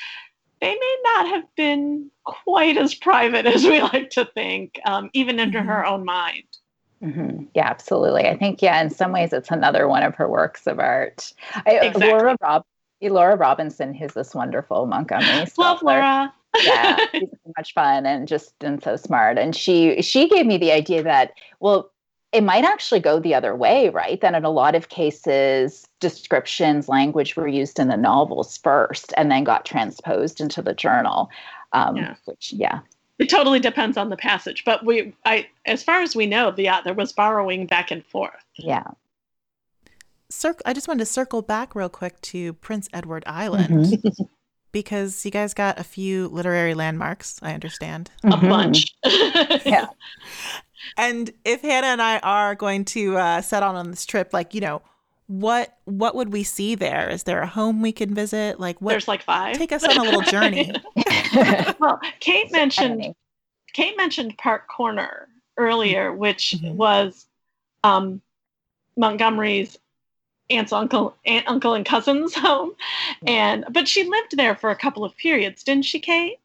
They 0.59 0.73
may 0.73 0.95
not 1.03 1.27
have 1.27 1.55
been 1.55 2.11
quite 2.25 2.77
as 2.77 2.93
private 2.95 3.45
as 3.55 3.63
we 3.63 3.81
like 3.81 4.09
to 4.11 4.25
think, 4.25 4.79
um, 4.85 5.09
even 5.13 5.39
into 5.39 5.61
her 5.61 5.85
own 5.85 6.03
mind. 6.03 6.43
Mhm. 7.01 7.47
Yeah, 7.53 7.67
absolutely. 7.67 8.27
I 8.27 8.35
think, 8.35 8.61
yeah, 8.61 8.81
in 8.81 8.89
some 8.89 9.13
ways, 9.13 9.31
it's 9.31 9.51
another 9.51 9.87
one 9.87 10.03
of 10.03 10.15
her 10.15 10.27
works 10.27 10.67
of 10.67 10.79
art. 10.79 11.31
I, 11.53 11.79
Exactly. 11.83 12.07
Laura, 12.09 12.35
Rob, 12.41 12.65
Laura 13.01 13.35
Robinson, 13.35 13.93
who's 13.93 14.13
this 14.13 14.35
wonderful 14.35 14.85
Montgomery. 14.85 15.45
Love. 15.57 15.81
Laura. 15.81 16.33
yeah, 16.63 16.97
she's 17.11 17.29
so 17.29 17.53
much 17.57 17.73
fun 17.73 18.05
and 18.05 18.27
just 18.27 18.53
and 18.61 18.83
so 18.83 18.95
smart. 18.95 19.37
And 19.37 19.55
she 19.55 20.01
she 20.01 20.27
gave 20.27 20.45
me 20.45 20.57
the 20.57 20.71
idea 20.71 21.03
that 21.03 21.33
well, 21.59 21.91
it 22.31 22.41
might 22.43 22.63
actually 22.65 22.99
go 22.99 23.19
the 23.19 23.33
other 23.33 23.55
way, 23.55 23.89
right? 23.89 24.19
That 24.21 24.35
in 24.35 24.43
a 24.43 24.49
lot 24.49 24.75
of 24.75 24.89
cases, 24.89 25.87
descriptions, 25.99 26.87
language 26.89 27.35
were 27.35 27.47
used 27.47 27.79
in 27.79 27.87
the 27.87 27.97
novels 27.97 28.57
first, 28.57 29.13
and 29.17 29.31
then 29.31 29.43
got 29.43 29.65
transposed 29.65 30.41
into 30.41 30.61
the 30.61 30.73
journal. 30.73 31.29
Um, 31.73 31.95
Yeah. 31.95 32.15
Which, 32.25 32.53
yeah, 32.53 32.79
It 33.19 33.29
totally 33.29 33.59
depends 33.59 33.97
on 33.97 34.09
the 34.09 34.17
passage, 34.17 34.63
but 34.63 34.85
we, 34.85 35.13
I, 35.25 35.47
as 35.65 35.83
far 35.83 36.01
as 36.01 36.15
we 36.15 36.25
know, 36.25 36.53
yeah, 36.57 36.81
there 36.81 36.93
was 36.93 37.11
borrowing 37.11 37.65
back 37.67 37.91
and 37.91 38.05
forth. 38.05 38.43
yeah. 38.57 38.85
Circ- 40.29 40.61
I 40.65 40.73
just 40.73 40.87
wanted 40.87 40.99
to 40.99 41.05
circle 41.05 41.41
back 41.41 41.75
real 41.75 41.89
quick 41.89 42.19
to 42.21 42.53
Prince 42.53 42.87
Edward 42.93 43.23
Island 43.25 43.69
Mhm. 43.69 44.29
because 44.71 45.25
you 45.25 45.31
guys 45.31 45.53
got 45.53 45.79
a 45.79 45.83
few 45.83 46.27
literary 46.27 46.73
landmarks, 46.75 47.39
I 47.41 47.53
understand. 47.53 48.11
A 48.23 48.27
Mhm. 48.29 48.49
bunch. 48.49 48.95
Yeah. 49.65 49.87
And 50.97 51.31
if 51.43 51.61
Hannah 51.61 51.87
and 51.87 52.01
I 52.01 52.19
are 52.19 52.55
going 52.55 52.85
to 52.85 53.17
uh, 53.17 53.41
set 53.41 53.63
out 53.63 53.75
on 53.75 53.89
this 53.91 54.05
trip, 54.05 54.29
like 54.31 54.53
you 54.53 54.61
know, 54.61 54.81
what 55.27 55.77
what 55.85 56.15
would 56.15 56.31
we 56.31 56.43
see 56.43 56.73
there? 56.75 57.09
Is 57.09 57.23
there 57.23 57.41
a 57.41 57.47
home 57.47 57.81
we 57.81 57.91
can 57.91 58.13
visit? 58.15 58.59
Like 58.59 58.79
what? 58.81 58.91
There's 58.91 59.07
like 59.07 59.21
five. 59.23 59.57
Take 59.57 59.71
us 59.71 59.83
on 59.83 59.97
a 59.97 60.03
little 60.03 60.21
journey. 60.21 60.71
well, 61.79 61.99
Kate 62.19 62.51
mentioned 62.51 63.13
Kate 63.73 63.97
mentioned 63.97 64.37
Park 64.37 64.67
Corner 64.69 65.27
earlier, 65.57 66.13
which 66.13 66.55
Mhm. 66.59 66.75
was 66.75 67.27
um, 67.83 68.21
Montgomery's 68.95 69.77
aunt's 70.49 70.73
uncle, 70.73 71.15
aunt, 71.25 71.47
uncle, 71.47 71.73
and 71.73 71.85
cousin's 71.85 72.33
home, 72.35 72.73
and 73.25 73.65
but 73.69 73.87
she 73.87 74.03
lived 74.03 74.37
there 74.37 74.55
for 74.55 74.69
a 74.69 74.75
couple 74.75 75.03
of 75.03 75.15
periods, 75.17 75.63
didn't 75.63 75.85
she, 75.85 75.99
Kate? 75.99 76.39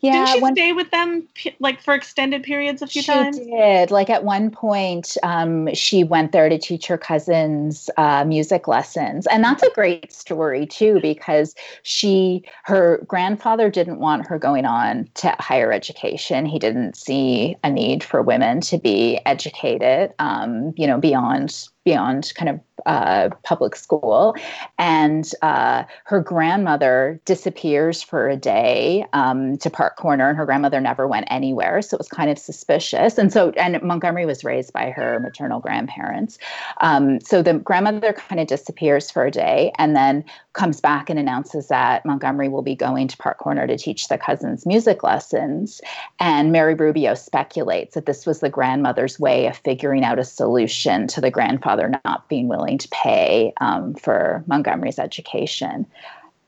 yeah. 0.00 0.12
didn't 0.12 0.28
she 0.28 0.40
when- 0.40 0.54
stay 0.54 0.72
with 0.72 0.90
them 0.90 1.28
like 1.60 1.80
for 1.80 1.94
extended 1.94 2.42
periods 2.42 2.82
a 2.82 2.86
few 2.86 3.02
she 3.02 3.10
times? 3.10 3.36
She 3.36 3.44
did. 3.44 3.90
Like 3.90 4.10
at 4.10 4.24
one 4.24 4.50
point, 4.50 5.16
um, 5.22 5.72
she 5.74 6.04
went 6.04 6.32
there 6.32 6.48
to 6.48 6.58
teach 6.58 6.86
her 6.86 6.98
cousins 6.98 7.88
uh, 7.96 8.24
music 8.24 8.68
lessons, 8.68 9.26
and 9.28 9.42
that's 9.42 9.62
a 9.62 9.70
great 9.70 10.12
story 10.12 10.66
too 10.66 11.00
because 11.00 11.54
she, 11.82 12.44
her 12.64 13.02
grandfather 13.06 13.70
didn't 13.70 13.98
want 13.98 14.26
her 14.26 14.38
going 14.38 14.64
on 14.64 15.08
to 15.14 15.34
higher 15.38 15.72
education. 15.72 16.46
He 16.46 16.58
didn't 16.58 16.96
see 16.96 17.56
a 17.62 17.70
need 17.70 18.02
for 18.02 18.22
women 18.22 18.60
to 18.62 18.78
be 18.78 19.20
educated, 19.24 20.12
um, 20.18 20.74
you 20.76 20.86
know, 20.86 20.98
beyond 20.98 21.68
beyond 21.84 22.32
kind 22.36 22.48
of 22.48 22.60
uh, 22.86 23.30
public 23.44 23.76
school. 23.76 24.34
And 24.78 25.30
uh, 25.42 25.84
her 26.04 26.20
grandmother 26.20 27.20
disappears 27.24 28.02
for 28.02 28.28
a 28.28 28.36
day 28.36 29.06
um, 29.12 29.56
to 29.58 29.70
Park 29.70 29.96
Corner, 29.96 30.28
and 30.28 30.36
her 30.36 30.46
grandmother 30.46 30.80
never 30.80 31.06
went 31.06 31.26
anywhere. 31.30 31.82
So 31.82 31.96
it 31.96 32.00
was 32.00 32.08
kind 32.08 32.30
of 32.30 32.38
suspicious. 32.38 33.18
And 33.18 33.32
so, 33.32 33.50
and 33.50 33.80
Montgomery 33.82 34.26
was 34.26 34.44
raised 34.44 34.72
by 34.72 34.90
her 34.90 35.20
maternal 35.20 35.60
grandparents. 35.60 36.38
Um, 36.80 37.20
so 37.20 37.42
the 37.42 37.54
grandmother 37.54 38.12
kind 38.12 38.40
of 38.40 38.46
disappears 38.46 39.10
for 39.10 39.24
a 39.24 39.30
day 39.30 39.72
and 39.78 39.94
then 39.94 40.24
comes 40.54 40.80
back 40.80 41.08
and 41.08 41.18
announces 41.18 41.68
that 41.68 42.04
Montgomery 42.04 42.48
will 42.48 42.62
be 42.62 42.74
going 42.74 43.08
to 43.08 43.16
Park 43.16 43.38
Corner 43.38 43.66
to 43.66 43.78
teach 43.78 44.08
the 44.08 44.18
cousins 44.18 44.66
music 44.66 45.02
lessons. 45.02 45.80
And 46.20 46.52
Mary 46.52 46.74
Rubio 46.74 47.14
speculates 47.14 47.94
that 47.94 48.06
this 48.06 48.26
was 48.26 48.40
the 48.40 48.50
grandmother's 48.50 49.18
way 49.18 49.46
of 49.46 49.56
figuring 49.56 50.04
out 50.04 50.18
a 50.18 50.24
solution 50.24 51.06
to 51.08 51.20
the 51.20 51.30
grandfather 51.30 51.71
not 52.04 52.28
being 52.28 52.48
willing 52.48 52.78
to 52.78 52.88
pay 52.88 53.52
um, 53.60 53.94
for 53.94 54.44
Montgomery's 54.46 54.98
education. 54.98 55.86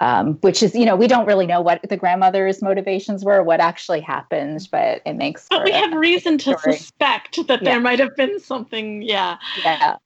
Um, 0.00 0.34
which 0.40 0.62
is, 0.62 0.74
you 0.74 0.84
know, 0.84 0.96
we 0.96 1.06
don't 1.06 1.24
really 1.24 1.46
know 1.46 1.60
what 1.62 1.80
the 1.88 1.96
grandmother's 1.96 2.60
motivations 2.60 3.24
were, 3.24 3.42
what 3.42 3.60
actually 3.60 4.00
happened, 4.00 4.68
but 4.70 5.00
it 5.06 5.14
makes. 5.14 5.46
But 5.48 5.64
we 5.64 5.70
have 5.70 5.92
reason 5.92 6.36
to 6.38 6.58
suspect 6.58 7.46
that 7.46 7.62
Yeah. 7.62 7.70
there 7.70 7.80
might 7.80 8.00
have 8.00 8.14
been 8.16 8.38
something, 8.40 9.02
yeah, 9.02 9.38
yeah. 9.62 9.96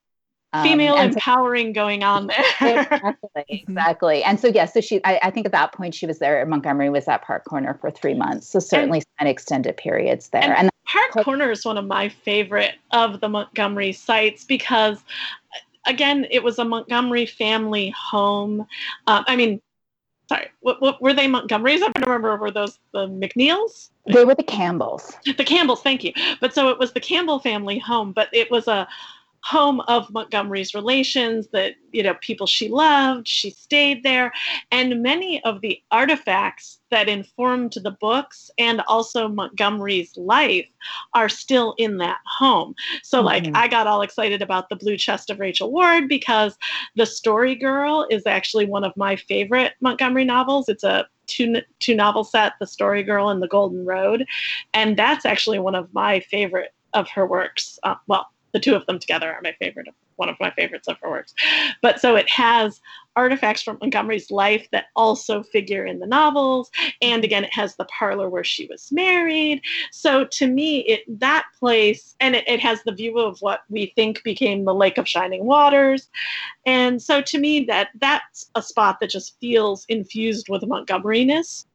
Um, 0.54 0.62
female 0.62 0.96
and 0.96 1.12
so- 1.12 1.16
empowering 1.16 1.72
going 1.74 2.02
on 2.02 2.28
there. 2.28 2.44
exactly, 2.60 3.44
exactly. 3.48 4.24
And 4.24 4.40
so, 4.40 4.48
yeah, 4.48 4.64
so 4.64 4.80
she, 4.80 5.00
I, 5.04 5.20
I 5.24 5.30
think 5.30 5.44
at 5.44 5.52
that 5.52 5.72
point 5.72 5.94
she 5.94 6.06
was 6.06 6.20
there. 6.20 6.44
Montgomery 6.46 6.88
was 6.88 7.06
at 7.06 7.22
Park 7.22 7.44
Corner 7.44 7.74
for 7.80 7.90
three 7.90 8.14
months, 8.14 8.48
so 8.48 8.58
certainly 8.58 9.00
spent 9.00 9.28
extended 9.28 9.76
periods 9.76 10.28
there. 10.30 10.42
And- 10.42 10.52
And, 10.52 10.70
Park. 10.86 11.24
Corner 11.24 11.50
is 11.50 11.66
one 11.66 11.76
of 11.76 11.84
my 11.86 12.08
favorite 12.08 12.76
of 12.92 13.20
the 13.20 13.28
Montgomery 13.28 13.92
sites 13.92 14.44
because, 14.44 14.98
again, 15.86 16.26
it 16.30 16.42
was 16.42 16.58
a 16.58 16.64
Montgomery 16.64 17.26
family 17.26 17.90
home. 17.90 18.60
Um, 19.06 19.24
I 19.28 19.36
mean, 19.36 19.60
sorry, 20.30 20.48
what, 20.60 20.80
what 20.80 21.02
were 21.02 21.12
they 21.12 21.26
Montgomerys? 21.26 21.82
I 21.82 21.90
don't 21.92 22.06
remember. 22.06 22.34
Were 22.38 22.50
those 22.50 22.78
the 22.94 23.06
Macneills? 23.06 23.90
they 24.06 24.24
were 24.24 24.34
the 24.34 24.42
Campbells. 24.42 25.14
The 25.26 25.44
Campbells, 25.44 25.82
thank 25.82 26.04
you. 26.04 26.14
But 26.40 26.54
so 26.54 26.70
it 26.70 26.78
was 26.78 26.94
the 26.94 27.00
Campbell 27.00 27.38
family 27.38 27.78
home, 27.78 28.12
but 28.12 28.30
it 28.32 28.50
was 28.50 28.66
a 28.66 28.88
home 29.42 29.80
of 29.82 30.10
Montgomery's 30.10 30.74
relations 30.74 31.48
that, 31.48 31.74
you 31.92 32.02
know, 32.02 32.14
people 32.20 32.46
she 32.46 32.68
loved, 32.68 33.26
she 33.28 33.50
stayed 33.50 34.02
there. 34.02 34.32
And 34.70 35.02
many 35.02 35.42
of 35.44 35.60
the 35.60 35.80
artifacts 35.90 36.80
that 36.90 37.08
informed 37.08 37.74
the 37.82 37.90
books 37.90 38.50
and 38.58 38.82
also 38.88 39.28
Montgomery's 39.28 40.16
life 40.16 40.68
are 41.14 41.28
still 41.28 41.74
in 41.78 41.98
that 41.98 42.18
home. 42.26 42.74
So, 43.02 43.20
like, 43.20 43.44
Mhm. 43.44 43.52
I 43.54 43.68
got 43.68 43.86
all 43.86 44.02
excited 44.02 44.42
about 44.42 44.68
the 44.68 44.76
Blue 44.76 44.96
Chest 44.96 45.30
of 45.30 45.38
Rachel 45.38 45.70
Ward 45.70 46.08
because 46.08 46.58
The 46.96 47.06
Story 47.06 47.54
Girl 47.54 48.06
is 48.10 48.26
actually 48.26 48.66
one 48.66 48.84
of 48.84 48.96
my 48.96 49.16
favorite 49.16 49.74
Montgomery 49.80 50.24
novels. 50.24 50.68
It's 50.68 50.84
a 50.84 51.06
two 51.26 51.62
two 51.78 51.94
novel 51.94 52.24
set, 52.24 52.54
The 52.58 52.66
Story 52.66 53.02
Girl 53.02 53.28
and 53.28 53.42
The 53.42 53.48
Golden 53.48 53.84
Road, 53.84 54.26
and 54.74 54.96
that's 54.96 55.24
actually 55.24 55.58
one 55.58 55.74
of 55.74 55.92
my 55.92 56.20
favorite 56.20 56.74
of 56.94 57.08
her 57.10 57.26
works. 57.26 57.78
Uh, 57.82 57.96
well, 58.06 58.26
the 58.58 58.64
two 58.64 58.74
of 58.74 58.84
them 58.86 58.98
together 58.98 59.32
are 59.32 59.40
my 59.42 59.54
favorite, 59.60 59.86
one 60.16 60.28
of 60.28 60.36
my 60.40 60.50
favorites 60.50 60.88
of 60.88 60.96
her 61.00 61.10
works. 61.10 61.32
But 61.80 62.00
so 62.00 62.16
it 62.16 62.28
has 62.28 62.80
artifacts 63.14 63.62
from 63.62 63.78
Montgomery's 63.80 64.30
life 64.30 64.66
that 64.72 64.86
also 64.96 65.42
figure 65.44 65.86
in 65.86 66.00
the 66.00 66.06
novels, 66.06 66.70
and 67.00 67.24
again, 67.24 67.44
it 67.44 67.54
has 67.54 67.76
the 67.76 67.84
parlor 67.84 68.28
where 68.28 68.44
she 68.44 68.66
was 68.66 68.90
married. 68.90 69.62
So 69.92 70.24
to 70.24 70.46
me, 70.48 70.80
it 70.80 71.20
that 71.20 71.46
place, 71.58 72.16
and 72.18 72.34
it, 72.34 72.48
it 72.48 72.60
has 72.60 72.82
the 72.82 72.92
view 72.92 73.18
of 73.18 73.38
what 73.40 73.60
we 73.68 73.92
think 73.94 74.22
became 74.24 74.64
the 74.64 74.74
Lake 74.74 74.98
of 74.98 75.08
Shining 75.08 75.44
Waters. 75.44 76.08
And 76.66 77.00
so 77.00 77.22
to 77.22 77.38
me, 77.38 77.64
that 77.66 77.90
that's 78.00 78.50
a 78.56 78.62
spot 78.62 78.98
that 79.00 79.10
just 79.10 79.38
feels 79.40 79.84
infused 79.88 80.48
with 80.48 80.62
Montgomeryness. 80.62 81.66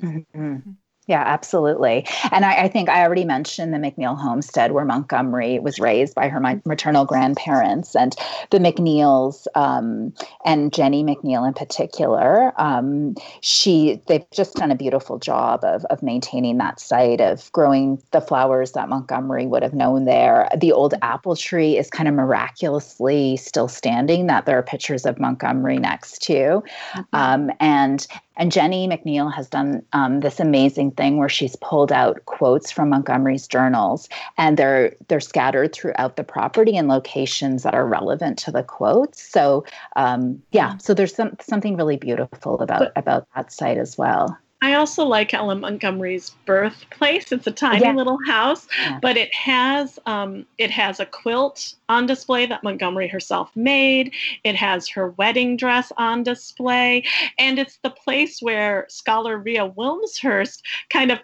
Mhm. 0.00 0.76
Yeah, 1.12 1.24
absolutely. 1.26 2.06
And 2.30 2.46
I, 2.46 2.62
I, 2.62 2.68
think 2.68 2.88
I 2.88 3.02
already 3.02 3.26
mentioned 3.26 3.74
the 3.74 3.76
Macneill 3.76 4.18
homestead 4.18 4.72
where 4.72 4.86
Montgomery 4.86 5.58
was 5.58 5.78
raised 5.78 6.14
by 6.14 6.28
her 6.28 6.40
maternal 6.64 7.04
grandparents 7.04 7.94
and 7.94 8.16
the 8.48 8.56
Macneills 8.56 9.46
um, 9.54 10.14
and 10.46 10.72
Jenny 10.72 11.04
Macneill 11.04 11.46
in 11.46 11.52
particular. 11.52 12.58
Um, 12.58 13.14
she 13.42 14.00
they've 14.06 14.24
just 14.30 14.54
done 14.54 14.70
a 14.70 14.74
beautiful 14.74 15.18
job 15.18 15.64
of, 15.64 15.84
of 15.90 16.02
maintaining 16.02 16.56
that 16.56 16.80
site 16.80 17.20
of 17.20 17.52
growing 17.52 18.02
the 18.12 18.22
flowers 18.22 18.72
that 18.72 18.88
Montgomery 18.88 19.46
would 19.46 19.62
have 19.62 19.74
known 19.74 20.06
there. 20.06 20.48
The 20.56 20.72
old 20.72 20.94
apple 21.02 21.36
tree 21.36 21.76
is 21.76 21.90
kind 21.90 22.08
of 22.08 22.14
miraculously 22.14 23.36
still 23.36 23.68
standing 23.68 24.28
that 24.28 24.46
there 24.46 24.56
are 24.56 24.62
pictures 24.62 25.04
of 25.04 25.20
Montgomery 25.20 25.76
next 25.76 26.22
to. 26.22 26.32
Mm-hmm. 26.32 27.00
Um, 27.12 27.50
and 27.60 28.06
and 28.36 28.52
Jenny 28.52 28.88
Macneill 28.88 29.32
has 29.32 29.48
done 29.48 29.82
um, 29.92 30.20
this 30.20 30.40
amazing 30.40 30.92
thing 30.92 31.16
where 31.16 31.28
she's 31.28 31.56
pulled 31.56 31.92
out 31.92 32.24
quotes 32.26 32.70
from 32.70 32.90
Montgomery's 32.90 33.46
journals, 33.46 34.08
and 34.38 34.56
they're 34.56 34.94
they're 35.08 35.20
scattered 35.20 35.72
throughout 35.72 36.16
the 36.16 36.24
property 36.24 36.76
in 36.76 36.88
locations 36.88 37.62
that 37.62 37.74
are 37.74 37.86
relevant 37.86 38.38
to 38.38 38.50
the 38.50 38.62
quotes. 38.62 39.22
So, 39.22 39.64
um, 39.96 40.42
yeah, 40.52 40.76
so 40.78 40.94
there's 40.94 41.14
some 41.14 41.36
something 41.40 41.76
really 41.76 41.96
beautiful 41.96 42.60
about 42.60 42.92
about 42.96 43.26
that 43.34 43.52
site 43.52 43.78
as 43.78 43.98
well. 43.98 44.36
I 44.62 44.74
also 44.74 45.04
like 45.04 45.34
L.M. 45.34 45.60
Montgomery's 45.60 46.30
birthplace. 46.46 47.32
It's 47.32 47.48
a 47.48 47.50
tiny 47.50 47.84
yeah. 47.84 47.94
little 47.94 48.18
house, 48.24 48.68
yeah. 48.78 49.00
but 49.02 49.16
it 49.16 49.34
has 49.34 49.98
um, 50.06 50.46
it 50.56 50.70
has 50.70 51.00
a 51.00 51.06
quilt 51.06 51.74
on 51.88 52.06
display 52.06 52.46
that 52.46 52.62
Montgomery 52.62 53.08
herself 53.08 53.50
made. 53.56 54.12
It 54.44 54.54
has 54.54 54.88
her 54.90 55.10
wedding 55.10 55.56
dress 55.56 55.90
on 55.96 56.22
display, 56.22 57.04
and 57.40 57.58
it's 57.58 57.78
the 57.82 57.90
place 57.90 58.40
where 58.40 58.86
scholar 58.88 59.36
Rea 59.36 59.68
Wilmshurst 59.68 60.62
kind 60.90 61.10
of 61.10 61.18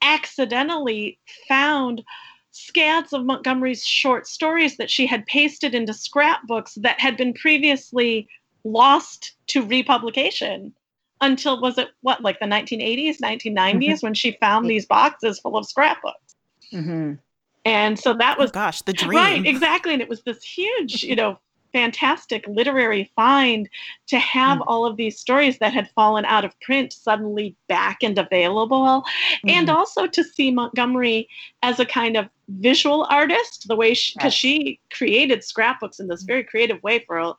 accidentally 0.00 1.18
found 1.48 2.04
scads 2.52 3.12
of 3.12 3.24
Montgomery's 3.24 3.84
short 3.84 4.28
stories 4.28 4.76
that 4.76 4.88
she 4.88 5.04
had 5.04 5.26
pasted 5.26 5.74
into 5.74 5.92
scrapbooks 5.92 6.74
that 6.74 7.00
had 7.00 7.16
been 7.16 7.34
previously 7.34 8.28
lost 8.62 9.32
to 9.48 9.66
republication 9.66 10.72
until 11.24 11.60
was 11.60 11.78
it 11.78 11.88
what 12.02 12.20
like 12.20 12.38
the 12.40 12.46
1980s 12.46 13.18
1990s 13.20 13.54
mm-hmm. 13.54 14.06
when 14.06 14.14
she 14.14 14.36
found 14.40 14.68
these 14.68 14.86
boxes 14.86 15.38
full 15.38 15.56
of 15.56 15.66
scrapbooks 15.66 16.36
mm-hmm. 16.72 17.14
and 17.64 17.98
so 17.98 18.14
that 18.14 18.38
was 18.38 18.50
oh 18.50 18.52
gosh 18.52 18.82
the 18.82 18.92
dream 18.92 19.18
right 19.18 19.46
exactly 19.46 19.92
and 19.92 20.02
it 20.02 20.08
was 20.08 20.22
this 20.22 20.42
huge 20.42 21.02
you 21.02 21.16
know 21.16 21.38
fantastic 21.72 22.46
literary 22.46 23.10
find 23.16 23.68
to 24.06 24.16
have 24.16 24.58
mm. 24.58 24.64
all 24.68 24.86
of 24.86 24.96
these 24.96 25.18
stories 25.18 25.58
that 25.58 25.72
had 25.72 25.90
fallen 25.90 26.24
out 26.24 26.44
of 26.44 26.58
print 26.60 26.92
suddenly 26.92 27.56
back 27.68 27.98
and 28.02 28.16
available 28.16 29.02
mm. 29.02 29.02
and 29.48 29.66
mm-hmm. 29.66 29.76
also 29.76 30.06
to 30.06 30.22
see 30.22 30.52
montgomery 30.52 31.28
as 31.62 31.80
a 31.80 31.84
kind 31.84 32.16
of 32.16 32.28
visual 32.48 33.06
artist 33.10 33.66
the 33.66 33.74
way 33.74 33.90
because 33.90 34.32
she, 34.32 34.56
yes. 34.56 34.66
she 34.68 34.80
created 34.92 35.42
scrapbooks 35.42 35.98
in 35.98 36.06
this 36.06 36.22
mm. 36.22 36.28
very 36.28 36.44
creative 36.44 36.80
way 36.84 37.00
for 37.00 37.34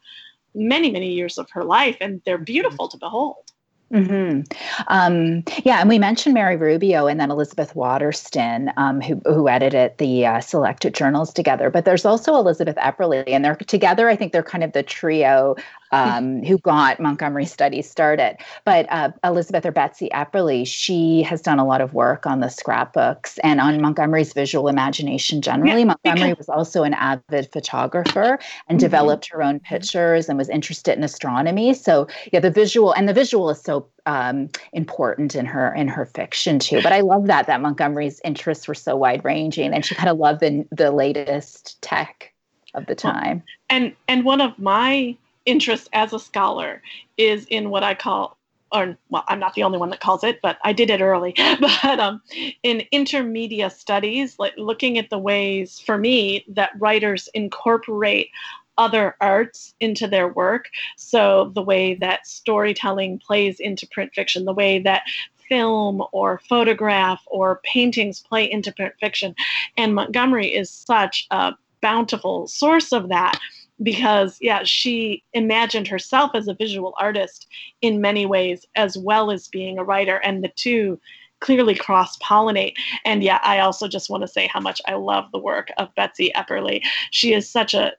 many 0.54 0.92
many 0.92 1.14
years 1.14 1.38
of 1.38 1.50
her 1.50 1.64
life 1.64 1.98
and 2.02 2.22
they're 2.26 2.36
mm-hmm. 2.36 2.44
beautiful 2.44 2.90
to 2.90 2.98
behold 2.98 3.52
Mm-hmm. 3.94 4.42
Um, 4.88 5.44
yeah, 5.64 5.80
and 5.80 5.88
we 5.88 6.00
mentioned 6.00 6.34
Mary 6.34 6.58
Rubio 6.58 7.06
and 7.06 7.20
then 7.20 7.30
Elizabeth 7.30 7.76
Waterston, 7.76 8.72
um, 8.78 9.00
who 9.00 9.22
who 9.26 9.48
edited 9.48 9.98
the 10.00 10.26
uh, 10.26 10.40
selected 10.40 10.96
journals 10.96 11.32
together. 11.32 11.70
But 11.70 11.86
there's 11.86 12.04
also 12.04 12.36
Elizabeth 12.36 12.78
Epperly, 12.78 13.24
and 13.28 13.46
they're 13.46 13.56
together. 13.56 14.10
I 14.10 14.16
think 14.16 14.34
they're 14.34 14.44
kind 14.44 14.64
of 14.64 14.74
the 14.74 14.82
trio 14.82 15.56
um, 15.92 16.44
who 16.44 16.58
got 16.58 17.00
Montgomery 17.00 17.46
Studies 17.46 17.90
started. 17.90 18.38
But 18.64 18.86
uh, 18.90 19.12
Elizabeth 19.24 19.66
or 19.66 19.72
Betsy 19.72 20.10
Epperly, 20.14 20.66
she 20.68 21.24
has 21.24 21.42
done 21.42 21.60
a 21.60 21.66
lot 21.66 21.82
of 21.82 21.94
work 21.94 22.26
on 22.26 22.40
the 22.40 22.50
scrapbooks 22.50 23.38
and 23.40 23.60
on 23.60 23.82
Montgomery's 23.82 24.34
visual 24.34 24.68
imagination 24.68 25.42
generally. 25.42 25.82
Yeah, 25.82 25.96
Montgomery 26.06 26.34
was 26.34 26.50
also 26.50 26.84
an 26.84 26.94
avid 26.94 27.52
photographer 27.52 28.40
and 28.68 28.78
mm-hmm. 28.78 28.86
developed 28.86 29.28
her 29.28 29.42
own 29.42 29.60
pictures 29.60 30.30
and 30.30 30.38
was 30.38 30.50
interested 30.50 30.98
in 30.98 31.04
astronomy. 31.04 31.74
So 31.74 32.08
yeah, 32.32 32.40
the 32.40 32.52
visual 32.52 32.94
and 32.94 33.08
the 33.08 33.14
visual 33.14 33.50
is 33.50 33.62
so 33.62 33.88
um, 34.06 34.50
important 34.74 35.36
in 35.36 35.46
her 35.46 35.74
in 35.74 35.88
her 35.88 36.06
fiction 36.06 36.60
too. 36.60 36.82
But 36.82 36.94
I 36.94 37.02
love 37.02 37.28
that 37.28 37.48
that 37.48 37.62
Montgomery's 37.62 38.22
interests 38.24 38.68
were 38.68 38.76
so 38.76 38.96
wide 38.96 39.24
ranging, 39.24 39.74
and 39.74 39.86
she 39.86 39.96
kind 39.96 40.10
of 40.10 40.18
loved 40.18 40.42
the 40.42 40.66
the 40.72 40.92
latest 40.92 41.82
tech 41.82 42.32
of 42.74 42.86
the 42.86 42.96
time. 42.96 43.38
Well, 43.38 43.44
and 43.70 43.96
and 44.08 44.26
one 44.26 44.42
of 44.42 44.58
my 44.60 45.18
interest 45.46 45.90
as 45.94 46.14
a 46.14 46.20
scholar 46.20 46.82
is 47.18 47.46
in 47.46 47.70
what 47.70 47.84
I 47.84 47.96
call, 47.96 48.38
or 48.72 48.98
well, 49.10 49.24
I'm 49.28 49.40
not 49.40 49.54
the 49.54 49.64
only 49.64 49.78
one 49.78 49.90
that 49.90 50.00
calls 50.00 50.24
it, 50.24 50.42
but 50.42 50.58
I 50.64 50.74
did 50.74 50.90
it 50.90 51.02
early. 51.02 51.36
But 51.60 52.00
um, 52.00 52.22
in 52.64 52.84
intermedia 52.92 53.72
studies, 53.72 54.38
like 54.40 54.54
looking 54.58 54.98
at 54.98 55.10
the 55.10 55.20
ways 55.20 55.80
for 55.80 55.98
me 55.98 56.46
that 56.50 56.72
writers 56.80 57.30
incorporate 57.34 58.30
other 58.78 59.16
arts 59.22 59.74
into 59.80 60.08
their 60.08 60.28
work. 60.28 60.70
So 60.98 61.52
the 61.56 61.62
way 61.62 61.96
that 61.96 62.28
storytelling 62.28 63.20
plays 63.20 63.60
into 63.60 63.88
print 63.88 64.14
fiction, 64.14 64.46
the 64.46 64.54
way 64.54 64.80
that 64.80 65.04
film 65.48 66.04
or 66.12 66.42
photograph 66.50 67.22
or 67.28 67.62
paintings 67.64 68.20
play 68.20 68.50
into 68.52 68.72
print 68.72 68.94
fiction. 69.00 69.36
And 69.78 69.96
Montgomery 69.96 70.48
is 70.48 70.70
such 70.70 71.28
a 71.32 71.54
bountiful 71.82 72.48
source 72.48 72.92
of 72.92 73.10
that 73.10 73.40
because 73.84 74.38
yeah 74.42 74.64
she 74.64 75.24
imagined 75.34 75.88
herself 75.88 76.32
as 76.34 76.48
a 76.48 76.54
visual 76.54 76.94
artist 77.00 77.48
in 77.82 78.02
many 78.02 78.26
ways 78.26 78.66
as 78.76 78.98
well 78.98 79.32
as 79.32 79.48
being 79.50 79.78
a 79.78 79.84
writer 79.84 80.18
and 80.18 80.44
the 80.44 80.52
two 80.56 81.00
clearly 81.42 81.76
cross 81.76 82.18
pollinate 82.20 82.74
and 83.04 83.22
yeah 83.22 83.40
i 83.44 83.60
also 83.60 83.88
just 83.88 84.10
want 84.10 84.22
to 84.22 84.28
say 84.28 84.48
how 84.48 84.62
much 84.62 84.82
i 84.88 84.94
love 84.94 85.26
the 85.32 85.40
work 85.40 85.70
of 85.78 85.94
betsy 85.96 86.32
epperly. 86.36 86.82
She 87.12 87.34
is 87.34 87.50
such 87.50 87.74
a 87.74 87.92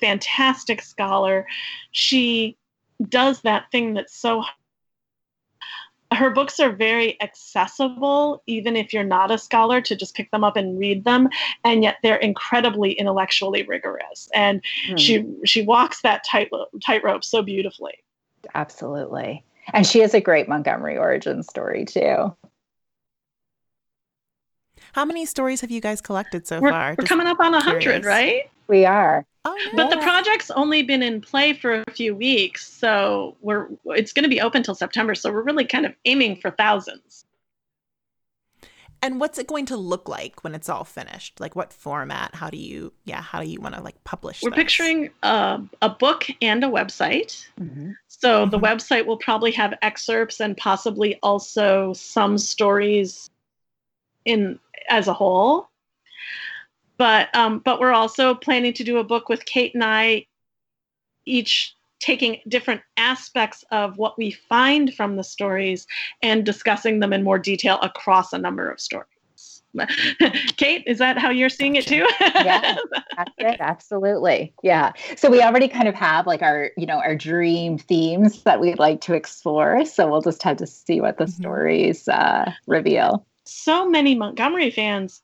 fantastic 0.00 0.82
scholar. 0.82 1.46
She 1.92 2.56
does 3.08 3.40
that 3.42 3.70
thing 3.70 3.94
that's 3.94 4.16
so 4.16 4.44
her 6.14 6.30
books 6.30 6.60
are 6.60 6.70
very 6.70 7.20
accessible, 7.22 8.42
even 8.46 8.76
if 8.76 8.92
you're 8.92 9.04
not 9.04 9.30
a 9.30 9.38
scholar, 9.38 9.80
to 9.80 9.96
just 9.96 10.14
pick 10.14 10.30
them 10.30 10.44
up 10.44 10.56
and 10.56 10.78
read 10.78 11.04
them. 11.04 11.28
And 11.64 11.82
yet 11.82 11.96
they're 12.02 12.16
incredibly 12.16 12.92
intellectually 12.92 13.62
rigorous. 13.62 14.28
And 14.34 14.62
mm. 14.88 14.98
she 14.98 15.26
she 15.44 15.62
walks 15.62 16.02
that 16.02 16.24
tight 16.24 16.50
tightrope 16.84 17.24
so 17.24 17.42
beautifully. 17.42 17.94
Absolutely. 18.54 19.44
And 19.72 19.86
she 19.86 20.00
has 20.00 20.14
a 20.14 20.20
great 20.20 20.48
Montgomery 20.48 20.98
origin 20.98 21.42
story 21.42 21.84
too. 21.84 22.34
How 24.92 25.06
many 25.06 25.24
stories 25.24 25.62
have 25.62 25.70
you 25.70 25.80
guys 25.80 26.00
collected 26.00 26.46
so 26.46 26.60
we're, 26.60 26.70
far? 26.70 26.90
We're 26.90 26.96
Just 26.96 27.08
coming 27.08 27.26
up 27.26 27.40
on 27.40 27.54
a 27.54 27.60
hundred, 27.60 28.04
right? 28.04 28.50
We 28.68 28.84
are. 28.84 29.26
Oh, 29.44 29.58
But 29.74 29.90
the 29.90 29.98
project's 29.98 30.50
only 30.52 30.82
been 30.82 31.02
in 31.02 31.20
play 31.20 31.52
for 31.52 31.82
a 31.86 31.92
few 31.92 32.14
weeks, 32.14 32.66
so 32.66 33.36
we're 33.40 33.68
it's 33.86 34.12
going 34.12 34.22
to 34.22 34.28
be 34.28 34.40
open 34.40 34.62
till 34.62 34.76
September. 34.76 35.14
So 35.16 35.32
we're 35.32 35.42
really 35.42 35.64
kind 35.64 35.84
of 35.84 35.94
aiming 36.04 36.36
for 36.36 36.52
thousands. 36.52 37.24
And 39.04 39.18
what's 39.18 39.36
it 39.38 39.48
going 39.48 39.66
to 39.66 39.76
look 39.76 40.08
like 40.08 40.44
when 40.44 40.54
it's 40.54 40.68
all 40.68 40.84
finished? 40.84 41.40
Like 41.40 41.56
what 41.56 41.72
format? 41.72 42.36
How 42.36 42.50
do 42.50 42.56
you 42.56 42.92
yeah? 43.04 43.20
How 43.20 43.40
do 43.40 43.48
you 43.48 43.60
want 43.60 43.74
to 43.74 43.80
like 43.80 44.02
publish? 44.04 44.42
We're 44.44 44.50
this? 44.50 44.58
picturing 44.58 45.10
a, 45.24 45.60
a 45.82 45.88
book 45.88 46.26
and 46.40 46.62
a 46.62 46.68
website. 46.68 47.44
Mm-hmm. 47.60 47.90
So 48.06 48.42
mm-hmm. 48.42 48.50
the 48.50 48.60
website 48.60 49.06
will 49.06 49.18
probably 49.18 49.50
have 49.52 49.74
excerpts 49.82 50.40
and 50.40 50.56
possibly 50.56 51.18
also 51.20 51.94
some 51.94 52.38
stories 52.38 53.28
in 54.24 54.60
as 54.88 55.08
a 55.08 55.12
whole 55.12 55.68
but 57.02 57.34
um, 57.34 57.58
but 57.58 57.80
we're 57.80 57.90
also 57.90 58.32
planning 58.32 58.72
to 58.74 58.84
do 58.84 58.98
a 58.98 59.02
book 59.02 59.28
with 59.28 59.44
Kate 59.44 59.74
and 59.74 59.82
I, 59.82 60.24
each 61.24 61.74
taking 61.98 62.38
different 62.46 62.80
aspects 62.96 63.64
of 63.72 63.98
what 63.98 64.16
we 64.16 64.30
find 64.30 64.94
from 64.94 65.16
the 65.16 65.24
stories 65.24 65.84
and 66.22 66.46
discussing 66.46 67.00
them 67.00 67.12
in 67.12 67.24
more 67.24 67.40
detail 67.40 67.80
across 67.82 68.32
a 68.32 68.38
number 68.38 68.70
of 68.70 68.78
stories. 68.78 69.64
Kate, 70.56 70.84
is 70.86 70.98
that 70.98 71.18
how 71.18 71.30
you're 71.30 71.48
seeing 71.48 71.74
it 71.74 71.88
too? 71.88 72.06
yeah, 72.20 72.76
that's 73.16 73.32
it. 73.36 73.56
Absolutely. 73.58 74.54
Yeah. 74.62 74.92
So 75.16 75.28
we 75.28 75.42
already 75.42 75.66
kind 75.66 75.88
of 75.88 75.96
have 75.96 76.28
like 76.28 76.42
our, 76.42 76.70
you 76.76 76.86
know, 76.86 76.98
our 76.98 77.16
dream 77.16 77.78
themes 77.78 78.44
that 78.44 78.60
we'd 78.60 78.78
like 78.78 79.00
to 79.00 79.14
explore. 79.14 79.84
So 79.86 80.08
we'll 80.08 80.22
just 80.22 80.44
have 80.44 80.58
to 80.58 80.68
see 80.68 81.00
what 81.00 81.18
the 81.18 81.24
mm-hmm. 81.24 81.42
stories 81.42 82.06
uh, 82.06 82.52
reveal. 82.68 83.26
So 83.44 83.90
many 83.90 84.14
Montgomery 84.14 84.70
fans 84.70 85.20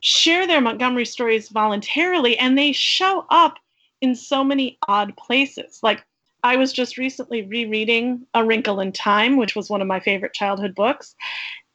share 0.00 0.46
their 0.46 0.60
Montgomery 0.60 1.04
stories 1.04 1.48
voluntarily 1.48 2.38
and 2.38 2.56
they 2.56 2.72
show 2.72 3.26
up 3.30 3.58
in 4.00 4.14
so 4.14 4.44
many 4.44 4.78
odd 4.86 5.16
places. 5.16 5.80
Like 5.82 6.04
I 6.42 6.56
was 6.56 6.72
just 6.72 6.98
recently 6.98 7.42
rereading 7.42 8.26
A 8.34 8.44
Wrinkle 8.44 8.80
in 8.80 8.92
Time, 8.92 9.36
which 9.36 9.56
was 9.56 9.68
one 9.68 9.82
of 9.82 9.88
my 9.88 10.00
favorite 10.00 10.34
childhood 10.34 10.74
books. 10.74 11.14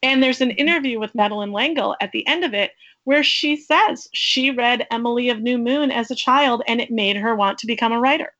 And 0.02 0.22
there's 0.22 0.42
an 0.42 0.52
interview 0.52 1.00
with 1.00 1.16
Madeleine 1.16 1.54
L'Engle 1.54 1.96
at 2.02 2.12
the 2.12 2.26
end 2.28 2.44
of 2.44 2.54
it 2.54 2.72
where 3.06 3.24
she 3.24 3.58
says 3.58 4.08
she 4.14 4.52
read 4.52 4.88
Emily 4.92 5.30
of 5.30 5.42
New 5.42 5.58
Moon 5.58 5.92
as 5.92 6.10
a 6.10 6.16
child 6.16 6.64
and 6.68 6.80
it 6.80 6.92
made 6.92 7.18
her 7.18 7.36
want 7.36 7.58
to 7.60 7.68
become 7.68 7.92
a 7.92 8.00
writer. 8.00 8.34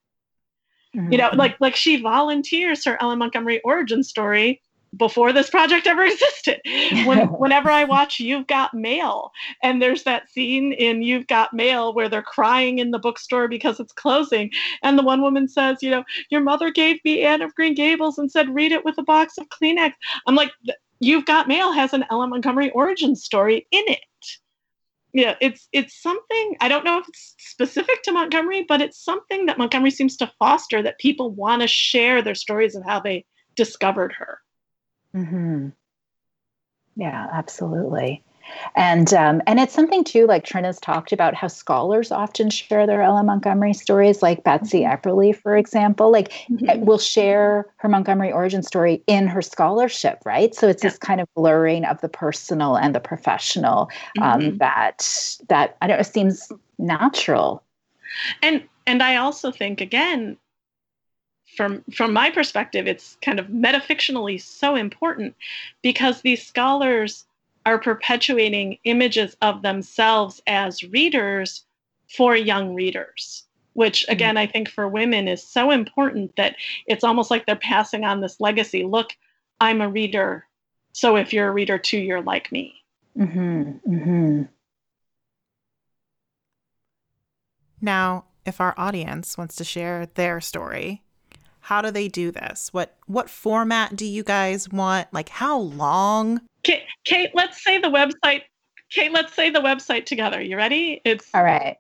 Mm-hmm. 0.96 1.12
You 1.12 1.18
know, 1.18 1.30
like 1.34 1.60
like 1.60 1.76
she 1.76 2.02
volunteers 2.02 2.86
her 2.86 3.02
L.M. 3.02 3.20
Montgomery 3.20 3.60
origin 3.62 4.04
story 4.04 4.62
before 4.98 5.34
this 5.34 5.50
project 5.50 5.88
ever 5.88 6.04
existed. 6.06 6.62
When, 7.06 7.28
whenever 7.40 7.70
I 7.70 7.84
watch 7.84 8.20
You've 8.20 8.48
Got 8.48 8.74
Mail, 8.74 9.32
and 9.62 9.82
there's 9.82 10.04
that 10.04 10.30
scene 10.30 10.74
in 10.74 11.02
You've 11.02 11.28
Got 11.28 11.54
Mail 11.54 11.94
where 11.94 12.10
they're 12.10 12.22
crying 12.22 12.80
in 12.80 12.92
the 12.92 13.00
bookstore 13.00 13.48
because 13.48 13.80
it's 13.80 13.94
closing, 13.94 14.52
and 14.82 14.98
the 14.98 15.04
one 15.04 15.22
woman 15.22 15.48
says, 15.48 15.78
you 15.82 15.90
know, 15.90 16.04
your 16.30 16.42
mother 16.42 16.72
gave 16.72 17.04
me 17.04 17.24
Anne 17.24 17.42
of 17.42 17.56
Green 17.56 17.74
Gables 17.74 18.18
and 18.18 18.32
said, 18.32 18.54
read 18.54 18.72
it 18.72 18.86
with 18.86 18.98
a 18.98 19.04
box 19.04 19.38
of 19.38 19.50
Kleenex. 19.50 19.94
I'm 20.28 20.36
like, 20.36 20.52
You've 21.00 21.26
Got 21.26 21.48
Mail 21.48 21.74
has 21.74 21.94
an 21.94 22.06
L.M. 22.10 22.30
Montgomery 22.30 22.70
origin 22.72 23.16
story 23.16 23.68
in 23.72 23.84
it. 23.88 24.00
Yeah, 25.14 25.36
it's 25.42 25.68
it's 25.72 26.02
something 26.02 26.56
I 26.60 26.68
don't 26.70 26.86
know 26.86 26.98
if 26.98 27.08
it's 27.08 27.36
specific 27.38 28.02
to 28.04 28.12
Montgomery, 28.12 28.66
but 28.68 28.82
it's 28.82 29.04
something 29.04 29.46
that 29.46 29.60
Montgomery 29.60 29.92
seems 29.92 30.18
to 30.18 30.32
foster 30.40 30.82
that 30.82 30.98
people 30.98 31.30
want 31.30 31.62
to 31.62 31.68
share 31.68 32.22
their 32.22 32.34
stories 32.34 32.74
of 32.74 32.84
how 32.84 33.00
they 33.00 33.26
discovered 33.56 34.14
her. 34.14 34.40
Mm-hmm. 35.16 35.70
Yeah, 36.96 37.28
absolutely. 37.32 38.24
And 38.76 39.14
um, 39.14 39.42
and 39.48 39.60
it's 39.60 39.74
something 39.74 40.04
too, 40.04 40.28
like 40.28 40.46
Trinna's 40.46 40.80
talked 40.80 41.12
about 41.12 41.34
how 41.34 41.48
scholars 41.48 42.12
often 42.12 42.50
share 42.50 42.86
their 42.86 43.02
L.M. 43.02 43.28
Montgomery 43.28 43.74
stories, 43.74 44.22
like 44.22 44.44
Betsy 44.44 44.82
mm-hmm. 44.82 44.94
Epperly, 44.94 45.36
for 45.36 45.56
example, 45.56 46.12
like 46.12 46.32
mm-hmm. 46.50 46.86
will 46.86 46.98
share 46.98 47.66
her 47.78 47.90
Montgomery 47.90 48.32
origin 48.32 48.62
story 48.62 49.02
in 49.08 49.28
her 49.28 49.42
scholarship, 49.42 50.20
right? 50.26 50.54
So 50.54 50.68
it's 50.68 50.84
yeah. 50.84 50.90
this 50.90 51.00
kind 51.00 51.22
of 51.22 51.28
blurring 51.36 51.86
of 51.86 52.02
the 52.02 52.10
personal 52.10 52.76
and 52.76 52.94
the 52.94 53.00
professional 53.00 53.90
um, 54.22 54.42
mm-hmm. 54.42 54.58
that 54.58 55.38
that 55.50 55.78
I 55.82 55.88
don't 55.88 55.98
know 55.98 56.04
seems 56.04 56.52
natural. 56.78 57.64
And 58.42 58.64
and 58.86 59.02
I 59.02 59.16
also 59.16 59.52
think 59.52 59.80
again, 59.80 60.38
from 61.56 61.84
from 61.94 62.14
my 62.14 62.30
perspective, 62.30 62.88
it's 62.88 63.18
kind 63.22 63.40
of 63.40 63.48
metafictionally 63.48 64.42
so 64.42 64.76
important 64.76 65.36
because 65.82 66.22
these 66.22 66.46
scholars 66.46 67.26
are 67.66 67.80
perpetuating 67.80 68.78
images 68.84 69.38
of 69.42 69.62
themselves 69.62 70.42
as 70.48 70.84
readers 70.84 71.66
for 72.10 72.36
young 72.36 72.76
readers 72.76 73.44
which 73.74 74.04
mm-hmm. 74.04 74.12
again 74.12 74.38
i 74.38 74.46
think 74.46 74.70
for 74.70 74.88
women 74.88 75.28
is 75.28 75.44
so 75.44 75.72
important 75.72 76.36
that 76.36 76.56
it's 76.86 77.04
almost 77.04 77.32
like 77.32 77.46
they're 77.46 77.56
passing 77.56 78.04
on 78.04 78.22
this 78.22 78.40
legacy 78.40 78.84
look 78.84 79.12
i'm 79.60 79.82
a 79.82 79.90
reader 79.90 80.46
so 80.92 81.16
if 81.16 81.34
you're 81.34 81.48
a 81.48 81.52
reader 81.52 81.78
too 81.78 81.98
you're 81.98 82.22
like 82.22 82.52
me 82.52 82.74
mm-hmm. 83.18 83.72
Mm-hmm. 83.88 84.44
now 87.82 88.26
if 88.46 88.60
our 88.60 88.74
audience 88.78 89.38
wants 89.38 89.56
to 89.56 89.64
share 89.64 90.08
their 90.16 90.42
story 90.42 91.02
how 91.64 91.82
do 91.82 91.92
they 91.92 92.08
do 92.08 92.32
this 92.32 92.70
what 92.72 92.96
what 93.08 93.30
format 93.30 93.96
do 93.96 94.06
you 94.06 94.24
guys 94.24 94.70
want 94.70 95.08
like 95.12 95.30
how 95.30 95.58
long 95.58 96.42
Kate, 96.64 96.84
Kate, 97.04 97.32
let's 97.34 97.64
say 97.64 97.78
the 97.78 97.90
website. 97.90 98.44
Kate, 98.90 99.12
let's 99.12 99.34
say 99.36 99.50
the 99.50 99.60
website 99.60 100.06
together. 100.06 100.42
You 100.42 100.56
ready? 100.56 101.02
It's 101.04 101.28
all 101.34 101.44
right. 101.44 101.76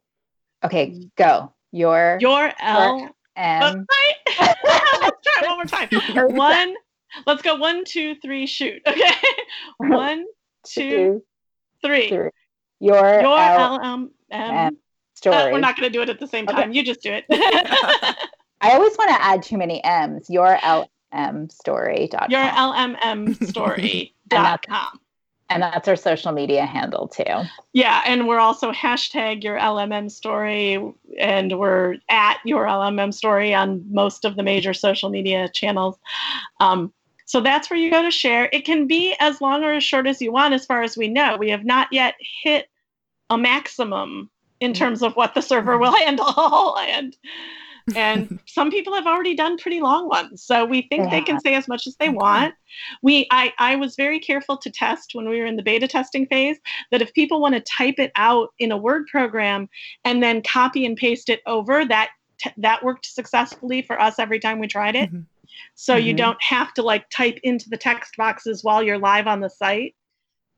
Okay, 0.63 1.09
go. 1.17 1.53
Your 1.71 2.17
your 2.21 2.51
L 2.59 3.09
M. 3.35 3.85
let's 4.39 4.59
try 4.61 5.41
it 5.41 5.47
one 5.47 5.57
more 5.57 5.65
time. 5.65 5.89
one. 6.35 6.75
Let's 7.25 7.41
go. 7.41 7.55
One, 7.55 7.83
two, 7.85 8.15
three. 8.15 8.45
Shoot. 8.45 8.81
Okay. 8.85 9.11
One, 9.77 10.25
two, 10.67 11.23
three. 11.83 12.09
three. 12.09 12.29
Your 12.79 13.21
your 13.21 13.39
L 13.39 13.79
M 13.81 14.11
M 14.31 14.77
story. 15.13 15.35
Uh, 15.35 15.51
we're 15.51 15.59
not 15.59 15.77
going 15.77 15.89
to 15.89 15.93
do 15.93 16.01
it 16.01 16.09
at 16.09 16.19
the 16.19 16.27
same 16.27 16.45
time. 16.45 16.69
Okay. 16.69 16.77
You 16.77 16.83
just 16.83 17.01
do 17.01 17.13
it. 17.13 17.25
I 18.63 18.71
always 18.71 18.97
want 18.97 19.09
to 19.09 19.21
add 19.21 19.43
too 19.43 19.57
many 19.57 19.83
M's. 19.83 20.29
Your 20.29 20.57
L 20.63 20.89
M 21.11 21.49
story. 21.49 22.09
Your 22.29 22.41
LMM 22.41 23.47
story 23.47 24.15
dot 24.29 24.65
com. 24.65 24.99
And 25.49 25.61
that's 25.61 25.87
our 25.87 25.97
social 25.97 26.31
media 26.31 26.65
handle 26.65 27.09
too. 27.09 27.43
Yeah, 27.73 28.01
and 28.05 28.27
we're 28.27 28.39
also 28.39 28.71
hashtag 28.71 29.43
your 29.43 29.59
LMM 29.59 30.09
story, 30.09 30.79
and 31.19 31.59
we're 31.59 31.97
at 32.09 32.39
your 32.45 32.65
LMM 32.65 33.13
story 33.13 33.53
on 33.53 33.83
most 33.91 34.25
of 34.25 34.35
the 34.37 34.43
major 34.43 34.73
social 34.73 35.09
media 35.09 35.49
channels. 35.49 35.99
Um, 36.59 36.91
so 37.25 37.41
that's 37.41 37.69
where 37.69 37.77
you 37.77 37.91
go 37.91 38.01
to 38.01 38.11
share. 38.11 38.49
It 38.51 38.65
can 38.65 38.87
be 38.87 39.15
as 39.19 39.41
long 39.41 39.63
or 39.63 39.73
as 39.73 39.83
short 39.83 40.07
as 40.07 40.21
you 40.21 40.31
want, 40.31 40.53
as 40.53 40.65
far 40.65 40.83
as 40.83 40.97
we 40.97 41.07
know. 41.07 41.35
We 41.37 41.49
have 41.49 41.65
not 41.65 41.89
yet 41.91 42.15
hit 42.41 42.67
a 43.29 43.37
maximum 43.37 44.29
in 44.59 44.71
mm. 44.71 44.75
terms 44.75 45.03
of 45.03 45.13
what 45.15 45.35
the 45.35 45.41
server 45.41 45.77
will 45.77 45.95
handle, 45.97 46.77
and 46.79 47.15
and 47.95 48.39
some 48.45 48.71
people 48.71 48.93
have 48.93 49.07
already 49.07 49.35
done 49.35 49.57
pretty 49.57 49.81
long 49.81 50.07
ones 50.07 50.43
so 50.43 50.65
we 50.65 50.83
think 50.83 51.03
yeah. 51.03 51.09
they 51.09 51.21
can 51.21 51.39
say 51.39 51.55
as 51.55 51.67
much 51.67 51.87
as 51.87 51.95
they 51.97 52.09
want 52.09 52.53
we 53.01 53.27
I, 53.31 53.53
I 53.59 53.75
was 53.75 53.95
very 53.95 54.19
careful 54.19 54.57
to 54.57 54.71
test 54.71 55.11
when 55.13 55.27
we 55.27 55.39
were 55.39 55.45
in 55.45 55.55
the 55.55 55.63
beta 55.63 55.87
testing 55.87 56.25
phase 56.27 56.57
that 56.91 57.01
if 57.01 57.13
people 57.13 57.41
want 57.41 57.55
to 57.55 57.61
type 57.61 57.99
it 57.99 58.11
out 58.15 58.49
in 58.59 58.71
a 58.71 58.77
word 58.77 59.07
program 59.07 59.69
and 60.05 60.23
then 60.23 60.41
copy 60.41 60.85
and 60.85 60.95
paste 60.95 61.29
it 61.29 61.41
over 61.45 61.85
that 61.85 62.11
that 62.57 62.83
worked 62.83 63.05
successfully 63.05 63.81
for 63.81 63.99
us 64.01 64.19
every 64.19 64.39
time 64.39 64.59
we 64.59 64.67
tried 64.67 64.95
it 64.95 65.09
mm-hmm. 65.09 65.21
so 65.75 65.95
mm-hmm. 65.95 66.07
you 66.07 66.13
don't 66.13 66.41
have 66.41 66.73
to 66.73 66.81
like 66.81 67.09
type 67.09 67.39
into 67.43 67.69
the 67.69 67.77
text 67.77 68.15
boxes 68.17 68.63
while 68.63 68.81
you're 68.81 68.97
live 68.97 69.27
on 69.27 69.39
the 69.39 69.49
site 69.49 69.95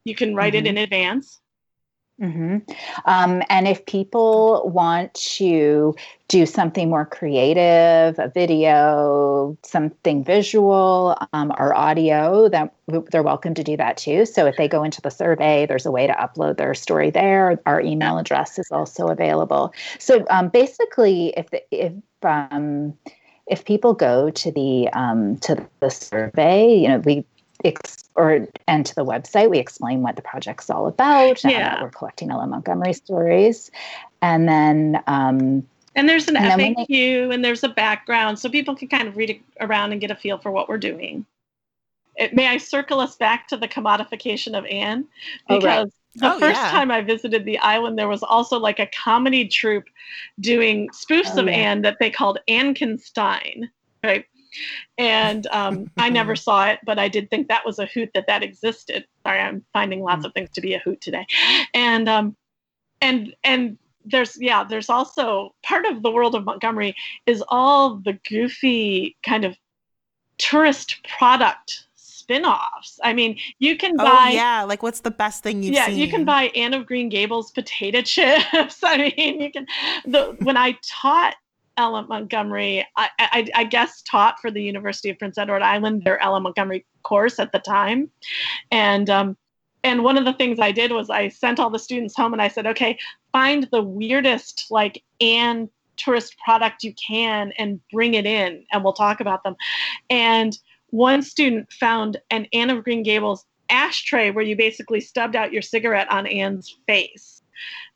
you 0.03 0.15
can 0.15 0.35
write 0.35 0.53
mm-hmm. 0.53 0.65
it 0.65 0.69
in 0.69 0.77
advance 0.77 1.41
Mm-hmm. 2.21 2.57
Um, 3.05 3.43
and 3.49 3.67
if 3.67 3.85
people 3.85 4.69
want 4.73 5.13
to 5.15 5.93
do 6.29 6.45
something 6.45 6.89
more 6.89 7.05
creative, 7.05 8.17
a 8.17 8.31
video, 8.33 9.57
something 9.63 10.23
visual, 10.23 11.17
um, 11.33 11.51
or 11.59 11.75
audio, 11.75 12.47
that 12.47 12.73
they're 13.11 13.21
welcome 13.21 13.53
to 13.55 13.63
do 13.65 13.75
that 13.75 13.97
too. 13.97 14.25
So 14.25 14.45
if 14.45 14.55
they 14.55 14.69
go 14.69 14.83
into 14.83 15.01
the 15.01 15.11
survey, 15.11 15.65
there's 15.65 15.85
a 15.85 15.91
way 15.91 16.07
to 16.07 16.13
upload 16.13 16.55
their 16.57 16.73
story 16.73 17.09
there. 17.09 17.59
Our 17.65 17.81
email 17.81 18.17
address 18.17 18.57
is 18.57 18.69
also 18.71 19.07
available. 19.07 19.73
So 19.99 20.25
um, 20.29 20.47
basically, 20.47 21.33
if 21.35 21.49
the, 21.49 21.61
if 21.71 21.91
um, 22.23 22.97
if 23.47 23.65
people 23.65 23.93
go 23.93 24.29
to 24.29 24.51
the 24.51 24.89
um, 24.93 25.37
to 25.39 25.67
the 25.81 25.89
survey, 25.89 26.75
you 26.75 26.87
know, 26.87 26.99
we 26.99 27.25
ex- 27.65 28.09
or 28.15 28.47
and 28.67 28.85
to 28.85 28.95
the 28.95 29.05
website 29.05 29.49
we 29.49 29.59
explain 29.59 30.01
what 30.01 30.15
the 30.15 30.21
project's 30.21 30.69
all 30.69 30.87
about 30.87 31.43
yeah. 31.43 31.81
we're 31.81 31.89
collecting 31.89 32.31
L.M. 32.31 32.49
Montgomery 32.49 32.93
stories 32.93 33.71
and 34.21 34.47
then 34.47 35.03
um, 35.07 35.65
and 35.95 36.09
there's 36.09 36.27
an 36.27 36.37
and 36.37 36.61
faq 36.61 36.87
they, 36.87 37.33
and 37.33 37.43
there's 37.43 37.63
a 37.63 37.69
background 37.69 38.39
so 38.39 38.49
people 38.49 38.75
can 38.75 38.87
kind 38.87 39.07
of 39.07 39.17
read 39.17 39.29
it 39.29 39.41
around 39.59 39.91
and 39.91 40.01
get 40.01 40.11
a 40.11 40.15
feel 40.15 40.37
for 40.37 40.51
what 40.51 40.69
we're 40.69 40.77
doing 40.77 41.25
it, 42.15 42.33
may 42.33 42.47
i 42.47 42.57
circle 42.57 42.99
us 42.99 43.15
back 43.15 43.47
to 43.47 43.57
the 43.57 43.67
commodification 43.67 44.57
of 44.57 44.65
anne 44.65 45.05
because 45.47 45.63
oh, 45.63 45.67
right. 45.67 45.91
the 46.15 46.35
oh, 46.35 46.39
first 46.39 46.59
yeah. 46.59 46.71
time 46.71 46.91
i 46.91 47.01
visited 47.01 47.45
the 47.45 47.57
island 47.59 47.97
there 47.97 48.07
was 48.07 48.23
also 48.23 48.57
like 48.57 48.79
a 48.79 48.87
comedy 48.87 49.47
troupe 49.47 49.87
doing 50.39 50.87
spoofs 50.89 51.31
oh, 51.35 51.41
of 51.41 51.47
yeah. 51.47 51.53
anne 51.53 51.81
that 51.81 51.97
they 51.99 52.09
called 52.09 52.39
Annekenstein 52.47 53.69
right 54.03 54.25
and 54.97 55.47
um, 55.47 55.89
I 55.97 56.09
never 56.09 56.35
saw 56.35 56.67
it, 56.67 56.79
but 56.85 56.99
I 56.99 57.07
did 57.07 57.29
think 57.29 57.47
that 57.47 57.65
was 57.65 57.79
a 57.79 57.85
hoot 57.85 58.11
that 58.13 58.27
that 58.27 58.43
existed. 58.43 59.05
Sorry, 59.23 59.39
I'm 59.39 59.65
finding 59.73 60.01
lots 60.01 60.23
mm. 60.23 60.27
of 60.27 60.33
things 60.33 60.49
to 60.51 60.61
be 60.61 60.73
a 60.73 60.79
hoot 60.79 61.01
today, 61.01 61.25
and 61.73 62.07
um, 62.09 62.35
and 63.01 63.35
and 63.43 63.77
there's 64.05 64.37
yeah, 64.39 64.63
there's 64.63 64.89
also 64.89 65.53
part 65.63 65.85
of 65.85 66.03
the 66.03 66.11
world 66.11 66.35
of 66.35 66.45
Montgomery 66.45 66.95
is 67.25 67.43
all 67.49 67.95
the 67.95 68.13
goofy 68.29 69.17
kind 69.23 69.45
of 69.45 69.57
tourist 70.37 71.05
product 71.17 71.85
spin-offs. 71.95 72.99
I 73.03 73.13
mean, 73.13 73.37
you 73.59 73.77
can 73.77 73.93
oh, 73.99 74.03
buy 74.03 74.29
oh, 74.31 74.33
yeah, 74.33 74.63
like 74.63 74.81
what's 74.81 75.01
the 75.01 75.11
best 75.11 75.43
thing 75.43 75.61
you've 75.61 75.75
yeah, 75.75 75.87
seen? 75.87 75.97
you 75.97 76.09
can 76.09 76.25
buy 76.25 76.45
Anne 76.55 76.73
of 76.73 76.85
Green 76.85 77.09
Gables 77.09 77.51
potato 77.51 78.01
chips. 78.03 78.83
I 78.83 79.13
mean, 79.15 79.41
you 79.41 79.51
can 79.51 79.67
the 80.05 80.35
when 80.41 80.57
I 80.57 80.77
taught 80.81 81.35
L.M. 81.77 82.07
Montgomery, 82.07 82.85
I, 82.95 83.09
I, 83.19 83.47
I, 83.55 83.63
guess, 83.65 84.01
taught 84.01 84.39
for 84.39 84.49
the 84.49 84.63
University 84.63 85.09
of 85.09 85.19
Prince 85.19 85.37
Edward 85.37 85.61
Island 85.61 86.03
their 86.03 86.21
L.M. 86.21 86.43
Montgomery 86.43 86.85
course 87.03 87.39
at 87.39 87.51
the 87.51 87.59
time, 87.59 88.09
and 88.71 89.09
um, 89.09 89.37
and 89.83 90.03
one 90.03 90.17
of 90.17 90.25
the 90.25 90.33
things 90.33 90.59
I 90.59 90.71
did 90.71 90.91
was 90.91 91.09
I 91.09 91.29
sent 91.29 91.59
all 91.59 91.69
the 91.69 91.79
students 91.79 92.15
home 92.15 92.33
and 92.33 92.41
I 92.41 92.47
said, 92.47 92.65
okay, 92.65 92.97
find 93.31 93.67
the 93.71 93.83
weirdest 93.83 94.65
like 94.71 95.03
Anne 95.21 95.69
tourist 95.95 96.35
product 96.43 96.83
you 96.83 96.93
can 96.93 97.51
and 97.57 97.79
bring 97.91 98.15
it 98.15 98.25
in, 98.25 98.65
and 98.71 98.83
we'll 98.83 98.93
talk 98.93 99.19
about 99.19 99.43
them. 99.43 99.55
And 100.09 100.57
one 100.89 101.21
student 101.21 101.71
found 101.71 102.17
an 102.31 102.47
Anne 102.53 102.69
of 102.69 102.83
Green 102.83 103.03
Gables 103.03 103.45
ashtray 103.69 104.31
where 104.31 104.43
you 104.43 104.55
basically 104.55 105.01
stubbed 105.01 105.35
out 105.35 105.53
your 105.53 105.61
cigarette 105.61 106.11
on 106.11 106.27
Anne's 106.27 106.77
face. 106.87 107.41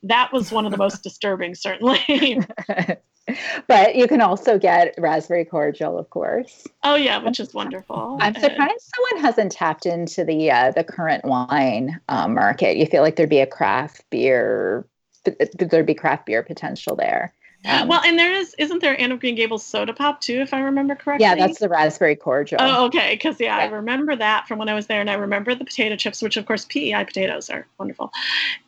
That 0.03 0.31
was 0.31 0.51
one 0.51 0.65
of 0.65 0.71
the 0.71 0.77
most 0.77 1.03
disturbing, 1.03 1.55
certainly. 1.55 2.43
but 3.67 3.95
you 3.95 4.07
can 4.07 4.21
also 4.21 4.57
get 4.57 4.95
raspberry 4.97 5.45
cordial, 5.45 5.97
of 5.97 6.09
course. 6.09 6.67
Oh 6.83 6.95
yeah, 6.95 7.17
which 7.19 7.39
is 7.39 7.53
wonderful. 7.53 8.17
I'm 8.19 8.33
surprised 8.33 8.91
someone 8.95 9.23
hasn't 9.23 9.51
tapped 9.51 9.85
into 9.85 10.23
the 10.23 10.51
uh, 10.51 10.71
the 10.71 10.83
currant 10.83 11.25
wine 11.25 11.99
uh, 12.09 12.27
market. 12.27 12.77
You 12.77 12.85
feel 12.85 13.01
like 13.01 13.15
there'd 13.15 13.29
be 13.29 13.39
a 13.39 13.47
craft 13.47 14.03
beer, 14.09 14.85
there'd 15.23 15.85
be 15.85 15.95
craft 15.95 16.25
beer 16.25 16.43
potential 16.43 16.95
there. 16.95 17.33
Um, 17.65 17.89
well, 17.89 18.01
and 18.05 18.17
there 18.17 18.31
is, 18.31 18.55
isn't 18.57 18.79
there 18.79 18.99
Anne 18.99 19.11
of 19.11 19.19
Green 19.19 19.35
Gables 19.35 19.65
soda 19.65 19.93
pop 19.93 20.21
too, 20.21 20.39
if 20.39 20.53
I 20.53 20.61
remember 20.61 20.95
correctly? 20.95 21.25
yeah, 21.25 21.35
that's 21.35 21.59
the 21.59 21.67
raspberry 21.67 22.15
cordial. 22.15 22.61
Oh, 22.61 22.85
okay. 22.85 23.15
Because 23.15 23.39
yeah, 23.39 23.57
I 23.57 23.65
remember 23.65 24.15
that 24.15 24.47
from 24.47 24.59
when 24.59 24.69
I 24.69 24.73
was 24.73 24.87
there, 24.87 25.01
and 25.01 25.09
I 25.09 25.15
remember 25.15 25.53
the 25.55 25.65
potato 25.65 25.97
chips, 25.97 26.21
which 26.21 26.37
of 26.37 26.45
course 26.45 26.65
PEI 26.65 27.03
potatoes 27.03 27.49
are 27.49 27.67
wonderful, 27.77 28.11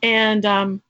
and 0.03 0.45
um, 0.45 0.81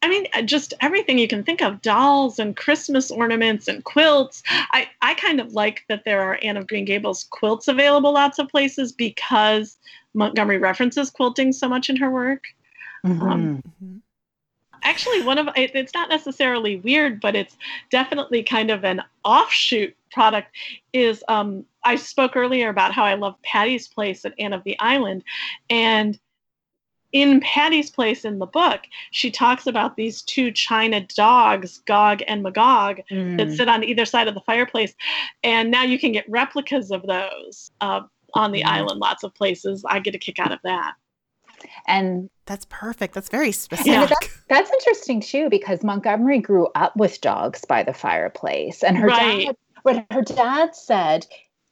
I 0.00 0.08
mean, 0.08 0.26
uh, 0.32 0.42
just 0.42 0.74
everything 0.80 1.18
you 1.18 1.26
can 1.26 1.42
think 1.42 1.60
of, 1.60 1.82
dolls 1.82 2.38
and 2.38 2.56
Christmas 2.56 3.10
ornaments 3.10 3.66
and 3.68 3.82
quilts. 3.84 4.42
I 4.48 4.88
I 5.02 5.14
kind 5.14 5.40
of 5.40 5.52
like 5.54 5.84
that 5.88 6.04
there 6.04 6.22
are 6.22 6.38
Anne 6.42 6.56
of 6.56 6.66
Green 6.66 6.84
Gables 6.84 7.26
quilts 7.30 7.68
available 7.68 8.12
lots 8.12 8.38
of 8.38 8.48
places 8.48 8.92
because 8.92 9.76
Montgomery 10.14 10.58
references 10.58 11.10
quilting 11.10 11.52
so 11.52 11.68
much 11.68 11.90
in 11.90 11.96
her 11.96 12.10
work. 12.10 12.44
Um, 13.04 13.62
Mhm. 13.82 14.00
actually 14.82 15.22
one 15.22 15.38
of 15.38 15.48
it, 15.56 15.72
it's 15.74 15.94
not 15.94 16.08
necessarily 16.08 16.76
weird 16.76 17.20
but 17.20 17.34
it's 17.34 17.56
definitely 17.90 18.42
kind 18.42 18.70
of 18.70 18.84
an 18.84 19.02
offshoot 19.24 19.94
product 20.12 20.48
is 20.92 21.22
um 21.28 21.64
i 21.84 21.96
spoke 21.96 22.36
earlier 22.36 22.68
about 22.68 22.92
how 22.92 23.04
i 23.04 23.14
love 23.14 23.34
patty's 23.42 23.88
place 23.88 24.24
at 24.24 24.34
anne 24.38 24.52
of 24.52 24.62
the 24.64 24.78
island 24.78 25.22
and 25.70 26.18
in 27.12 27.40
patty's 27.40 27.90
place 27.90 28.24
in 28.24 28.38
the 28.38 28.46
book 28.46 28.80
she 29.12 29.30
talks 29.30 29.66
about 29.66 29.96
these 29.96 30.20
two 30.22 30.50
china 30.52 31.00
dogs 31.16 31.78
gog 31.86 32.20
and 32.26 32.42
magog 32.42 32.98
that 33.08 33.48
Mm. 33.48 33.56
sit 33.56 33.68
on 33.68 33.82
either 33.82 34.04
side 34.04 34.28
of 34.28 34.34
the 34.34 34.40
fireplace 34.42 34.94
and 35.42 35.70
now 35.70 35.82
you 35.82 35.98
can 35.98 36.12
get 36.12 36.28
replicas 36.28 36.90
of 36.90 37.02
those 37.06 37.70
uh, 37.80 38.00
on 38.34 38.52
the 38.52 38.62
Mhm. 38.62 38.68
island 38.72 39.00
lots 39.00 39.22
of 39.24 39.34
places 39.34 39.84
i 39.88 39.98
get 39.98 40.14
a 40.14 40.18
kick 40.18 40.38
out 40.38 40.52
of 40.52 40.58
that 40.64 40.94
And 41.86 42.30
That's 42.46 42.66
perfect. 42.66 43.14
That's 43.14 43.28
very 43.28 43.48
Yeah, 43.48 43.52
specific. 43.52 44.30
that's 44.48 44.70
interesting 44.72 45.20
too 45.20 45.48
because 45.50 45.82
Montgomery 45.82 46.38
grew 46.38 46.68
up 46.74 46.96
with 46.96 47.20
dogs 47.20 47.64
by 47.64 47.82
the 47.82 47.92
fireplace, 47.92 48.84
and 48.84 48.96
her 48.96 49.08
Right. 49.08 49.46
dad, 49.46 49.56
what 49.82 50.06
her 50.10 50.22
dad 50.22 50.74
said, 50.76 51.26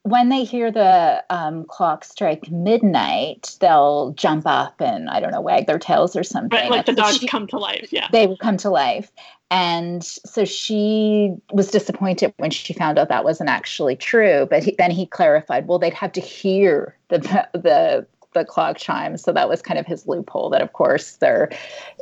when 0.07 0.29
they 0.29 0.45
hear 0.45 0.71
the 0.71 1.25
um, 1.31 1.65
clock 1.65 2.05
strike 2.05 2.49
midnight, 2.49 3.57
they'll 3.61 4.13
jump 4.13 4.47
up 4.47 4.81
and 4.81 5.11
I 5.11 5.19
don't 5.19 5.33
know, 5.33 5.41
wag 5.41 5.67
their 5.67 5.81
tails 5.81 6.15
or 6.15 6.23
something. 6.23 6.57
right 6.57 6.71
like 6.71 6.87
the 6.87 6.93
dogs 6.93 7.19
she- 7.19 7.27
come 7.27 7.49
to 7.49 7.59
life 7.59 7.89
yeah 7.91 8.07
they 8.13 8.27
would 8.27 8.39
come 8.39 8.57
to 8.59 8.71
life. 8.71 9.11
And 9.51 10.05
so 10.05 10.45
she 10.45 11.35
was 11.53 11.71
disappointed 11.71 12.35
when 12.39 12.51
she 12.51 12.73
found 12.73 12.99
out 12.99 13.09
that 13.09 13.25
wasn't 13.25 13.49
actually 13.51 13.95
true. 13.97 14.47
But 14.49 14.65
he, 14.65 14.75
then 14.79 14.91
he 14.91 15.07
clarified, 15.07 15.67
well, 15.67 15.79
they'd 15.79 15.95
have 15.95 16.13
to 16.13 16.21
hear 16.21 16.97
the 17.09 17.19
the 17.53 18.07
the 18.33 18.45
clock 18.45 18.77
chimes. 18.77 19.23
So 19.23 19.33
that 19.33 19.49
was 19.49 19.63
kind 19.63 19.79
of 19.79 19.87
his 19.87 20.07
loophole. 20.07 20.51
That 20.51 20.63
of 20.63 20.73
course 20.73 21.17
they're 21.17 21.51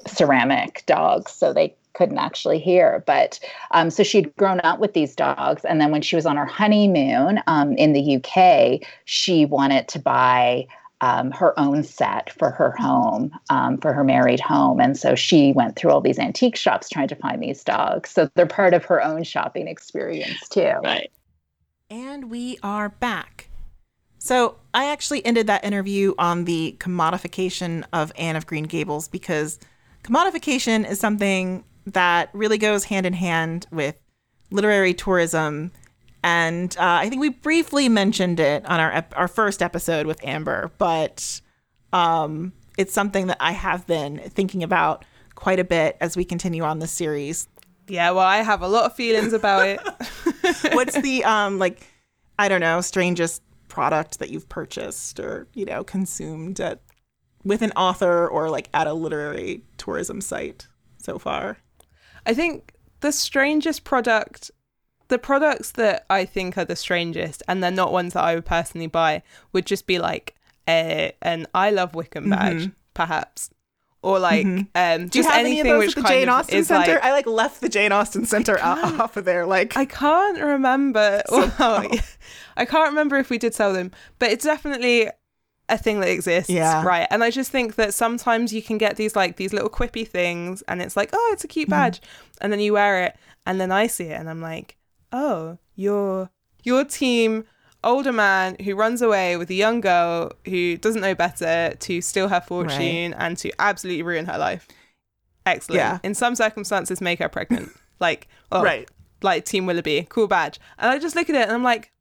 ceramic 0.07 0.85
dogs, 0.87 1.33
so 1.33 1.53
they 1.55 1.75
couldn't 1.95 2.19
actually 2.19 2.59
hear. 2.59 3.03
But 3.07 3.41
um, 3.71 3.91
so 3.91 4.03
she'd 4.03 4.35
grown 4.37 4.61
up 4.61 4.79
with 4.79 4.93
these 4.93 5.15
dogs, 5.15 5.65
and 5.65 5.81
then 5.81 5.91
when 5.91 6.03
she 6.03 6.17
was 6.17 6.27
on 6.27 6.37
her 6.37 6.47
honeymoon 6.47 7.41
um, 7.47 7.73
in 7.75 7.93
the 7.93 8.17
UK, 8.17 8.87
she 9.05 9.47
wanted 9.47 9.89
to 9.89 9.99
buy 9.99 10.67
um, 11.01 11.31
her 11.33 11.59
own 11.59 11.83
set 11.83 12.33
for 12.33 12.51
her 12.51 12.71
home, 12.79 13.31
um, 13.51 13.77
for 13.79 13.93
her 13.93 14.05
married 14.05 14.41
home. 14.41 14.81
And 14.81 14.97
so 14.97 15.15
she 15.15 15.53
went 15.53 15.77
through 15.77 15.91
all 15.91 16.01
these 16.01 16.19
antique 16.19 16.57
shops 16.57 16.89
trying 16.89 17.09
to 17.09 17.17
find 17.17 17.43
these 17.43 17.63
dogs. 17.63 18.11
So 18.11 18.31
they're 18.35 18.47
part 18.47 18.73
of 18.73 18.85
her 18.87 19.03
own 19.03 19.23
shopping 19.23 19.69
experience 19.69 20.49
too. 20.49 20.73
right 20.83 21.11
And 21.91 22.31
we 22.31 22.59
are 22.63 22.89
back. 22.89 23.49
So 24.19 24.57
I 24.73 24.87
actually 24.87 25.25
ended 25.27 25.47
that 25.49 25.63
interview 25.63 26.15
on 26.19 26.47
the 26.47 26.77
commodification 26.79 27.85
of 27.93 28.11
Anne 28.17 28.37
of 28.37 28.47
Green 28.47 28.65
Gables 28.65 29.07
because 29.07 29.59
commodification 30.03 30.89
is 30.89 30.99
something 30.99 31.65
that 31.87 32.31
really 32.33 32.59
goes 32.59 32.85
hand 32.85 33.07
in 33.07 33.13
hand 33.13 33.67
with 33.71 34.01
literary 34.51 34.95
tourism. 34.95 35.73
And 36.23 36.75
uh, 36.79 37.01
I 37.03 37.09
think 37.09 37.21
we 37.21 37.29
briefly 37.29 37.89
mentioned 37.89 38.41
it 38.41 38.65
on 38.67 38.81
our 38.81 38.91
ep- 38.93 39.15
our 39.17 39.29
first 39.29 39.63
episode 39.63 40.07
with 40.07 40.25
Amber, 40.25 40.71
but 40.79 41.41
um, 41.93 42.53
it's 42.79 42.95
something 42.95 43.27
that 43.27 43.37
I 43.41 43.53
have 43.53 43.87
been 43.87 44.19
thinking 44.31 44.63
about 44.63 45.05
quite 45.35 45.59
a 45.59 45.65
bit 45.65 45.97
as 46.01 46.17
we 46.17 46.25
continue 46.25 46.63
on 46.63 46.79
this 46.79 46.93
series. 46.93 47.49
Yeah, 47.89 48.13
well, 48.13 48.27
I 48.27 48.39
have 48.39 48.63
a 48.63 48.69
lot 48.69 48.87
of 48.87 48.97
feelings 48.97 49.33
about 49.33 49.69
it. 49.69 49.81
What's 50.73 50.99
the 51.01 51.25
um 51.25 51.59
like 51.59 51.87
I 52.39 52.49
don't 52.49 52.61
know, 52.61 52.81
strangest 52.81 53.43
product 53.69 54.19
that 54.19 54.31
you've 54.31 54.49
purchased 54.49 55.21
or, 55.21 55.47
you 55.55 55.65
know, 55.65 55.85
consumed 55.85 56.61
at 56.61 56.81
with 57.45 57.61
an 57.63 57.73
author 57.73 58.27
or 58.27 58.49
like 58.49 58.69
at 58.73 58.87
a 58.87 58.95
literary 58.95 59.63
tourism 59.77 60.21
site 60.21 60.67
so 60.99 61.19
far? 61.19 61.59
I 62.27 62.35
think 62.35 62.73
the 63.01 63.13
strangest 63.13 63.85
product, 63.85 64.51
the 65.09 65.19
products 65.19 65.73
that 65.73 66.07
I 66.09 66.25
think 66.25 66.57
are 66.57 66.65
the 66.65 66.77
strangest, 66.77 67.43
and 67.49 67.63
they're 67.63 67.71
not 67.71 67.93
ones 67.93 68.15
that 68.15 68.25
I 68.25 68.35
would 68.35 68.47
personally 68.47 68.87
buy, 68.87 69.23
would 69.53 69.67
just 69.67 69.87
be 69.87 69.99
like 69.99 70.35
a 70.69 71.13
an 71.23 71.47
I 71.55 71.71
love 71.71 71.95
Wickham 71.95 72.31
badge, 72.31 72.71
perhaps, 72.95 73.51
or 74.03 74.19
like 74.19 74.47
um, 74.47 74.69
Mm-hmm. 74.75 75.07
Do 75.07 75.19
you 75.19 75.23
just 75.25 75.29
have 75.29 75.41
any 75.41 75.61
anything 75.61 75.73
of 75.73 75.79
those 75.79 75.87
which 75.89 75.97
at 75.97 76.03
the 76.03 76.03
kind 76.03 76.15
Jane 76.15 76.29
of 76.29 76.35
Austen 76.35 76.65
Center? 76.65 76.93
like 76.95 77.05
I 77.05 77.13
like 77.13 77.27
left 77.27 77.61
the 77.61 77.69
Jane 77.69 77.93
Austen 77.93 78.27
Center 78.27 78.59
off 78.63 79.17
of 79.17 79.25
there. 79.25 79.47
Like 79.47 79.77
I 79.77 79.85
can't 79.85 80.41
remember. 80.41 81.23
Well, 81.31 81.53
I 82.57 82.65
can't 82.65 82.89
remember 82.89 83.17
if 83.17 83.31
we 83.31 83.39
did 83.39 83.55
sell 83.55 83.73
them, 83.73 83.91
but 84.19 84.31
it's 84.31 84.45
definitely 84.45 85.11
a 85.69 85.79
thing 85.79 86.01
that 86.01 86.11
exists. 86.11 86.51
Yeah. 86.51 86.85
Right. 86.85 87.07
And 87.11 87.25
I 87.25 87.31
just 87.31 87.51
think 87.51 87.77
that 87.77 87.95
sometimes 87.95 88.53
you 88.53 88.63
can 88.63 88.79
get 88.79 88.97
these 88.97 89.17
like 89.17 89.37
these 89.37 89.53
little 89.53 89.71
quippy 89.71 90.07
things 90.07 90.63
and 90.69 90.83
it's 90.83 90.97
like, 90.97 91.11
oh, 91.13 91.31
it's 91.33 91.45
a 91.45 91.49
cute 91.49 91.69
mm. 91.69 91.71
badge. 91.71 92.01
And 92.41 92.53
then 92.53 92.61
you 92.61 92.75
wear 92.75 93.05
it 93.05 93.17
and 93.47 93.61
then 93.61 93.73
I 93.73 93.87
see 93.87 94.05
it 94.05 94.21
and 94.21 94.29
I'm 94.29 94.43
like, 94.43 94.77
oh, 95.13 95.59
you're 95.75 96.31
your 96.63 96.85
team 96.85 97.45
older 97.83 98.13
man 98.13 98.57
who 98.65 98.75
runs 98.75 99.03
away 99.03 99.37
with 99.37 99.51
a 99.51 99.55
young 99.55 99.81
girl 99.81 100.33
who 100.47 100.77
doesn't 100.77 101.03
know 101.03 101.15
better 101.15 101.75
to 101.79 102.01
steal 102.01 102.29
her 102.29 102.41
fortune 102.41 103.15
and 103.15 103.37
to 103.39 103.53
absolutely 103.59 104.03
ruin 104.03 104.27
her 104.27 104.39
life. 104.39 104.67
Excellent. 105.47 105.79
Yeah. 105.79 105.99
In 106.03 106.15
some 106.15 106.35
circumstances, 106.35 107.01
make 107.01 107.19
her 107.19 107.29
pregnant. 107.29 107.71
like, 108.01 108.29
oh, 108.51 108.63
Right. 108.63 108.89
like 109.23 109.45
Team 109.45 109.67
Willoughby, 109.67 110.07
cool 110.09 110.27
badge. 110.27 110.59
And 110.79 110.91
I 110.91 110.99
just 110.99 111.15
look 111.15 111.29
at 111.29 111.37
it 111.37 111.43
and 111.43 111.53
I'm 111.53 111.63
like, 111.63 111.93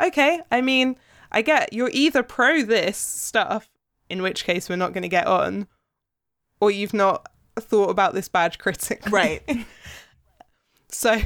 okay, 0.00 0.40
I 0.50 0.60
mean, 0.60 0.96
I 1.34 1.42
get 1.42 1.72
you're 1.72 1.90
either 1.92 2.22
pro 2.22 2.62
this 2.62 2.96
stuff, 2.96 3.68
in 4.08 4.22
which 4.22 4.44
case 4.44 4.68
we're 4.68 4.76
not 4.76 4.92
going 4.92 5.02
to 5.02 5.08
get 5.08 5.26
on, 5.26 5.66
or 6.60 6.70
you've 6.70 6.94
not 6.94 7.26
thought 7.58 7.90
about 7.90 8.14
this 8.14 8.28
badge 8.28 8.58
critically. 8.64 9.12
Right. 9.12 9.42
So, 10.94 11.20